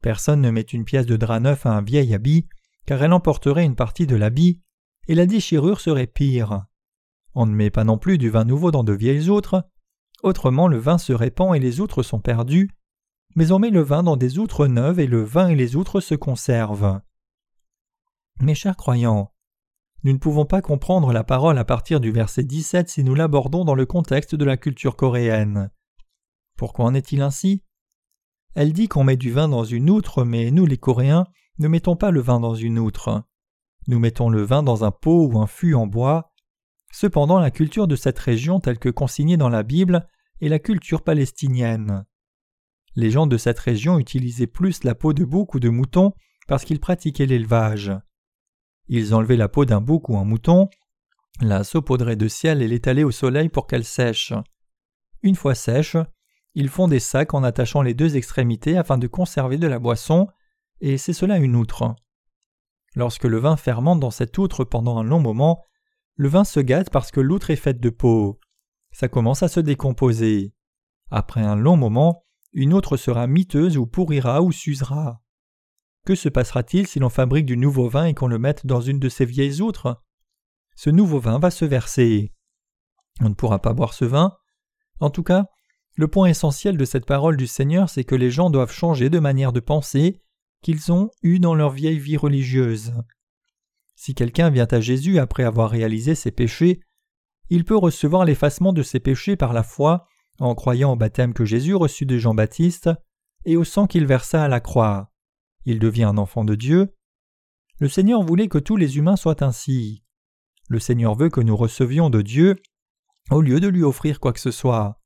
Personne 0.02 0.40
ne 0.40 0.50
met 0.50 0.60
une 0.60 0.84
pièce 0.84 1.06
de 1.06 1.16
drap 1.16 1.40
neuf 1.40 1.66
à 1.66 1.70
un 1.70 1.82
vieil 1.82 2.14
habit, 2.14 2.46
car 2.86 3.02
elle 3.02 3.12
emporterait 3.12 3.64
une 3.64 3.74
partie 3.74 4.06
de 4.06 4.14
l'habit, 4.14 4.60
et 5.08 5.16
la 5.16 5.26
déchirure 5.26 5.80
serait 5.80 6.06
pire. 6.06 6.64
On 7.34 7.46
ne 7.46 7.54
met 7.54 7.70
pas 7.70 7.84
non 7.84 7.98
plus 7.98 8.18
du 8.18 8.30
vin 8.30 8.44
nouveau 8.44 8.70
dans 8.70 8.84
de 8.84 8.92
vieilles 8.92 9.28
outres, 9.28 9.64
autrement 10.22 10.68
le 10.68 10.78
vin 10.78 10.98
se 10.98 11.12
répand 11.12 11.54
et 11.54 11.58
les 11.58 11.80
outres 11.80 12.02
sont 12.02 12.20
perdues, 12.20 12.70
mais 13.34 13.52
on 13.52 13.58
met 13.58 13.70
le 13.70 13.82
vin 13.82 14.02
dans 14.02 14.16
des 14.16 14.38
outres 14.38 14.66
neuves 14.66 15.00
et 15.00 15.06
le 15.06 15.22
vin 15.22 15.48
et 15.48 15.54
les 15.54 15.76
outres 15.76 16.00
se 16.00 16.14
conservent. 16.14 17.00
Mes 18.40 18.54
chers 18.54 18.76
croyants, 18.76 19.32
nous 20.04 20.12
ne 20.12 20.18
pouvons 20.18 20.46
pas 20.46 20.62
comprendre 20.62 21.12
la 21.12 21.24
parole 21.24 21.58
à 21.58 21.64
partir 21.64 22.00
du 22.00 22.12
verset 22.12 22.44
17 22.44 22.88
si 22.88 23.02
nous 23.02 23.14
l'abordons 23.14 23.64
dans 23.64 23.74
le 23.74 23.86
contexte 23.86 24.34
de 24.34 24.44
la 24.44 24.56
culture 24.56 24.96
coréenne. 24.96 25.70
Pourquoi 26.56 26.84
en 26.84 26.94
est-il 26.94 27.22
ainsi? 27.22 27.62
Elle 28.54 28.72
dit 28.72 28.88
qu'on 28.88 29.04
met 29.04 29.16
du 29.16 29.30
vin 29.32 29.48
dans 29.48 29.64
une 29.64 29.90
outre, 29.90 30.24
mais 30.24 30.50
nous 30.50 30.64
les 30.64 30.78
Coréens 30.78 31.26
ne 31.58 31.68
mettons 31.68 31.96
pas 31.96 32.10
le 32.10 32.20
vin 32.20 32.40
dans 32.40 32.54
une 32.54 32.78
outre. 32.78 33.24
Nous 33.88 33.98
mettons 33.98 34.28
le 34.28 34.42
vin 34.42 34.62
dans 34.62 34.84
un 34.84 34.90
pot 34.90 35.26
ou 35.26 35.38
un 35.38 35.46
fût 35.46 35.74
en 35.74 35.86
bois. 35.86 36.32
Cependant, 36.92 37.38
la 37.38 37.50
culture 37.50 37.86
de 37.86 37.96
cette 37.96 38.18
région 38.18 38.60
telle 38.60 38.78
que 38.78 38.88
consignée 38.88 39.36
dans 39.36 39.48
la 39.48 39.62
Bible 39.62 40.08
est 40.40 40.48
la 40.48 40.58
culture 40.58 41.02
palestinienne. 41.02 42.04
Les 42.94 43.10
gens 43.10 43.26
de 43.26 43.36
cette 43.36 43.58
région 43.58 43.98
utilisaient 43.98 44.46
plus 44.46 44.84
la 44.84 44.94
peau 44.94 45.12
de 45.12 45.24
bouc 45.24 45.54
ou 45.54 45.60
de 45.60 45.68
mouton 45.68 46.12
parce 46.48 46.64
qu'ils 46.64 46.80
pratiquaient 46.80 47.26
l'élevage. 47.26 47.92
Ils 48.88 49.14
enlevaient 49.14 49.36
la 49.36 49.48
peau 49.48 49.64
d'un 49.64 49.80
bouc 49.80 50.08
ou 50.08 50.16
un 50.16 50.24
mouton, 50.24 50.68
la 51.40 51.64
saupaudraient 51.64 52.16
de 52.16 52.28
ciel 52.28 52.62
et 52.62 52.68
l'étalaient 52.68 53.04
au 53.04 53.10
soleil 53.10 53.48
pour 53.48 53.66
qu'elle 53.66 53.84
sèche. 53.84 54.32
Une 55.22 55.34
fois 55.34 55.54
sèche, 55.54 55.96
ils 56.54 56.70
font 56.70 56.88
des 56.88 57.00
sacs 57.00 57.34
en 57.34 57.44
attachant 57.44 57.82
les 57.82 57.92
deux 57.94 58.16
extrémités 58.16 58.78
afin 58.78 58.96
de 58.96 59.06
conserver 59.06 59.58
de 59.58 59.66
la 59.66 59.78
boisson, 59.78 60.28
et 60.80 60.96
c'est 60.96 61.12
cela 61.12 61.36
une 61.36 61.56
outre. 61.56 61.94
Lorsque 62.94 63.24
le 63.24 63.38
vin 63.38 63.58
fermente 63.58 64.00
dans 64.00 64.10
cette 64.10 64.38
outre 64.38 64.64
pendant 64.64 64.98
un 64.98 65.04
long 65.04 65.20
moment, 65.20 65.62
le 66.16 66.28
vin 66.28 66.44
se 66.44 66.60
gâte 66.60 66.90
parce 66.90 67.10
que 67.10 67.20
l'outre 67.20 67.50
est 67.50 67.56
faite 67.56 67.80
de 67.80 67.90
peau. 67.90 68.40
Ça 68.90 69.08
commence 69.08 69.42
à 69.42 69.48
se 69.48 69.60
décomposer. 69.60 70.54
Après 71.10 71.42
un 71.42 71.56
long 71.56 71.76
moment, 71.76 72.24
une 72.52 72.72
outre 72.72 72.96
sera 72.96 73.26
miteuse 73.26 73.76
ou 73.76 73.86
pourrira 73.86 74.42
ou 74.42 74.50
s'usera. 74.50 75.22
Que 76.06 76.14
se 76.14 76.28
passera-t-il 76.28 76.86
si 76.86 76.98
l'on 76.98 77.10
fabrique 77.10 77.46
du 77.46 77.56
nouveau 77.56 77.88
vin 77.88 78.06
et 78.06 78.14
qu'on 78.14 78.28
le 78.28 78.38
mette 78.38 78.64
dans 78.64 78.80
une 78.80 78.98
de 78.98 79.08
ces 79.08 79.26
vieilles 79.26 79.60
outres? 79.60 80.02
Ce 80.74 80.88
nouveau 80.88 81.20
vin 81.20 81.38
va 81.38 81.50
se 81.50 81.64
verser. 81.64 82.32
On 83.20 83.28
ne 83.28 83.34
pourra 83.34 83.60
pas 83.60 83.74
boire 83.74 83.92
ce 83.92 84.04
vin. 84.04 84.36
En 85.00 85.10
tout 85.10 85.22
cas, 85.22 85.46
le 85.96 86.08
point 86.08 86.28
essentiel 86.28 86.76
de 86.76 86.84
cette 86.84 87.06
parole 87.06 87.36
du 87.36 87.46
Seigneur, 87.46 87.90
c'est 87.90 88.04
que 88.04 88.14
les 88.14 88.30
gens 88.30 88.50
doivent 88.50 88.72
changer 88.72 89.10
de 89.10 89.18
manière 89.18 89.52
de 89.52 89.60
penser 89.60 90.22
qu'ils 90.62 90.92
ont 90.92 91.10
eu 91.22 91.38
dans 91.38 91.54
leur 91.54 91.70
vieille 91.70 91.98
vie 91.98 92.16
religieuse. 92.16 92.94
Si 93.96 94.14
quelqu'un 94.14 94.50
vient 94.50 94.68
à 94.70 94.80
Jésus 94.80 95.18
après 95.18 95.42
avoir 95.42 95.70
réalisé 95.70 96.14
ses 96.14 96.30
péchés, 96.30 96.80
il 97.48 97.64
peut 97.64 97.76
recevoir 97.76 98.24
l'effacement 98.24 98.72
de 98.72 98.82
ses 98.82 99.00
péchés 99.00 99.36
par 99.36 99.52
la 99.52 99.62
foi 99.62 100.06
en 100.38 100.54
croyant 100.54 100.92
au 100.92 100.96
baptême 100.96 101.32
que 101.32 101.44
Jésus 101.44 101.74
reçut 101.74 102.06
de 102.06 102.18
Jean-Baptiste 102.18 102.90
et 103.44 103.56
au 103.56 103.64
sang 103.64 103.86
qu'il 103.86 104.06
versa 104.06 104.44
à 104.44 104.48
la 104.48 104.60
croix. 104.60 105.10
Il 105.64 105.78
devient 105.78 106.04
un 106.04 106.18
enfant 106.18 106.44
de 106.44 106.54
Dieu. 106.54 106.94
Le 107.78 107.88
Seigneur 107.88 108.22
voulait 108.22 108.48
que 108.48 108.58
tous 108.58 108.76
les 108.76 108.98
humains 108.98 109.16
soient 109.16 109.42
ainsi. 109.42 110.04
Le 110.68 110.78
Seigneur 110.78 111.14
veut 111.14 111.30
que 111.30 111.40
nous 111.40 111.56
recevions 111.56 112.10
de 112.10 112.22
Dieu 112.22 112.56
au 113.30 113.40
lieu 113.40 113.60
de 113.60 113.68
lui 113.68 113.82
offrir 113.82 114.20
quoi 114.20 114.32
que 114.32 114.40
ce 114.40 114.50
soit. 114.50 115.00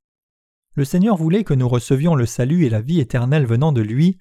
Le 0.75 0.85
Seigneur 0.85 1.17
voulait 1.17 1.45
que 1.45 1.55
nous 1.55 1.69
recevions 1.69 2.15
le 2.15 2.27
salut 2.27 2.65
et 2.65 2.71
la 2.71 2.81
vie 2.81 3.01
éternelle 3.01 3.47
venant 3.47 3.73
de 3.73 3.81
lui 3.81 4.19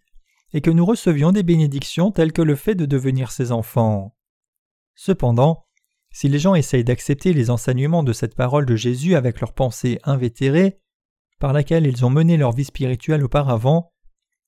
et 0.53 0.61
que 0.61 0.71
nous 0.71 0.85
recevions 0.85 1.31
des 1.31 1.43
bénédictions 1.43 2.11
telles 2.11 2.33
que 2.33 2.41
le 2.41 2.55
fait 2.55 2.75
de 2.75 2.85
devenir 2.85 3.31
ses 3.31 3.51
enfants. 3.51 4.15
Cependant, 5.01 5.65
si 6.11 6.27
les 6.27 6.39
gens 6.39 6.55
essayent 6.55 6.83
d'accepter 6.83 7.31
les 7.31 7.49
enseignements 7.49 8.03
de 8.03 8.11
cette 8.11 8.35
parole 8.35 8.65
de 8.65 8.75
Jésus 8.75 9.15
avec 9.15 9.39
leur 9.39 9.53
pensée 9.53 9.97
invétérée, 10.03 10.81
par 11.39 11.53
laquelle 11.53 11.87
ils 11.87 12.03
ont 12.03 12.09
mené 12.09 12.35
leur 12.35 12.51
vie 12.51 12.65
spirituelle 12.65 13.23
auparavant, 13.23 13.93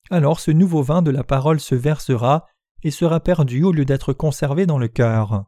alors 0.09 0.41
ce 0.41 0.51
nouveau 0.51 0.83
vin 0.83 1.01
de 1.01 1.09
la 1.09 1.23
parole 1.23 1.61
se 1.61 1.73
versera 1.73 2.47
et 2.83 2.91
sera 2.91 3.21
perdu 3.21 3.63
au 3.63 3.71
lieu 3.71 3.85
d'être 3.85 4.11
conservé 4.11 4.65
dans 4.65 4.77
le 4.77 4.89
cœur. 4.89 5.45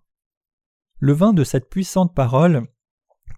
Le 0.99 1.11
vin 1.11 1.33
de 1.33 1.43
cette 1.43 1.69
puissante 1.69 2.15
parole 2.15 2.65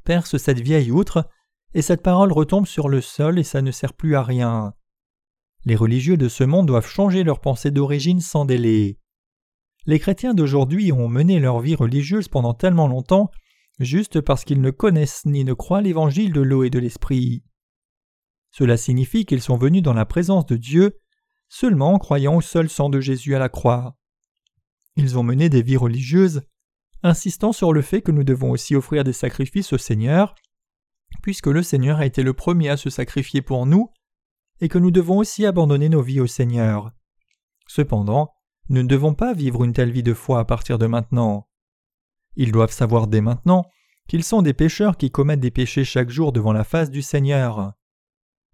perce 0.03 0.37
cette 0.37 0.59
vieille 0.59 0.91
outre, 0.91 1.27
et 1.73 1.81
cette 1.81 2.03
parole 2.03 2.31
retombe 2.31 2.67
sur 2.67 2.89
le 2.89 3.01
sol 3.01 3.39
et 3.39 3.43
ça 3.43 3.63
ne 3.63 3.71
sert 3.71 3.93
plus 3.93 4.15
à 4.15 4.21
rien. 4.21 4.75
Les 5.65 5.75
religieux 5.75 6.15
de 6.15 6.29
ce 6.29 6.43
monde 6.43 6.67
doivent 6.67 6.87
changer 6.87 7.23
leur 7.23 7.41
pensée 7.41 7.71
d'origine 7.71 8.21
sans 8.21 8.45
délai. 8.45 8.99
Les 9.85 9.99
chrétiens 9.99 10.33
d'aujourd'hui 10.33 10.91
ont 10.91 11.07
mené 11.07 11.39
leur 11.39 11.59
vie 11.59 11.75
religieuse 11.75 12.27
pendant 12.27 12.53
tellement 12.53 12.87
longtemps 12.87 13.31
juste 13.79 14.21
parce 14.21 14.43
qu'ils 14.43 14.61
ne 14.61 14.71
connaissent 14.71 15.25
ni 15.25 15.43
ne 15.43 15.53
croient 15.53 15.81
l'évangile 15.81 16.33
de 16.33 16.41
l'eau 16.41 16.63
et 16.63 16.69
de 16.69 16.79
l'esprit. 16.79 17.43
Cela 18.51 18.77
signifie 18.77 19.25
qu'ils 19.25 19.41
sont 19.41 19.57
venus 19.57 19.83
dans 19.83 19.93
la 19.93 20.05
présence 20.05 20.45
de 20.45 20.55
Dieu 20.55 20.97
seulement 21.49 21.93
en 21.93 21.99
croyant 21.99 22.35
au 22.35 22.41
seul 22.41 22.69
sang 22.69 22.89
de 22.89 22.99
Jésus 22.99 23.35
à 23.35 23.39
la 23.39 23.49
croix. 23.49 23.95
Ils 24.95 25.17
ont 25.17 25.23
mené 25.23 25.49
des 25.49 25.61
vies 25.61 25.77
religieuses, 25.77 26.41
insistant 27.03 27.51
sur 27.51 27.73
le 27.73 27.81
fait 27.81 28.01
que 28.01 28.11
nous 28.11 28.23
devons 28.23 28.51
aussi 28.51 28.75
offrir 28.75 29.03
des 29.03 29.13
sacrifices 29.13 29.73
au 29.73 29.77
Seigneur, 29.77 30.35
puisque 31.21 31.47
le 31.47 31.61
Seigneur 31.61 31.99
a 31.99 32.05
été 32.05 32.23
le 32.23 32.33
premier 32.33 32.69
à 32.69 32.77
se 32.77 32.89
sacrifier 32.89 33.41
pour 33.41 33.65
nous, 33.65 33.89
et 34.61 34.69
que 34.69 34.77
nous 34.77 34.91
devons 34.91 35.17
aussi 35.17 35.45
abandonner 35.45 35.89
nos 35.89 36.01
vies 36.01 36.21
au 36.21 36.27
Seigneur. 36.27 36.91
Cependant, 37.67 38.34
nous 38.69 38.81
ne 38.83 38.87
devons 38.87 39.13
pas 39.13 39.33
vivre 39.33 39.63
une 39.63 39.73
telle 39.73 39.91
vie 39.91 40.03
de 40.03 40.13
foi 40.13 40.39
à 40.39 40.45
partir 40.45 40.77
de 40.77 40.87
maintenant. 40.87 41.47
Ils 42.35 42.51
doivent 42.51 42.71
savoir 42.71 43.07
dès 43.07 43.21
maintenant 43.21 43.65
qu'ils 44.07 44.23
sont 44.23 44.41
des 44.41 44.53
pécheurs 44.53 44.97
qui 44.97 45.11
commettent 45.11 45.39
des 45.39 45.51
péchés 45.51 45.85
chaque 45.85 46.09
jour 46.09 46.31
devant 46.31 46.53
la 46.53 46.63
face 46.63 46.89
du 46.89 47.01
Seigneur. 47.01 47.73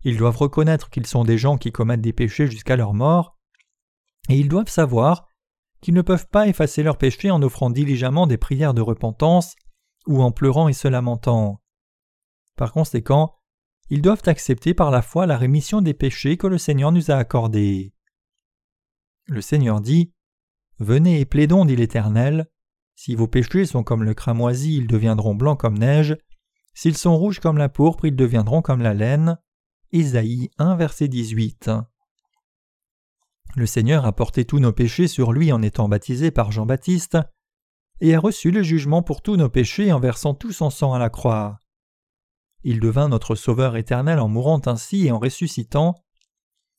Ils 0.03 0.17
doivent 0.17 0.37
reconnaître 0.37 0.89
qu'ils 0.89 1.07
sont 1.07 1.23
des 1.23 1.37
gens 1.37 1.57
qui 1.57 1.71
commettent 1.71 2.01
des 2.01 2.13
péchés 2.13 2.47
jusqu'à 2.47 2.75
leur 2.75 2.93
mort, 2.93 3.37
et 4.29 4.39
ils 4.39 4.49
doivent 4.49 4.69
savoir 4.69 5.27
qu'ils 5.81 5.93
ne 5.93 6.01
peuvent 6.01 6.27
pas 6.27 6.47
effacer 6.47 6.83
leurs 6.83 6.97
péchés 6.97 7.31
en 7.31 7.41
offrant 7.41 7.69
diligemment 7.69 8.27
des 8.27 8.37
prières 8.37 8.73
de 8.73 8.81
repentance 8.81 9.55
ou 10.07 10.21
en 10.21 10.31
pleurant 10.31 10.67
et 10.67 10.73
se 10.73 10.87
lamentant. 10.87 11.61
Par 12.55 12.71
conséquent, 12.71 13.35
ils 13.89 14.01
doivent 14.01 14.23
accepter 14.25 14.73
par 14.73 14.91
la 14.91 15.01
foi 15.01 15.25
la 15.25 15.37
rémission 15.37 15.81
des 15.81 15.93
péchés 15.93 16.37
que 16.37 16.47
le 16.47 16.57
Seigneur 16.57 16.91
nous 16.91 17.11
a 17.11 17.15
accordés. 17.15 17.93
Le 19.27 19.41
Seigneur 19.41 19.81
dit 19.81 20.11
Venez 20.79 21.19
et 21.19 21.25
plaidons, 21.25 21.65
dit 21.65 21.75
l'Éternel. 21.75 22.47
Si 22.95 23.15
vos 23.15 23.27
péchés 23.27 23.65
sont 23.65 23.83
comme 23.83 24.03
le 24.03 24.13
cramoisi, 24.13 24.77
ils 24.77 24.87
deviendront 24.87 25.35
blancs 25.35 25.59
comme 25.59 25.77
neige. 25.77 26.17
S'ils 26.73 26.97
sont 26.97 27.17
rouges 27.17 27.39
comme 27.39 27.57
la 27.57 27.69
pourpre, 27.69 28.05
ils 28.05 28.15
deviendront 28.15 28.61
comme 28.61 28.81
la 28.81 28.93
laine. 28.93 29.37
Isaïe 29.91 30.49
1, 30.57 30.75
verset 30.75 31.07
18. 31.07 31.71
Le 33.55 33.65
Seigneur 33.65 34.05
a 34.05 34.13
porté 34.13 34.45
tous 34.45 34.59
nos 34.59 34.71
péchés 34.71 35.07
sur 35.07 35.33
lui 35.33 35.51
en 35.51 35.61
étant 35.61 35.89
baptisé 35.89 36.31
par 36.31 36.51
Jean-Baptiste, 36.51 37.17
et 37.99 38.15
a 38.15 38.19
reçu 38.19 38.49
le 38.49 38.63
jugement 38.63 39.03
pour 39.03 39.21
tous 39.21 39.35
nos 39.35 39.49
péchés 39.49 39.91
en 39.91 39.99
versant 39.99 40.33
tout 40.33 40.51
son 40.51 40.69
sang 40.69 40.93
à 40.93 40.99
la 40.99 41.09
croix. 41.09 41.59
Il 42.63 42.79
devint 42.79 43.09
notre 43.09 43.35
Sauveur 43.35 43.75
éternel 43.75 44.19
en 44.19 44.27
mourant 44.27 44.61
ainsi 44.65 45.07
et 45.07 45.11
en 45.11 45.19
ressuscitant. 45.19 45.95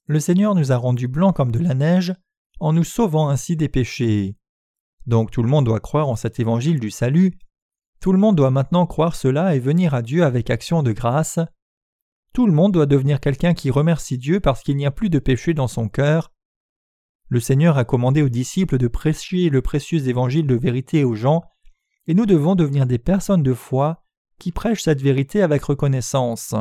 Le 0.07 0.21
Seigneur 0.21 0.55
nous 0.55 0.73
a 0.73 0.77
rendus 0.77 1.09
blancs 1.09 1.37
comme 1.37 1.53
de 1.53 1.59
la 1.59 1.75
neige, 1.75 2.15
en 2.63 2.73
nous 2.73 2.85
sauvant 2.85 3.29
ainsi 3.29 3.57
des 3.57 3.69
péchés. 3.69 4.37
Donc 5.07 5.33
tout 5.33 5.43
le 5.43 5.49
monde 5.49 5.65
doit 5.65 5.81
croire 5.81 6.09
en 6.09 6.15
cet 6.15 6.39
évangile 6.39 6.79
du 6.79 6.93
salut. 6.93 7.37
Tout 8.01 8.13
le 8.13 8.19
monde 8.19 8.37
doit 8.37 8.53
maintenant 8.53 8.87
croire 8.87 9.17
cela 9.17 9.57
et 9.57 9.59
venir 9.59 9.95
à 9.95 10.03
Dieu 10.03 10.23
avec 10.23 10.49
action 10.49 10.85
de 10.85 10.93
grâce. 10.93 11.41
Tout 12.33 12.47
le 12.47 12.53
monde 12.53 12.73
doit 12.73 12.87
devenir 12.87 13.19
quelqu'un 13.19 13.53
qui 13.53 13.73
remercie 13.73 14.17
Dieu 14.17 14.39
parce 14.39 14.63
qu'il 14.63 14.77
n'y 14.77 14.87
a 14.87 14.93
plus 14.93 15.11
de 15.11 15.19
péché 15.19 15.55
dans 15.55 15.67
son 15.67 15.89
cœur. 15.89 16.33
Le 17.29 17.41
Seigneur 17.41 17.79
a 17.79 17.85
commandé 17.85 18.23
aux 18.23 18.29
disciples 18.29 18.79
de 18.79 18.87
prêcher 18.87 19.49
le 19.49 19.61
précieux 19.61 20.07
évangile 20.07 20.47
de 20.47 20.55
vérité 20.55 21.03
aux 21.03 21.17
gens, 21.17 21.43
et 22.07 22.15
nous 22.15 22.27
devons 22.27 22.55
devenir 22.55 22.87
des 22.87 22.99
personnes 22.99 23.43
de 23.43 23.55
foi 23.55 24.05
qui 24.39 24.53
prêchent 24.53 24.85
cette 24.85 25.03
vérité 25.03 25.43
avec 25.43 25.65
reconnaissance. 25.65 26.55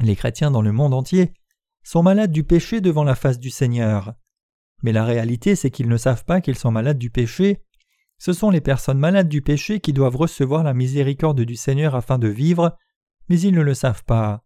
Les 0.00 0.14
chrétiens 0.14 0.52
dans 0.52 0.62
le 0.62 0.72
monde 0.72 0.94
entier 0.94 1.34
sont 1.82 2.04
malades 2.04 2.32
du 2.32 2.44
péché 2.44 2.80
devant 2.80 3.04
la 3.04 3.16
face 3.16 3.40
du 3.40 3.50
Seigneur. 3.50 4.14
Mais 4.84 4.92
la 4.92 5.06
réalité, 5.06 5.56
c'est 5.56 5.70
qu'ils 5.70 5.88
ne 5.88 5.96
savent 5.96 6.26
pas 6.26 6.42
qu'ils 6.42 6.58
sont 6.58 6.70
malades 6.70 6.98
du 6.98 7.08
péché. 7.08 7.62
Ce 8.18 8.34
sont 8.34 8.50
les 8.50 8.60
personnes 8.60 8.98
malades 8.98 9.30
du 9.30 9.40
péché 9.40 9.80
qui 9.80 9.94
doivent 9.94 10.14
recevoir 10.14 10.62
la 10.62 10.74
miséricorde 10.74 11.40
du 11.40 11.56
Seigneur 11.56 11.94
afin 11.94 12.18
de 12.18 12.28
vivre, 12.28 12.76
mais 13.30 13.40
ils 13.40 13.54
ne 13.54 13.62
le 13.62 13.72
savent 13.72 14.04
pas. 14.04 14.44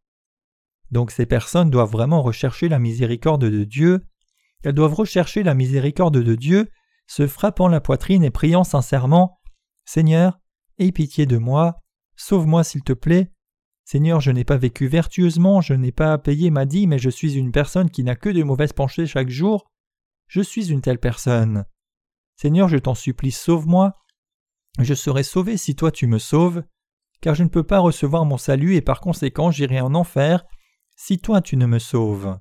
Donc 0.92 1.10
ces 1.10 1.26
personnes 1.26 1.70
doivent 1.70 1.90
vraiment 1.90 2.22
rechercher 2.22 2.68
la 2.68 2.78
miséricorde 2.78 3.44
de 3.44 3.64
Dieu, 3.64 4.06
elles 4.62 4.74
doivent 4.74 4.94
rechercher 4.94 5.42
la 5.42 5.54
miséricorde 5.54 6.22
de 6.22 6.34
Dieu, 6.36 6.68
se 7.08 7.26
frappant 7.26 7.66
la 7.66 7.80
poitrine 7.80 8.22
et 8.22 8.30
priant 8.30 8.62
sincèrement 8.62 9.40
Seigneur, 9.86 10.38
aie 10.78 10.92
pitié 10.92 11.26
de 11.26 11.36
moi, 11.36 11.82
sauve-moi 12.14 12.62
s'il 12.62 12.84
te 12.84 12.92
plaît. 12.92 13.32
Seigneur, 13.84 14.20
je 14.20 14.30
n'ai 14.30 14.44
pas 14.44 14.56
vécu 14.56 14.86
vertueusement, 14.86 15.60
je 15.62 15.74
n'ai 15.74 15.92
pas 15.92 16.16
payé 16.16 16.50
ma 16.50 16.64
dîme, 16.64 16.90
mais 16.90 16.98
je 17.00 17.10
suis 17.10 17.34
une 17.34 17.50
personne 17.50 17.90
qui 17.90 18.04
n'a 18.04 18.14
que 18.14 18.28
de 18.28 18.44
mauvaises 18.44 18.72
pensées 18.72 19.06
chaque 19.06 19.30
jour. 19.30 19.68
Je 20.28 20.40
suis 20.40 20.70
une 20.70 20.80
telle 20.80 21.00
personne. 21.00 21.64
Seigneur, 22.36 22.68
je 22.68 22.78
t'en 22.78 22.94
supplie, 22.94 23.32
sauve-moi. 23.32 23.94
Je 24.78 24.94
serai 24.94 25.24
sauvé 25.24 25.56
si 25.56 25.74
toi 25.74 25.90
tu 25.90 26.06
me 26.06 26.18
sauves 26.18 26.62
car 27.20 27.34
je 27.34 27.42
ne 27.42 27.48
peux 27.48 27.64
pas 27.64 27.80
recevoir 27.80 28.24
mon 28.24 28.38
salut 28.38 28.74
et 28.74 28.80
par 28.80 29.00
conséquent 29.00 29.50
j'irai 29.50 29.80
en 29.80 29.94
enfer 29.94 30.44
si 30.96 31.18
toi 31.18 31.40
tu 31.40 31.56
ne 31.56 31.66
me 31.66 31.78
sauves. 31.78 32.38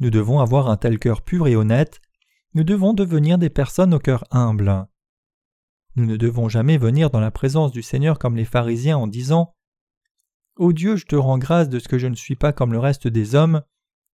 Nous 0.00 0.10
devons 0.10 0.40
avoir 0.40 0.68
un 0.68 0.76
tel 0.76 0.98
cœur 0.98 1.22
pur 1.22 1.46
et 1.46 1.56
honnête, 1.56 2.00
nous 2.54 2.64
devons 2.64 2.92
devenir 2.92 3.38
des 3.38 3.50
personnes 3.50 3.94
au 3.94 3.98
cœur 3.98 4.24
humble. 4.30 4.86
Nous 5.96 6.06
ne 6.06 6.16
devons 6.16 6.48
jamais 6.48 6.78
venir 6.78 7.10
dans 7.10 7.20
la 7.20 7.30
présence 7.30 7.72
du 7.72 7.82
Seigneur 7.82 8.18
comme 8.18 8.36
les 8.36 8.44
pharisiens 8.44 8.96
en 8.96 9.06
disant 9.06 9.54
Ô 10.56 10.72
Dieu, 10.72 10.96
je 10.96 11.06
te 11.06 11.16
rends 11.16 11.38
grâce 11.38 11.68
de 11.68 11.78
ce 11.78 11.88
que 11.88 11.98
je 11.98 12.06
ne 12.06 12.14
suis 12.14 12.36
pas 12.36 12.52
comme 12.52 12.72
le 12.72 12.78
reste 12.78 13.08
des 13.08 13.34
hommes, 13.34 13.62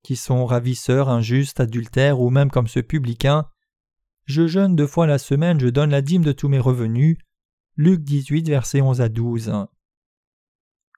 qui 0.02 0.16
sont 0.16 0.46
ravisseurs, 0.46 1.08
injustes, 1.08 1.60
adultères 1.60 2.20
ou 2.20 2.30
même 2.30 2.50
comme 2.50 2.68
ce 2.68 2.80
publicain. 2.80 3.48
Je 4.24 4.46
jeûne 4.46 4.76
deux 4.76 4.86
fois 4.86 5.06
la 5.06 5.18
semaine, 5.18 5.60
je 5.60 5.68
donne 5.68 5.90
la 5.90 6.02
dîme 6.02 6.24
de 6.24 6.32
tous 6.32 6.48
mes 6.48 6.58
revenus. 6.58 7.18
Luc 7.76 8.02
18, 8.02 8.48
versets 8.48 8.80
11 8.80 9.00
à 9.00 9.08
12. 9.08 9.52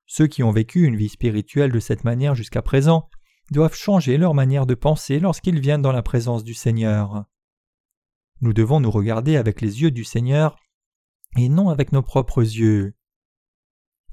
Ceux 0.06 0.26
qui 0.26 0.42
ont 0.42 0.50
vécu 0.50 0.84
une 0.84 0.96
vie 0.96 1.08
spirituelle 1.08 1.72
de 1.72 1.78
cette 1.78 2.04
manière 2.04 2.34
jusqu'à 2.34 2.62
présent 2.62 3.08
doivent 3.50 3.74
changer 3.74 4.16
leur 4.16 4.34
manière 4.34 4.66
de 4.66 4.74
penser 4.74 5.20
lorsqu'ils 5.20 5.60
viennent 5.60 5.82
dans 5.82 5.92
la 5.92 6.02
présence 6.02 6.44
du 6.44 6.54
Seigneur. 6.54 7.24
Nous 8.40 8.52
devons 8.52 8.80
nous 8.80 8.90
regarder 8.90 9.36
avec 9.36 9.60
les 9.60 9.82
yeux 9.82 9.90
du 9.90 10.04
Seigneur 10.04 10.56
et 11.36 11.48
non 11.48 11.68
avec 11.68 11.92
nos 11.92 12.02
propres 12.02 12.42
yeux. 12.42 12.94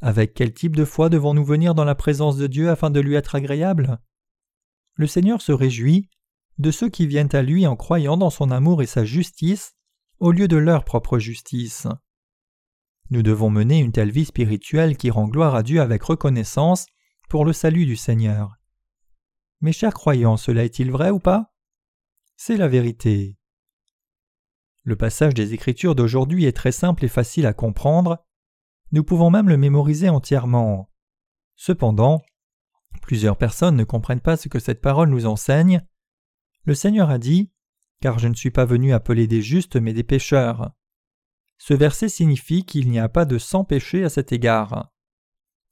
Avec 0.01 0.33
quel 0.33 0.53
type 0.53 0.75
de 0.75 0.85
foi 0.85 1.09
devons-nous 1.09 1.45
venir 1.45 1.73
dans 1.73 1.85
la 1.85 1.95
présence 1.95 2.38
de 2.38 2.45
Dieu 2.45 2.69
afin 2.69 2.89
de 2.89 2.99
lui 2.99 3.15
être 3.15 3.35
agréable? 3.35 3.99
Le 4.98 5.08
Seigneur 5.08 5.41
se 5.41 5.52
réjouit 5.52 6.10
de 6.58 6.72
ceux 6.72 6.89
qui 6.89 7.06
viennent 7.06 7.36
à 7.36 7.43
lui 7.43 7.68
en 7.68 7.76
croyant 7.76 8.18
dans 8.18 8.32
son 8.32 8.50
amour 8.50 8.82
et 8.82 8.88
sa 8.88 9.06
justice 9.06 9.76
au 10.20 10.32
lieu 10.32 10.48
de 10.48 10.58
leur 10.58 10.84
propre 10.84 11.20
justice. 11.20 11.88
Nous 13.12 13.22
devons 13.22 13.52
mener 13.52 13.78
une 13.78 13.91
telle 13.91 14.12
vie 14.12 14.26
spirituelle 14.26 14.98
qui 14.98 15.12
rend 15.12 15.28
gloire 15.28 15.54
à 15.54 15.62
Dieu 15.62 15.82
avec 15.82 16.02
reconnaissance 16.02 16.88
pour 17.30 17.45
le 17.45 17.54
salut 17.54 17.86
du 17.86 17.95
Seigneur. 17.95 18.56
Mes 19.62 19.72
chers 19.72 19.93
croyants, 19.93 20.36
cela 20.36 20.66
est-il 20.66 20.91
vrai 20.91 21.12
ou 21.12 21.20
pas? 21.20 21.54
C'est 22.36 22.58
la 22.58 22.68
vérité. 22.68 23.38
Le 24.84 24.95
passage 24.95 25.36
des 25.36 25.54
Écritures 25.54 25.95
d'aujourd'hui 25.95 26.45
est 26.45 26.56
très 26.56 26.72
simple 26.72 27.06
et 27.06 27.10
facile 27.10 27.45
à 27.45 27.54
comprendre. 27.54 28.26
Nous 28.91 29.04
pouvons 29.04 29.30
même 29.30 29.50
le 29.50 29.58
mémoriser 29.58 30.10
entièrement. 30.10 30.89
Cependant, 31.56 32.22
plusieurs 33.08 33.38
personnes 33.38 33.78
ne 33.78 33.86
comprennent 33.86 34.20
pas 34.20 34.36
ce 34.36 34.49
que 34.49 34.60
cette 34.60 34.82
parole 34.82 35.10
nous 35.10 35.26
enseigne. 35.26 35.82
Le 36.66 36.76
Seigneur 36.76 37.10
a 37.10 37.18
dit 37.18 37.49
Car 38.01 38.20
je 38.20 38.28
ne 38.28 38.34
suis 38.34 38.51
pas 38.51 38.66
venu 38.66 38.91
appeler 38.91 39.28
des 39.28 39.41
justes 39.41 39.78
mais 39.78 39.93
des 39.93 40.03
pécheurs. 40.03 40.72
Ce 41.58 41.74
verset 41.74 42.10
signifie 42.10 42.66
qu'il 42.66 42.89
n'y 42.89 42.99
a 42.99 43.08
pas 43.08 43.24
de 43.24 43.38
sans 43.38 43.64
péché 43.64 44.03
à 44.03 44.10
cet 44.10 44.34
égard. 44.34 44.91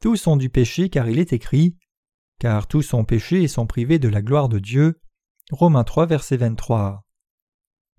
Tous 0.02 0.28
ont 0.28 0.38
du 0.38 0.50
péché 0.50 0.90
car 0.90 1.10
il 1.10 1.20
est 1.20 1.34
écrit 1.34 1.78
Car 2.40 2.68
tous 2.68 2.94
ont 2.94 3.04
péché 3.04 3.44
et 3.44 3.50
sont 3.50 3.68
privés 3.68 4.00
de 4.00 4.08
la 4.08 4.22
gloire 4.22 4.48
de 4.48 4.60
Dieu. 4.60 5.02
Romains 5.52 5.84
3, 5.84 6.06
verset 6.06 6.38
23. 6.38 7.06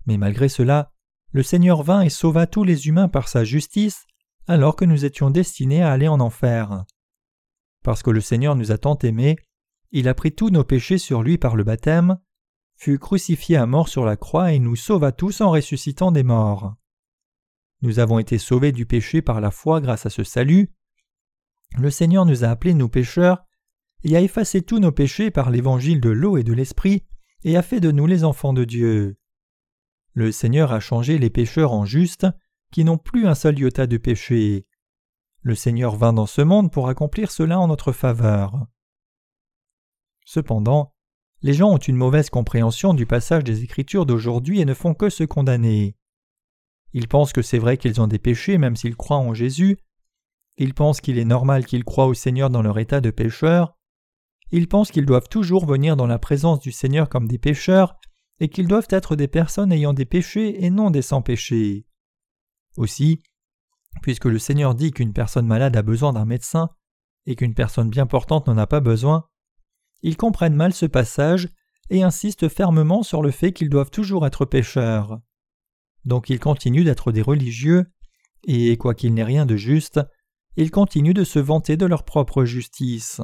Mais 0.07 0.17
malgré 0.17 0.49
cela, 0.49 0.91
le 1.31 1.43
Seigneur 1.43 1.83
vint 1.83 2.01
et 2.01 2.09
sauva 2.09 2.47
tous 2.47 2.63
les 2.63 2.87
humains 2.87 3.07
par 3.07 3.27
sa 3.27 3.43
justice, 3.43 4.07
alors 4.47 4.75
que 4.75 4.85
nous 4.85 5.05
étions 5.05 5.29
destinés 5.29 5.83
à 5.83 5.91
aller 5.91 6.07
en 6.07 6.19
enfer. 6.19 6.85
Parce 7.87 8.03
que 8.03 8.09
le 8.09 8.19
Seigneur 8.19 8.57
nous 8.57 8.73
a 8.73 8.77
tant 8.77 8.97
aimés, 8.97 9.37
il 9.91 10.09
a 10.09 10.13
pris 10.13 10.33
tous 10.33 10.49
nos 10.49 10.65
péchés 10.65 10.97
sur 10.97 11.23
lui 11.23 11.37
par 11.37 11.55
le 11.55 11.63
baptême, 11.63 12.19
fut 12.75 12.99
crucifié 12.99 13.55
à 13.55 13.65
mort 13.65 13.87
sur 13.87 14.03
la 14.03 14.17
croix 14.17 14.51
et 14.51 14.59
nous 14.59 14.75
sauva 14.75 15.13
tous 15.13 15.39
en 15.39 15.51
ressuscitant 15.51 16.11
des 16.11 16.23
morts. 16.23 16.75
Nous 17.81 17.99
avons 17.99 18.19
été 18.19 18.39
sauvés 18.39 18.73
du 18.73 18.85
péché 18.85 19.21
par 19.21 19.39
la 19.39 19.51
foi 19.51 19.79
grâce 19.79 20.05
à 20.05 20.09
ce 20.09 20.25
salut. 20.25 20.73
Le 21.77 21.89
Seigneur 21.89 22.25
nous 22.25 22.43
a 22.43 22.49
appelés 22.49 22.73
nos 22.73 22.89
pécheurs 22.89 23.45
et 24.03 24.17
a 24.17 24.21
effacé 24.21 24.61
tous 24.61 24.79
nos 24.79 24.91
péchés 24.91 25.31
par 25.31 25.49
l'évangile 25.49 26.01
de 26.01 26.09
l'eau 26.09 26.35
et 26.35 26.43
de 26.43 26.51
l'esprit 26.51 27.05
et 27.45 27.55
a 27.55 27.61
fait 27.61 27.79
de 27.79 27.91
nous 27.91 28.05
les 28.05 28.25
enfants 28.25 28.51
de 28.51 28.65
Dieu. 28.65 29.15
Le 30.11 30.33
Seigneur 30.33 30.73
a 30.73 30.81
changé 30.81 31.17
les 31.17 31.29
pécheurs 31.29 31.71
en 31.71 31.85
justes 31.85 32.27
qui 32.69 32.83
n'ont 32.83 32.97
plus 32.97 33.27
un 33.27 33.33
seul 33.33 33.57
iota 33.57 33.87
de 33.87 33.95
péché. 33.95 34.66
Le 35.41 35.55
Seigneur 35.55 35.95
vint 35.95 36.13
dans 36.13 36.25
ce 36.25 36.41
monde 36.41 36.71
pour 36.71 36.89
accomplir 36.89 37.31
cela 37.31 37.59
en 37.59 37.67
notre 37.67 37.91
faveur. 37.91 38.67
Cependant, 40.25 40.93
les 41.41 41.53
gens 41.53 41.69
ont 41.69 41.77
une 41.77 41.95
mauvaise 41.95 42.29
compréhension 42.29 42.93
du 42.93 43.05
passage 43.05 43.43
des 43.43 43.63
Écritures 43.63 44.05
d'aujourd'hui 44.05 44.59
et 44.59 44.65
ne 44.65 44.73
font 44.73 44.93
que 44.93 45.09
se 45.09 45.23
condamner. 45.23 45.95
Ils 46.93 47.07
pensent 47.07 47.33
que 47.33 47.41
c'est 47.41 47.59
vrai 47.59 47.77
qu'ils 47.77 48.01
ont 48.01 48.07
des 48.07 48.19
péchés 48.19 48.57
même 48.57 48.75
s'ils 48.75 48.95
croient 48.95 49.17
en 49.17 49.33
Jésus. 49.33 49.77
Ils 50.57 50.73
pensent 50.73 51.01
qu'il 51.01 51.19
est 51.19 51.25
normal 51.25 51.65
qu'ils 51.65 51.83
croient 51.83 52.07
au 52.07 52.13
Seigneur 52.13 52.49
dans 52.49 52.61
leur 52.61 52.79
état 52.79 53.01
de 53.01 53.11
pécheur. 53.11 53.77
Ils 54.51 54.67
pensent 54.67 54.91
qu'ils 54.91 55.05
doivent 55.05 55.29
toujours 55.29 55.65
venir 55.65 55.95
dans 55.95 56.07
la 56.07 56.19
présence 56.19 56.59
du 56.59 56.71
Seigneur 56.71 57.09
comme 57.09 57.27
des 57.27 57.37
pécheurs 57.37 57.97
et 58.39 58.49
qu'ils 58.49 58.67
doivent 58.67 58.87
être 58.89 59.15
des 59.15 59.27
personnes 59.27 59.71
ayant 59.71 59.93
des 59.93 60.05
péchés 60.05 60.63
et 60.65 60.69
non 60.69 60.89
des 60.89 61.01
sans 61.01 61.21
péchés. 61.21 61.85
Aussi, 62.77 63.21
puisque 64.01 64.25
le 64.25 64.39
Seigneur 64.39 64.75
dit 64.75 64.91
qu'une 64.91 65.13
personne 65.13 65.47
malade 65.47 65.75
a 65.75 65.81
besoin 65.81 66.13
d'un 66.13 66.25
médecin 66.25 66.69
et 67.25 67.35
qu'une 67.35 67.53
personne 67.53 67.89
bien 67.89 68.05
portante 68.05 68.47
n'en 68.47 68.57
a 68.57 68.67
pas 68.67 68.79
besoin, 68.79 69.27
ils 70.01 70.17
comprennent 70.17 70.55
mal 70.55 70.73
ce 70.73 70.85
passage 70.85 71.49
et 71.89 72.03
insistent 72.03 72.49
fermement 72.49 73.03
sur 73.03 73.21
le 73.21 73.31
fait 73.31 73.53
qu'ils 73.53 73.69
doivent 73.69 73.91
toujours 73.91 74.25
être 74.25 74.45
pécheurs. 74.45 75.19
Donc 76.05 76.29
ils 76.29 76.39
continuent 76.39 76.85
d'être 76.85 77.11
des 77.11 77.21
religieux, 77.21 77.85
et 78.43 78.77
quoiqu'il 78.77 79.13
n'ait 79.13 79.23
rien 79.23 79.45
de 79.45 79.55
juste, 79.55 79.99
ils 80.55 80.71
continuent 80.71 81.13
de 81.13 81.23
se 81.23 81.39
vanter 81.39 81.77
de 81.77 81.85
leur 81.85 82.03
propre 82.03 82.45
justice. 82.45 83.21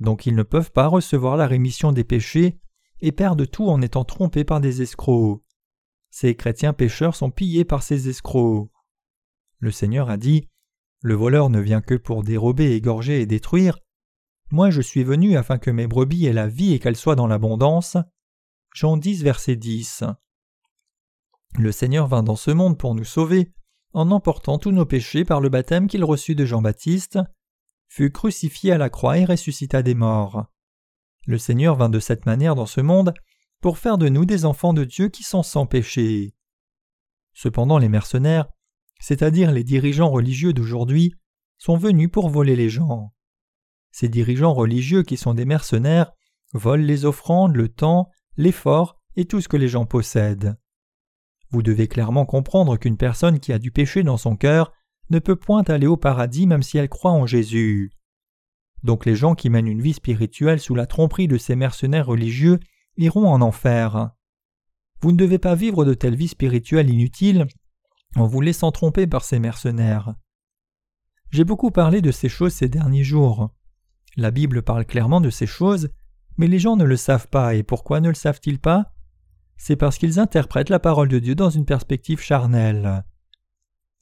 Donc 0.00 0.26
ils 0.26 0.34
ne 0.34 0.42
peuvent 0.42 0.72
pas 0.72 0.86
recevoir 0.86 1.36
la 1.36 1.46
rémission 1.46 1.92
des 1.92 2.04
péchés 2.04 2.60
et 3.00 3.12
perdent 3.12 3.48
tout 3.48 3.68
en 3.68 3.82
étant 3.82 4.04
trompés 4.04 4.44
par 4.44 4.60
des 4.60 4.82
escrocs. 4.82 5.42
Ces 6.10 6.34
chrétiens 6.34 6.72
pécheurs 6.72 7.14
sont 7.14 7.30
pillés 7.30 7.64
par 7.64 7.82
ces 7.82 8.08
escrocs. 8.08 8.70
Le 9.60 9.70
Seigneur 9.70 10.10
a 10.10 10.16
dit 10.16 10.48
Le 11.00 11.14
voleur 11.14 11.50
ne 11.50 11.60
vient 11.60 11.80
que 11.80 11.94
pour 11.94 12.22
dérober, 12.22 12.72
égorger 12.72 13.20
et 13.20 13.26
détruire. 13.26 13.78
Moi 14.50 14.70
je 14.70 14.80
suis 14.80 15.04
venu 15.04 15.36
afin 15.36 15.58
que 15.58 15.70
mes 15.70 15.86
brebis 15.86 16.26
aient 16.26 16.32
la 16.32 16.48
vie 16.48 16.72
et 16.72 16.78
qu'elles 16.78 16.96
soient 16.96 17.16
dans 17.16 17.26
l'abondance. 17.26 17.96
Jean 18.74 18.96
10, 18.96 19.22
verset 19.22 19.56
10. 19.56 20.04
Le 21.58 21.72
Seigneur 21.72 22.06
vint 22.06 22.22
dans 22.22 22.36
ce 22.36 22.50
monde 22.50 22.78
pour 22.78 22.94
nous 22.94 23.04
sauver, 23.04 23.52
en 23.92 24.10
emportant 24.10 24.58
tous 24.58 24.70
nos 24.70 24.86
péchés 24.86 25.24
par 25.24 25.40
le 25.40 25.48
baptême 25.48 25.86
qu'il 25.86 26.04
reçut 26.04 26.34
de 26.34 26.44
Jean-Baptiste, 26.44 27.18
fut 27.88 28.12
crucifié 28.12 28.72
à 28.72 28.78
la 28.78 28.90
croix 28.90 29.18
et 29.18 29.24
ressuscita 29.24 29.82
des 29.82 29.94
morts. 29.94 30.46
Le 31.26 31.38
Seigneur 31.38 31.76
vint 31.76 31.88
de 31.88 32.00
cette 32.00 32.26
manière 32.26 32.54
dans 32.54 32.66
ce 32.66 32.80
monde 32.80 33.14
pour 33.60 33.78
faire 33.78 33.98
de 33.98 34.08
nous 34.08 34.24
des 34.24 34.44
enfants 34.44 34.72
de 34.72 34.84
Dieu 34.84 35.08
qui 35.08 35.24
sont 35.24 35.42
sans 35.42 35.66
péché. 35.66 36.34
Cependant 37.32 37.78
les 37.78 37.88
mercenaires, 37.88 38.48
c'est-à-dire 38.98 39.52
les 39.52 39.64
dirigeants 39.64 40.10
religieux 40.10 40.52
d'aujourd'hui, 40.52 41.14
sont 41.58 41.76
venus 41.76 42.10
pour 42.10 42.28
voler 42.28 42.56
les 42.56 42.68
gens. 42.68 43.12
Ces 43.90 44.08
dirigeants 44.08 44.54
religieux 44.54 45.02
qui 45.02 45.16
sont 45.16 45.34
des 45.34 45.44
mercenaires 45.44 46.12
volent 46.52 46.84
les 46.84 47.04
offrandes, 47.04 47.56
le 47.56 47.68
temps, 47.68 48.10
l'effort 48.36 48.96
et 49.16 49.24
tout 49.24 49.40
ce 49.40 49.48
que 49.48 49.56
les 49.56 49.68
gens 49.68 49.86
possèdent. 49.86 50.56
Vous 51.50 51.62
devez 51.62 51.88
clairement 51.88 52.26
comprendre 52.26 52.76
qu'une 52.76 52.96
personne 52.96 53.40
qui 53.40 53.52
a 53.52 53.58
du 53.58 53.70
péché 53.70 54.02
dans 54.02 54.18
son 54.18 54.36
cœur 54.36 54.72
ne 55.10 55.18
peut 55.18 55.36
point 55.36 55.62
aller 55.64 55.86
au 55.86 55.96
paradis 55.96 56.46
même 56.46 56.62
si 56.62 56.78
elle 56.78 56.88
croit 56.88 57.12
en 57.12 57.26
Jésus. 57.26 57.90
Donc 58.82 59.06
les 59.06 59.16
gens 59.16 59.34
qui 59.34 59.50
mènent 59.50 59.66
une 59.66 59.82
vie 59.82 59.94
spirituelle 59.94 60.60
sous 60.60 60.74
la 60.74 60.86
tromperie 60.86 61.26
de 61.26 61.38
ces 61.38 61.56
mercenaires 61.56 62.06
religieux 62.06 62.60
iront 62.96 63.26
en 63.26 63.40
enfer. 63.40 64.10
Vous 65.00 65.12
ne 65.12 65.16
devez 65.16 65.38
pas 65.38 65.54
vivre 65.54 65.84
de 65.84 65.94
telles 65.94 66.16
vies 66.16 66.28
spirituelles 66.28 66.90
inutiles 66.90 67.46
en 68.20 68.26
vous 68.26 68.40
laissant 68.40 68.72
tromper 68.72 69.06
par 69.06 69.24
ces 69.24 69.38
mercenaires. 69.38 70.14
J'ai 71.30 71.44
beaucoup 71.44 71.70
parlé 71.70 72.00
de 72.00 72.10
ces 72.10 72.28
choses 72.28 72.54
ces 72.54 72.68
derniers 72.68 73.04
jours. 73.04 73.50
La 74.16 74.30
Bible 74.30 74.62
parle 74.62 74.84
clairement 74.84 75.20
de 75.20 75.30
ces 75.30 75.46
choses, 75.46 75.90
mais 76.36 76.46
les 76.46 76.58
gens 76.58 76.76
ne 76.76 76.84
le 76.84 76.96
savent 76.96 77.28
pas, 77.28 77.54
et 77.54 77.62
pourquoi 77.62 78.00
ne 78.00 78.08
le 78.08 78.14
savent-ils 78.14 78.58
pas? 78.58 78.92
C'est 79.56 79.76
parce 79.76 79.98
qu'ils 79.98 80.18
interprètent 80.18 80.70
la 80.70 80.78
parole 80.78 81.08
de 81.08 81.18
Dieu 81.18 81.34
dans 81.34 81.50
une 81.50 81.66
perspective 81.66 82.20
charnelle. 82.20 83.04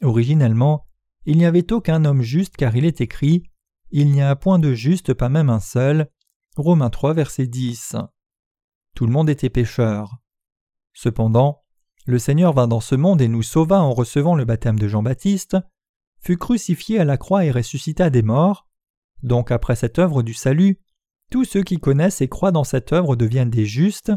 Originellement, 0.03 0.87
il 1.25 1.39
n'y 1.39 1.47
avait 1.47 1.73
aucun 1.73 2.05
homme 2.05 2.23
juste 2.23 2.57
car 2.57 2.77
il 2.77 2.85
est 2.85 3.01
écrit 3.01 3.43
Il 3.91 4.13
n'y 4.13 4.23
a 4.23 4.37
point 4.37 4.59
de 4.59 4.75
juste, 4.75 5.15
pas 5.15 5.29
même 5.29 5.51
un 5.51 5.61
seul. 5.61 6.09
Romains 6.57 6.91
3, 6.91 7.15
verset 7.15 7.47
10. 7.47 7.97
Tout 8.95 9.07
le 9.07 9.13
monde 9.13 9.29
était 9.29 9.51
pécheur. 9.51 10.19
Cependant, 10.93 11.65
le 12.07 12.21
Seigneur 12.21 12.53
vint 12.53 12.69
dans 12.69 12.81
ce 12.81 12.95
monde 12.95 13.21
et 13.21 13.29
nous 13.29 13.43
sauva 13.43 13.81
en 13.81 13.93
recevant 13.93 14.37
le 14.37 14.45
baptême 14.45 14.79
de 14.79 14.87
Jean-Baptiste, 14.87 15.57
fut 16.21 16.39
crucifié 16.39 17.01
à 17.01 17.05
la 17.05 17.17
croix 17.17 17.45
et 17.45 17.51
ressuscita 17.51 18.11
des 18.11 18.23
morts. 18.23 18.69
Donc 19.25 19.51
après 19.51 19.75
cette 19.75 19.99
œuvre 19.99 20.23
du 20.23 20.33
salut, 20.33 20.81
tous 21.33 21.45
ceux 21.45 21.65
qui 21.65 21.79
connaissent 21.79 22.21
et 22.21 22.29
croient 22.29 22.53
dans 22.53 22.65
cette 22.65 22.93
œuvre 22.93 23.17
deviennent 23.17 23.51
des 23.51 23.67
justes, 23.67 24.13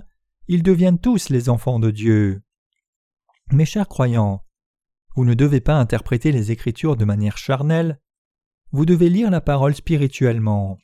ils 0.48 0.62
deviennent 0.62 1.00
tous 1.00 1.30
les 1.30 1.50
enfants 1.50 1.80
de 1.80 1.90
Dieu. 1.90 2.44
Mes 3.52 3.66
chers 3.66 3.88
croyants, 3.88 4.46
vous 5.16 5.26
ne 5.26 5.34
devez 5.34 5.60
pas 5.60 5.76
interpréter 5.76 6.32
les 6.32 6.52
Écritures 6.52 6.96
de 6.96 7.06
manière 7.06 7.38
charnelle, 7.38 8.00
vous 8.72 8.86
devez 8.86 9.10
lire 9.10 9.32
la 9.32 9.42
parole 9.42 9.74
spirituellement, 9.74 10.78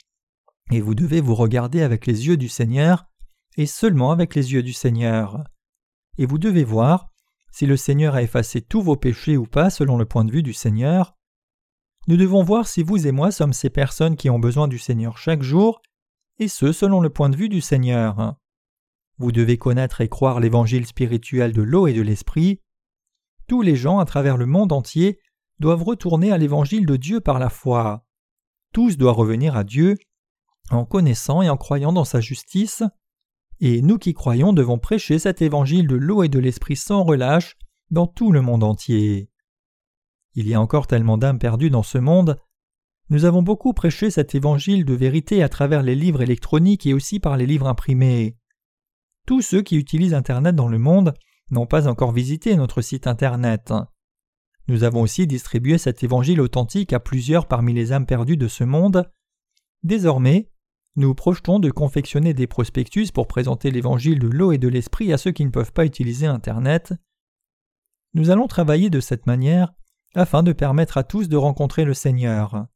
et 0.72 0.82
vous 0.82 0.95
devez 0.95 1.22
vous 1.22 1.36
regarder 1.36 1.84
avec 1.84 2.08
les 2.08 2.26
yeux 2.26 2.38
du 2.38 2.49
Seigneur, 2.49 3.06
et 3.58 3.68
seulement 3.68 4.12
avec 4.12 4.34
les 4.34 4.53
yeux 4.53 4.64
du 4.64 4.74
Seigneur 4.74 5.43
et 6.18 6.26
vous 6.26 6.38
devez 6.38 6.63
voir 6.63 7.09
si 7.51 7.66
le 7.66 7.78
Seigneur 7.78 8.16
a 8.16 8.22
effacé 8.22 8.61
tous 8.61 8.82
vos 8.82 8.97
péchés 8.97 9.38
ou 9.38 9.45
pas 9.45 9.70
selon 9.70 9.97
le 9.97 10.05
point 10.05 10.26
de 10.26 10.32
vue 10.32 10.43
du 10.43 10.53
Seigneur. 10.53 11.16
Nous 12.07 12.18
devons 12.18 12.43
voir 12.43 12.68
si 12.68 12.84
vous 12.84 13.07
et 13.07 13.11
moi 13.11 13.32
sommes 13.32 13.53
ces 13.53 13.70
personnes 13.70 14.16
qui 14.16 14.30
ont 14.30 14.39
besoin 14.39 14.68
du 14.68 14.78
Seigneur 14.78 15.18
chaque 15.18 15.41
jour, 15.41 15.82
et 16.38 16.47
ce 16.47 16.72
selon 16.72 16.99
le 16.99 17.09
point 17.09 17.30
de 17.30 17.38
vue 17.38 17.49
du 17.49 17.61
Seigneur. 17.61 18.36
Vous 19.18 19.32
devez 19.32 19.57
connaître 19.57 20.01
et 20.01 20.09
croire 20.09 20.39
l'évangile 20.39 20.86
spirituel 20.86 21.53
de 21.53 21.61
l'eau 21.61 21.88
et 21.88 21.93
de 21.93 22.01
l'esprit. 22.01 22.61
Tous 23.47 23.61
les 23.61 23.76
gens 23.76 23.99
à 23.99 24.05
travers 24.05 24.38
le 24.38 24.45
monde 24.45 24.74
entier 24.74 25.20
doivent 25.59 25.84
retourner 25.84 26.32
à 26.32 26.38
l'évangile 26.38 26.86
de 26.86 26.97
Dieu 26.97 27.22
par 27.22 27.39
la 27.39 27.49
foi. 27.49 28.05
Tous 28.74 28.97
doivent 28.97 29.16
revenir 29.16 29.55
à 29.55 29.63
Dieu 29.63 29.97
en 30.72 30.86
connaissant 30.86 31.41
et 31.41 31.49
en 31.49 31.57
croyant 31.57 31.93
dans 31.93 32.05
sa 32.05 32.20
justice, 32.20 32.84
et 33.60 33.82
nous 33.82 33.97
qui 33.97 34.14
croyons 34.14 34.53
devons 34.53 34.78
prêcher 34.78 35.20
cet 35.20 35.41
évangile 35.41 35.88
de 35.88 35.95
l'eau 35.95 36.24
et 36.24 36.30
de 36.30 36.39
l'esprit 36.39 36.76
sans 36.76 37.03
relâche 37.03 37.58
dans 37.91 38.08
tout 38.08 38.32
le 38.32 38.41
monde 38.41 38.64
entier. 38.64 39.30
Il 40.34 40.47
y 40.47 40.53
a 40.53 40.62
encore 40.62 40.88
tellement 40.88 41.18
d'âmes 41.18 41.39
perdues 41.39 41.70
dans 41.70 41.84
ce 41.84 41.97
monde. 41.97 42.38
Nous 43.10 43.26
avons 43.26 43.41
beaucoup 43.41 43.74
prêché 43.74 44.12
cet 44.12 44.36
évangile 44.36 44.84
de 44.84 44.93
vérité 44.93 45.43
à 45.43 45.49
travers 45.49 45.84
les 45.84 45.95
livres 45.95 46.22
électroniques 46.22 46.86
et 46.86 46.93
aussi 46.93 47.20
par 47.20 47.38
les 47.38 47.45
livres 47.45 47.68
imprimés. 47.68 48.36
Tous 49.26 49.41
ceux 49.41 49.62
qui 49.62 49.78
utilisent 49.78 50.14
Internet 50.14 50.56
dans 50.56 50.68
le 50.68 50.78
monde 50.78 51.14
n'ont 51.51 51.68
pas 51.68 51.88
encore 51.88 52.12
visité 52.12 52.56
notre 52.56 52.82
site 52.82 53.08
Internet. 53.08 53.74
Nous 54.68 54.84
avons 54.84 55.01
aussi 55.01 55.28
distribué 55.28 55.78
cet 55.78 56.03
évangile 56.03 56.41
authentique 56.41 56.91
à 56.91 56.99
plusieurs 56.99 57.47
parmi 57.47 57.74
les 57.74 57.91
âmes 57.91 58.08
perdues 58.08 58.38
de 58.38 58.47
ce 58.47 58.64
monde. 58.64 59.10
Désormais, 59.84 60.49
nous 60.96 61.14
projetons 61.14 61.60
de 61.60 61.70
confectionner 61.70 62.34
des 62.34 62.48
prospectus 62.48 63.12
pour 63.12 63.28
présenter 63.28 63.70
l'évangile 63.70 64.20
de 64.20 64.28
l'eau 64.28 64.52
et 64.52 64.58
de 64.58 64.68
l'esprit 64.68 65.12
à 65.12 65.18
ceux 65.18 65.32
qui 65.32 65.46
ne 65.46 65.52
peuvent 65.52 65.74
pas 65.74 65.86
utiliser 65.86 66.26
Internet. 66.26 66.93
Nous 68.14 68.30
allons 68.30 68.48
travailler 68.48 68.89
de 68.89 69.02
cette 69.02 69.28
manière 69.28 69.74
afin 70.16 70.41
de 70.41 70.54
permettre 70.54 70.98
à 70.98 71.04
tous 71.04 71.28
de 71.28 71.36
rencontrer 71.36 71.84
le 71.84 71.93
Seigneur. 71.93 72.68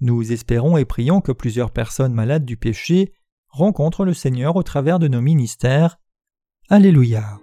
Nous 0.00 0.32
espérons 0.32 0.76
et 0.76 0.84
prions 0.84 1.20
que 1.20 1.32
plusieurs 1.32 1.72
personnes 1.72 2.14
malades 2.14 2.44
du 2.44 2.56
péché 2.56 3.12
rencontrent 3.48 4.04
le 4.04 4.14
Seigneur 4.14 4.54
au 4.56 4.62
travers 4.62 5.00
de 5.00 5.08
nos 5.08 5.20
ministères. 5.20 5.98
Alléluia. 6.68 7.41